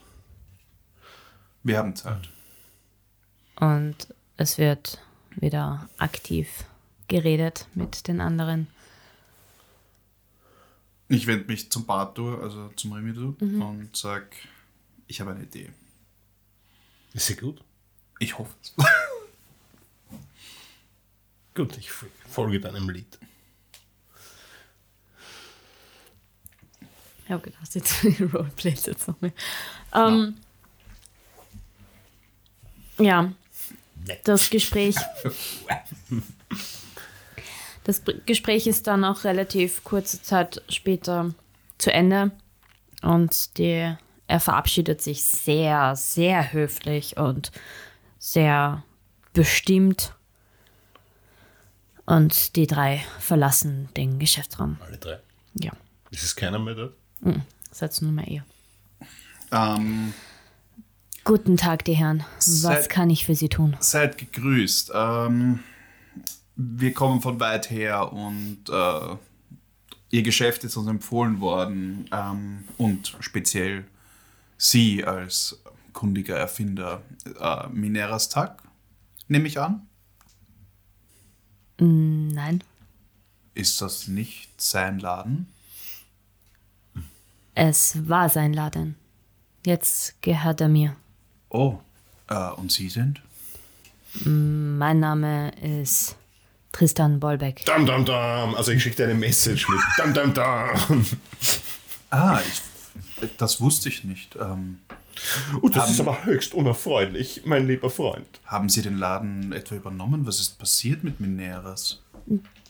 Wir 1.63 1.77
haben 1.77 1.95
Zeit. 1.95 2.29
Und 3.59 4.07
es 4.37 4.57
wird 4.57 5.01
wieder 5.35 5.89
aktiv 5.97 6.65
geredet 7.07 7.67
mit 7.73 8.07
den 8.07 8.21
anderen. 8.21 8.67
Ich 11.09 11.25
wende 11.27 11.45
mich 11.47 11.71
zum 11.71 11.85
Bartur, 11.85 12.41
also 12.43 12.69
zum 12.75 12.91
Remido, 12.91 13.35
und 13.39 13.89
sag, 13.93 14.27
ich 15.07 15.21
habe 15.21 15.31
eine 15.31 15.43
Idee. 15.43 15.71
Ist 17.13 17.27
sie 17.27 17.35
gut? 17.35 17.63
Ich 18.19 18.37
hoffe 18.37 18.53
es. 18.61 18.73
Gut, 21.55 21.77
ich 21.77 21.89
folge 21.91 22.59
deinem 22.59 22.89
Lied. 22.89 23.17
Ich 27.27 27.33
habe 27.33 27.43
gedacht, 27.43 27.75
jetzt 27.75 28.03
Roleplays 28.33 28.85
jetzt 28.85 29.05
noch 29.05 29.19
mehr. 29.19 29.33
Ähm, 29.93 30.35
ja, 32.97 33.31
das 34.23 34.49
Gespräch. 34.49 34.95
Das 37.83 38.01
Gespräch 38.25 38.67
ist 38.67 38.87
dann 38.87 39.05
auch 39.05 39.23
relativ 39.23 39.81
kurze 39.85 40.21
Zeit 40.21 40.61
später 40.67 41.33
zu 41.77 41.93
Ende 41.93 42.31
und 43.01 43.57
die, 43.57 43.95
er 44.27 44.39
verabschiedet 44.41 45.01
sich 45.01 45.23
sehr, 45.23 45.95
sehr 45.95 46.51
höflich 46.51 47.15
und 47.15 47.49
sehr 48.19 48.83
bestimmt. 49.31 50.13
Und 52.05 52.57
die 52.57 52.67
drei 52.67 53.05
verlassen 53.19 53.87
den 53.95 54.19
Geschäftsraum. 54.19 54.77
Alle 54.85 54.97
drei. 54.97 55.19
Ja, 55.53 55.71
Ist 56.11 56.23
es 56.23 56.35
keiner 56.35 56.59
mehr 56.59 56.75
dort? 56.75 56.93
Satz 57.71 58.01
Nummer 58.01 58.27
ihr. 58.27 58.43
Ähm, 59.51 60.13
Guten 61.23 61.57
Tag, 61.57 61.83
die 61.85 61.93
Herren. 61.93 62.23
Was 62.37 62.61
Seit- 62.61 62.89
kann 62.89 63.09
ich 63.09 63.25
für 63.25 63.35
Sie 63.35 63.49
tun? 63.49 63.75
seid 63.79 64.17
gegrüßt. 64.17 64.91
Ähm, 64.93 65.59
wir 66.55 66.93
kommen 66.93 67.21
von 67.21 67.39
weit 67.39 67.69
her 67.69 68.11
und 68.13 68.59
äh, 68.69 69.15
Ihr 70.09 70.23
Geschäft 70.23 70.63
ist 70.63 70.77
uns 70.77 70.87
empfohlen 70.87 71.41
worden 71.41 72.09
ähm, 72.13 72.63
und 72.77 73.15
speziell 73.19 73.83
Sie 74.57 75.03
als 75.03 75.59
kundiger 75.93 76.37
Erfinder 76.37 77.01
äh, 77.39 77.67
Mineras 77.69 78.29
Tag, 78.29 78.63
nehme 79.27 79.47
ich 79.47 79.59
an. 79.59 79.85
Nein. 81.79 82.63
Ist 83.53 83.81
das 83.81 84.07
nicht 84.07 84.61
sein 84.61 84.99
Laden? 84.99 85.47
Es 87.59 88.07
war 88.07 88.29
sein 88.29 88.53
Laden. 88.53 88.95
Jetzt 89.65 90.21
gehört 90.21 90.61
er 90.61 90.69
mir. 90.69 90.95
Oh, 91.49 91.79
äh, 92.29 92.51
und 92.51 92.71
Sie 92.71 92.87
sind? 92.87 93.19
Mein 94.23 94.99
Name 94.99 95.51
ist 95.59 96.15
Tristan 96.71 97.19
Bolbeck. 97.19 97.65
Dam, 97.65 97.87
dam, 97.87 98.05
dam. 98.05 98.53
Also 98.53 98.71
ich 98.71 98.83
schicke 98.83 98.97
dir 98.97 99.03
eine 99.05 99.15
Message 99.15 99.67
mit. 99.69 99.79
Dam, 99.97 100.13
dam, 100.13 100.33
dam. 100.35 101.05
Ah, 102.11 102.39
ich, 102.47 103.29
das 103.37 103.59
wusste 103.59 103.89
ich 103.89 104.03
nicht. 104.03 104.35
Ähm, 104.39 104.79
Oh, 105.63 105.67
das 105.67 105.89
ist 105.89 105.99
aber 105.99 106.25
höchst 106.25 106.53
unerfreulich, 106.53 107.41
mein 107.43 107.65
lieber 107.65 107.89
Freund. 107.89 108.27
haben 108.45 108.69
Sie 108.69 108.83
den 108.83 108.99
Laden 108.99 109.51
etwa 109.51 109.73
übernommen? 109.73 110.27
Was 110.27 110.39
ist 110.39 110.59
passiert 110.59 111.03
mit 111.03 111.19
Mineras? 111.19 112.03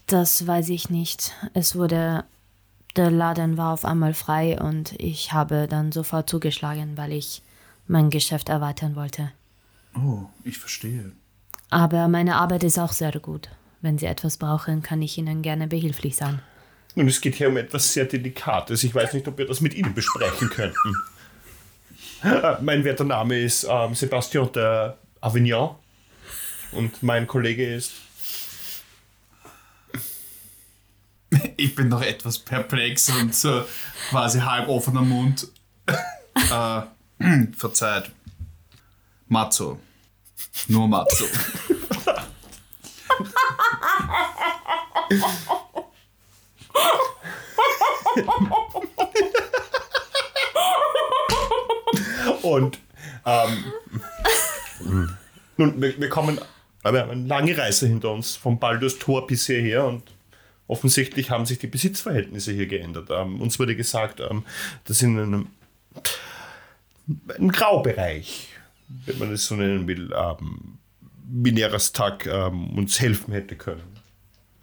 Das 0.06 0.48
weiß 0.48 0.70
ich 0.70 0.90
nicht. 0.90 1.34
Es 1.54 1.76
wurde. 1.76 2.24
Der 2.98 3.12
Laden 3.12 3.58
war 3.58 3.74
auf 3.74 3.86
einmal 3.86 4.16
frei 4.16 4.60
und 4.60 4.94
ich 4.98 5.32
habe 5.32 5.68
dann 5.70 5.92
sofort 5.92 6.28
zugeschlagen, 6.28 6.98
weil 6.98 7.12
ich 7.12 7.44
mein 7.86 8.10
Geschäft 8.10 8.50
erweitern 8.50 8.96
wollte. 8.96 9.32
Oh, 9.96 10.26
ich 10.44 10.58
verstehe. 10.58 11.12
Aber 11.70 12.08
meine 12.08 12.38
Arbeit 12.38 12.64
ist 12.64 12.80
auch 12.80 12.94
sehr 12.94 13.12
gut. 13.20 13.50
wenn 13.82 14.00
Sie 14.00 14.08
etwas 14.08 14.38
brauchen, 14.38 14.82
kann 14.82 15.04
ich 15.04 15.20
Ihnen 15.20 15.44
gerne 15.44 15.68
behilflich 15.68 16.16
sein. 16.16 16.42
Nun, 16.96 17.08
es 17.08 17.22
geht 17.22 17.36
hier 17.36 17.50
um 17.50 17.58
etwas 17.58 17.94
sehr 17.94 18.06
Delikates. 18.06 18.84
Ich 18.84 18.96
weiß 18.96 19.14
nicht, 19.14 19.28
ob 19.28 19.38
wir 19.38 19.46
das 19.46 19.62
mit 19.62 19.76
Ihnen 19.76 19.94
besprechen 19.94 20.50
könnten. 20.50 20.96
Mein 22.62 22.84
werter 22.84 23.04
Name 23.04 23.40
ist 23.40 23.68
ähm, 23.70 23.94
Sebastian 23.94 24.52
de 24.52 24.94
Avignon 25.22 25.76
und 26.72 27.04
mein 27.04 27.28
Kollege 27.28 27.76
ist. 27.76 27.94
Ich 31.58 31.76
bin 31.76 31.90
noch 31.90 32.02
etwas 32.02 32.40
perplex 32.40 33.10
und 33.10 33.34
so 33.36 33.66
quasi 34.10 34.40
halb 34.40 34.70
offener 34.70 35.02
Mund. 35.02 35.48
äh, 35.88 36.82
verzeiht. 37.58 38.12
Matzo. 39.28 39.80
Nur 40.68 40.88
Matzo. 40.88 41.26
Und 52.44 52.80
ähm, 53.26 53.74
nun, 55.58 55.82
wir, 55.82 56.00
wir 56.00 56.10
kommen, 56.10 56.40
wir 56.84 57.02
haben 57.02 57.10
eine 57.10 57.28
lange 57.28 57.58
Reise 57.58 57.88
hinter 57.88 58.12
uns, 58.12 58.36
vom 58.36 58.60
Baldur's 58.60 59.00
Tor 59.00 59.28
bis 59.28 59.48
hierher 59.48 59.86
und 59.86 60.04
offensichtlich 60.68 61.30
haben 61.30 61.46
sich 61.46 61.60
die 61.60 61.68
Besitzverhältnisse 61.68 62.52
hier 62.52 62.68
geändert. 62.68 63.10
Ähm, 63.12 63.42
uns 63.42 63.60
wurde 63.60 63.76
gesagt, 63.76 64.20
ähm, 64.20 64.44
dass 64.86 65.02
in 65.02 65.20
einem, 65.20 65.48
einem 67.36 67.52
Graubereich, 67.52 68.50
wenn 69.06 69.20
man 69.20 69.32
es 69.32 69.46
so 69.46 69.56
nennen 69.56 69.88
will, 69.88 70.12
ähm, 70.16 70.78
Mineras 71.30 71.92
Tag 71.92 72.26
ähm, 72.26 72.78
uns 72.78 73.00
helfen 73.00 73.34
hätte 73.34 73.56
können. 73.56 73.98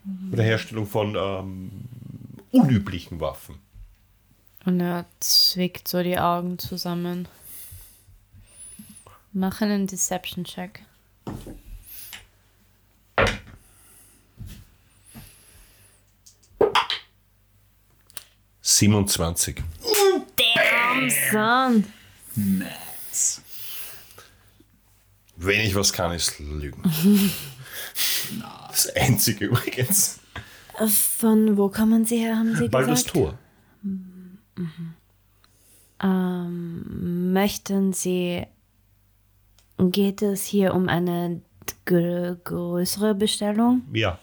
Bei 0.05 0.37
der 0.37 0.45
Herstellung 0.47 0.87
von 0.87 1.15
ähm, 1.17 1.71
unüblichen 2.51 3.21
Waffen. 3.21 3.57
Und 4.65 4.81
er 4.81 5.05
zwickt 5.21 5.89
so 5.89 6.03
die 6.03 6.19
Augen 6.19 6.59
zusammen. 6.59 7.29
Mach 9.33 9.61
einen 9.61 9.87
Deception-Check. 9.87 10.83
Siebenundzwanzig. 18.67 19.63
Damn, 20.37 21.11
son. 21.31 21.85
Nice. 22.35 23.43
Wenn 25.37 25.61
ich 25.61 25.75
was 25.75 25.93
kann, 25.93 26.13
ist 26.13 26.39
lügen. 26.39 26.83
Das 28.71 28.89
Einzige 28.97 29.45
übrigens. 29.45 30.19
Von 31.19 31.59
wo 31.59 31.69
kommen 31.69 32.07
Sie 32.07 32.17
her, 32.17 32.39
haben 32.39 32.57
Sie 32.57 32.69
Baldur's 32.69 33.05
gesagt? 33.05 33.15
Tor. 33.15 33.39
Ähm, 36.03 37.33
möchten 37.35 37.93
Sie. 37.93 38.47
Geht 39.77 40.23
es 40.23 40.47
hier 40.47 40.73
um 40.73 40.89
eine 40.89 41.43
grö 41.85 42.37
größere 42.43 43.15
Bestellung? 43.15 43.83
Ja. 43.93 44.19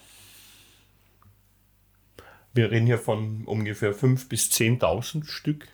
Wir 2.54 2.70
reden 2.70 2.86
hier 2.86 2.98
von 2.98 3.44
ungefähr 3.46 3.94
5.000 3.94 4.28
bis 4.28 4.50
10.000 4.50 5.24
Stück. 5.24 5.68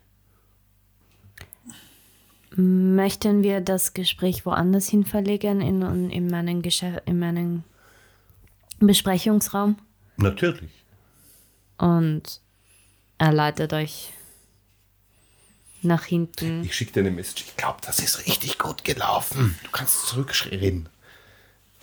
Möchten 2.56 3.42
wir 3.42 3.60
das 3.60 3.94
Gespräch 3.94 4.46
woanders 4.46 4.88
hin 4.88 5.04
verlegen, 5.04 5.60
in, 5.60 6.10
in, 6.10 6.28
meinen, 6.28 6.62
in 6.62 7.18
meinen 7.18 7.64
Besprechungsraum? 8.78 9.76
Natürlich. 10.16 10.70
Und 11.78 12.40
er 13.18 13.32
leitet 13.32 13.72
euch 13.72 14.12
nach 15.82 16.04
hinten. 16.04 16.62
Ich 16.64 16.74
schicke 16.74 16.92
dir 16.92 17.00
eine 17.00 17.10
Message. 17.10 17.44
Ich 17.46 17.56
glaube, 17.56 17.78
das 17.84 17.98
ist 18.00 18.26
richtig 18.26 18.58
gut 18.58 18.84
gelaufen. 18.84 19.56
Du 19.64 19.70
kannst 19.70 20.06
zurückreden. 20.06 20.88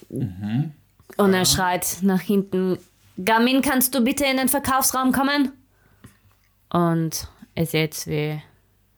Und 0.10 0.74
er 1.18 1.46
schreit 1.46 2.00
nach 2.02 2.22
hinten: 2.22 2.78
Gamin, 3.24 3.62
kannst 3.62 3.96
du 3.96 4.02
bitte 4.02 4.26
in 4.26 4.38
den 4.38 4.50
Verkaufsraum 4.50 5.12
kommen? 5.12 5.54
Und 6.70 7.30
ihr 7.56 7.66
seht, 7.66 8.08
wie 8.08 8.42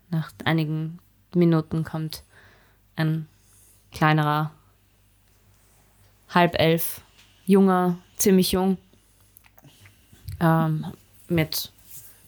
nach 0.10 0.32
einigen 0.44 1.00
Minuten 1.36 1.84
kommt 1.84 2.24
ein 2.96 3.28
kleinerer, 3.92 4.52
halb 6.30 6.60
elf, 6.60 7.02
junger, 7.46 7.98
ziemlich 8.16 8.52
jung, 8.52 8.78
ähm, 10.40 10.86
mit 11.28 11.72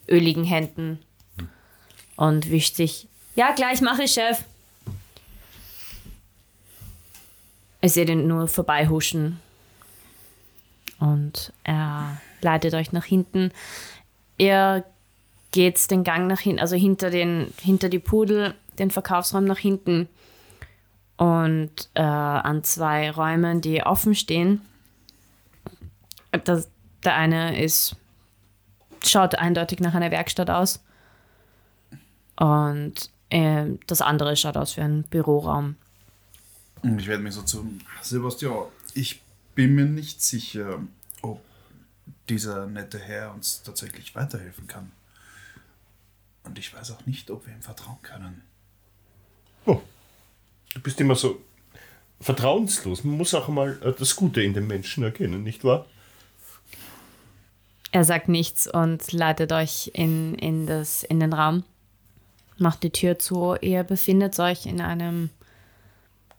öligen 0.08 0.44
Händen 0.44 1.00
und 2.16 2.52
wischt 2.52 2.76
sich. 2.76 3.08
Ja, 3.36 3.54
gleich 3.54 3.82
mache 3.82 4.04
ich, 4.04 4.12
Chef. 4.12 4.44
Ihr 7.82 7.90
seht 7.90 8.10
ihn 8.10 8.28
nur 8.28 8.48
vorbeihuschen. 8.48 9.40
Und 11.00 11.54
er 11.64 12.20
leitet 12.42 12.74
euch 12.74 12.92
nach 12.92 13.06
hinten. 13.06 13.52
Ihr 14.38 14.84
geht 15.52 15.90
den 15.92 16.04
Gang 16.04 16.28
nach 16.28 16.40
hinten, 16.40 16.60
also 16.60 16.76
hinter, 16.76 17.10
den, 17.10 17.54
hinter 17.62 17.90
die 17.90 18.00
Pudel, 18.00 18.54
den 18.78 18.92
Verkaufsraum 18.92 19.46
nach 19.46 19.58
hinten. 19.58 20.08
Und 21.18 21.90
äh, 21.96 22.02
an 22.02 22.64
zwei 22.64 23.12
Räumen, 23.12 23.62
die 23.62 23.84
offen 23.84 24.16
stehen. 24.16 24.62
Das, 26.46 26.70
der 27.04 27.16
eine 27.16 27.62
ist, 27.62 27.96
schaut 29.04 29.36
eindeutig 29.36 29.80
nach 29.80 29.94
einer 29.94 30.12
Werkstatt 30.12 30.50
aus. 30.50 30.82
Und 32.38 33.10
äh, 33.30 33.66
das 33.88 34.02
andere 34.02 34.36
schaut 34.38 34.56
aus 34.56 34.78
wie 34.78 34.82
ein 34.82 35.04
Büroraum. 35.04 35.76
Ich 36.98 37.08
werde 37.08 37.22
mich 37.24 37.34
so 37.34 37.42
zu 37.42 37.68
Sebastian, 38.02 38.68
ich 38.94 39.22
bin 39.60 39.76
mir 39.76 39.84
nicht 39.84 40.22
sicher, 40.24 40.82
ob 41.22 41.44
dieser 42.30 42.66
nette 42.66 42.98
Herr 42.98 43.34
uns 43.34 43.62
tatsächlich 43.62 44.16
weiterhelfen 44.16 44.68
kann. 44.68 44.94
Und 46.46 46.58
ich 46.58 46.74
weiß 46.74 46.92
auch 46.92 47.06
nicht, 47.06 47.30
ob 47.30 47.46
wir 47.46 47.54
ihm 47.54 47.62
vertrauen 47.62 48.02
können. 48.02 48.42
Oh, 49.66 49.82
du 50.74 50.80
bist 50.80 51.02
immer 51.02 51.16
so 51.16 51.42
vertrauenslos. 52.22 53.04
Man 53.04 53.18
muss 53.18 53.34
auch 53.34 53.50
mal 53.50 53.78
äh, 53.84 53.92
das 54.00 54.16
Gute 54.16 54.42
in 54.42 54.54
den 54.54 54.66
Menschen 54.66 55.04
erkennen, 55.04 55.44
nicht 55.44 55.66
wahr? 55.66 55.86
Er 57.92 58.06
sagt 58.06 58.30
nichts 58.30 58.66
und 58.66 59.12
leitet 59.12 59.52
euch 59.52 59.92
in, 59.94 60.36
in, 60.36 60.68
das, 60.68 61.04
in 61.04 61.20
den 61.20 61.34
Raum, 61.34 61.66
macht 62.58 62.82
die 62.84 62.92
Tür 62.92 63.20
zu. 63.20 63.56
Ihr 63.60 63.84
befindet 63.84 64.40
euch 64.40 64.66
in 64.66 64.80
einem 64.80 65.30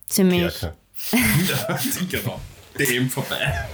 ziemlich 0.06 0.58
Kerker. 0.58 0.74
ja, 1.12 1.78
genau. 2.08 2.40
Dem 2.78 3.10
vorbei. 3.10 3.68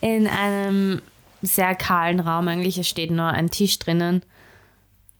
in 0.00 0.26
einem 0.26 1.02
sehr 1.42 1.74
kahlen 1.74 2.20
Raum 2.20 2.48
eigentlich. 2.48 2.78
Es 2.78 2.88
steht 2.88 3.10
nur 3.10 3.26
ein 3.28 3.50
Tisch 3.50 3.78
drinnen 3.78 4.22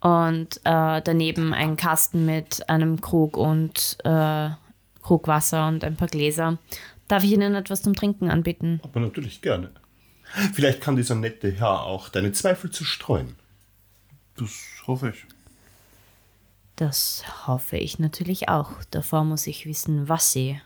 und 0.01 0.61
äh, 0.65 1.01
daneben 1.03 1.55
ein 1.55 1.77
Kasten 1.77 2.27
mit 2.27 2.69
einem 2.69 3.01
Krug 3.01 3.37
und 3.37 3.99
äh, 4.05 4.51
Krug 5.03 5.29
Wasser 5.29 5.69
und 5.69 5.85
ein 5.85 5.97
paar 5.97 6.09
Gläser. 6.09 6.59
Darf 7.09 7.23
ich 7.23 7.33
Ihnen 7.33 7.55
etwas 7.55 7.83
zum 7.83 7.95
Trinken 7.95 8.31
anbieten? 8.31 8.81
Aber 8.83 9.01
natürlich 9.01 9.41
gerne. 9.41 9.71
Vielleicht 10.55 10.81
kann 10.81 10.97
dieser 10.97 11.15
nette 11.15 11.53
Herr 11.53 11.83
auch 11.83 12.09
deine 12.09 12.33
Zweifel 12.33 12.71
zerstreuen. 12.71 13.37
Das 14.37 14.51
hoffe 14.87 15.11
ich. 15.11 15.25
Das 16.75 17.25
hoffe 17.47 17.77
ich 17.79 17.99
natürlich 17.99 18.49
auch. 18.49 18.73
Davor 18.91 19.25
muss 19.25 19.47
ich 19.47 19.65
wissen, 19.67 20.09
was 20.09 20.33
Sie 20.33 20.61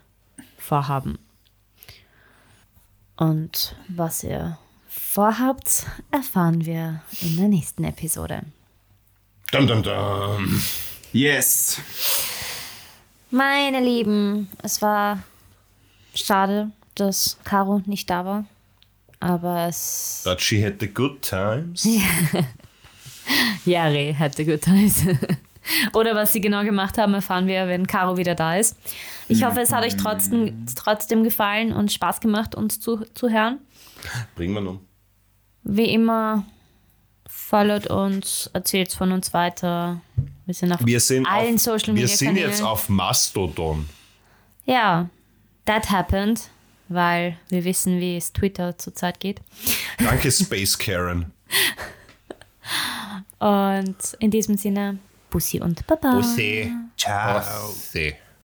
vorhaben. 0.59 1.18
Und 3.21 3.77
was 3.89 4.25
ihr 4.25 4.57
vorhabt, 4.89 5.85
erfahren 6.11 6.64
wir 6.64 7.03
in 7.21 7.37
der 7.37 7.49
nächsten 7.49 7.85
Episode. 7.85 8.41
Dum, 9.53 9.66
dum, 9.66 9.83
dum. 9.83 10.62
Yes. 11.12 11.83
Meine 13.31 13.81
Lieben, 13.81 14.49
es 14.62 14.81
war 14.81 15.23
schade, 16.14 16.71
dass 16.95 17.37
Caro 17.45 17.83
nicht 17.85 18.09
da 18.09 18.25
war. 18.25 18.45
Aber 19.21 19.68
es. 19.68 20.23
But 20.25 20.41
she 20.41 20.64
had 20.64 20.81
the 20.81 20.89
good 20.89 21.21
times. 21.21 21.87
Jari 23.66 24.16
hatte 24.18 24.47
good 24.47 24.62
times. 24.62 25.05
Oder 25.94 26.14
was 26.14 26.32
sie 26.32 26.40
genau 26.40 26.64
gemacht 26.64 26.98
haben, 26.98 27.14
erfahren 27.14 27.46
wir, 27.46 27.68
wenn 27.68 27.86
Caro 27.86 28.16
wieder 28.16 28.34
da 28.34 28.56
ist. 28.56 28.76
Ich 29.28 29.44
hoffe, 29.44 29.61
es 29.61 29.72
hat 29.72 29.84
euch 29.84 29.96
trotzdem, 29.96 30.66
trotzdem 30.74 31.22
gefallen 31.22 31.72
und 31.72 31.92
Spaß 31.92 32.20
gemacht, 32.20 32.54
uns 32.54 32.80
zu, 32.80 33.04
zu 33.14 33.30
hören. 33.30 33.58
Bringen 34.34 34.54
wir 34.54 34.70
um. 34.70 34.80
Wie 35.62 35.92
immer, 35.92 36.44
followt 37.28 37.86
uns, 37.88 38.50
erzählt 38.52 38.92
von 38.92 39.12
uns 39.12 39.32
weiter. 39.34 40.00
Wir 40.46 40.54
sind 40.54 40.72
auf 40.72 40.84
Wir 40.84 41.00
sind, 41.00 41.26
allen 41.26 41.56
auf, 41.56 41.61
Social 41.61 41.94
wir 41.94 42.02
Media 42.02 42.16
sind 42.16 42.28
Kanälen. 42.28 42.50
jetzt 42.50 42.62
auf 42.62 42.88
Mastodon. 42.88 43.88
Ja, 44.64 45.08
that 45.66 45.90
happened. 45.90 46.48
weil 46.88 47.36
wir 47.50 47.64
wissen, 47.64 48.00
wie 48.00 48.16
es 48.16 48.32
Twitter 48.32 48.76
zurzeit 48.76 49.20
geht. 49.20 49.40
Danke, 49.98 50.32
Space 50.32 50.76
Karen. 50.76 51.26
Und 53.38 53.96
in 54.18 54.30
diesem 54.32 54.56
Sinne, 54.56 54.98
Pussy 55.31 55.61
und 55.61 55.87
Baba. 55.87 56.16
Pussy. 56.16 56.70
Oh, 56.70 56.91
Ciao. 56.97 57.41
Pussy. 57.68 58.14